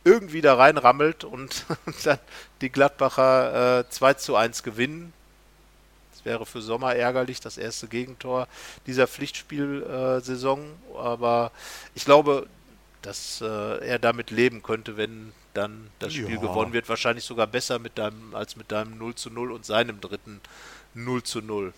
irgendwie 0.04 0.42
da 0.42 0.56
reinrammelt 0.56 1.24
und 1.24 1.66
dann 2.04 2.20
die 2.62 2.70
Gladbacher 2.70 3.80
äh, 3.82 3.90
2 3.90 4.14
zu 4.16 4.36
1 4.36 4.64
gewinnen. 4.64 5.14
Das 6.14 6.26
wäre 6.26 6.46
für 6.48 6.62
Sommer 6.62 6.96
ärgerlich, 6.96 7.42
das 7.42 7.58
erste 7.60 7.88
Gegentor 7.88 8.48
dieser 8.88 9.08
Pflichtspielsaison, 9.08 10.62
äh, 10.62 10.98
aber 10.98 11.52
ich 11.94 12.06
glaube, 12.06 12.48
dass 13.04 13.40
äh, 13.42 13.86
er 13.86 14.00
damit 14.00 14.32
leben 14.32 14.64
könnte, 14.64 14.98
wenn 14.98 15.32
dann 15.56 15.90
das 16.00 16.14
Spiel 16.14 16.36
ja. 16.36 16.42
gewonnen 16.42 16.74
wird. 16.74 16.88
Wahrscheinlich 16.90 17.24
sogar 17.24 17.48
besser 17.48 17.80
mit 17.80 17.98
deinem, 17.98 18.36
als 18.36 18.56
mit 18.56 18.72
deinem 18.72 18.98
0 18.98 19.16
zu 19.16 19.30
0 19.30 19.52
und 19.52 19.66
seinem 19.66 20.02
dritten 20.02 20.42
0 20.94 21.24
zu 21.24 21.42
0. 21.42 21.74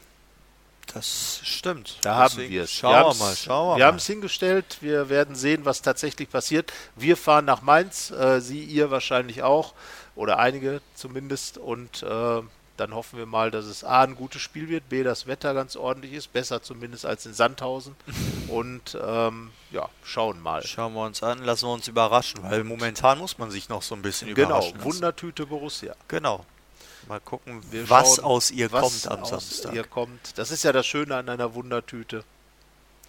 Das 0.93 1.41
stimmt. 1.43 1.97
Da 2.01 2.23
Deswegen 2.23 2.43
haben 2.43 2.53
wir 2.53 2.63
es. 2.63 2.71
Schauen 2.71 2.93
wir 2.93 3.25
mal. 3.25 3.35
Schauen 3.35 3.75
wir 3.75 3.79
wir 3.79 3.85
haben 3.87 3.97
es 3.97 4.07
hingestellt. 4.07 4.77
Wir 4.81 5.09
werden 5.09 5.35
sehen, 5.35 5.65
was 5.65 5.81
tatsächlich 5.81 6.29
passiert. 6.29 6.71
Wir 6.95 7.17
fahren 7.17 7.45
nach 7.45 7.61
Mainz. 7.61 8.11
Äh, 8.11 8.39
Sie, 8.39 8.63
ihr 8.63 8.89
wahrscheinlich 8.89 9.43
auch. 9.43 9.73
Oder 10.15 10.39
einige 10.39 10.81
zumindest. 10.95 11.57
Und 11.57 12.03
äh, 12.03 12.41
dann 12.77 12.93
hoffen 12.93 13.17
wir 13.17 13.25
mal, 13.25 13.51
dass 13.51 13.65
es 13.65 13.83
A 13.83 14.03
ein 14.03 14.15
gutes 14.15 14.41
Spiel 14.41 14.69
wird, 14.69 14.89
B 14.89 15.03
das 15.03 15.27
Wetter 15.27 15.53
ganz 15.53 15.75
ordentlich 15.75 16.13
ist, 16.13 16.31
besser 16.31 16.61
zumindest 16.61 17.05
als 17.05 17.25
in 17.25 17.33
Sandhausen. 17.33 17.95
Und 18.47 18.97
ähm, 19.01 19.51
ja, 19.71 19.89
schauen 20.03 20.41
mal. 20.41 20.65
Schauen 20.65 20.93
wir 20.93 21.03
uns 21.03 21.21
an, 21.23 21.43
lassen 21.43 21.67
wir 21.67 21.73
uns 21.73 21.87
überraschen, 21.87 22.41
weil 22.43 22.63
momentan 22.63 23.17
muss 23.17 23.37
man 23.37 23.51
sich 23.51 23.67
noch 23.69 23.81
so 23.81 23.95
ein 23.95 24.01
bisschen 24.01 24.33
genau, 24.33 24.49
überraschen. 24.49 24.73
Genau, 24.73 24.85
Wundertüte 24.85 25.45
Borussia. 25.45 25.95
Genau. 26.07 26.45
Mal 27.07 27.19
gucken, 27.19 27.61
wir 27.71 27.89
was 27.89 28.17
schauen, 28.17 28.25
aus 28.25 28.51
ihr 28.51 28.69
kommt 28.69 29.07
am 29.07 29.25
Samstag. 29.25 29.73
Ihr 29.73 29.83
kommt. 29.85 30.37
Das 30.37 30.51
ist 30.51 30.63
ja 30.63 30.71
das 30.71 30.85
Schöne 30.85 31.15
an 31.15 31.29
einer 31.29 31.53
Wundertüte. 31.53 32.23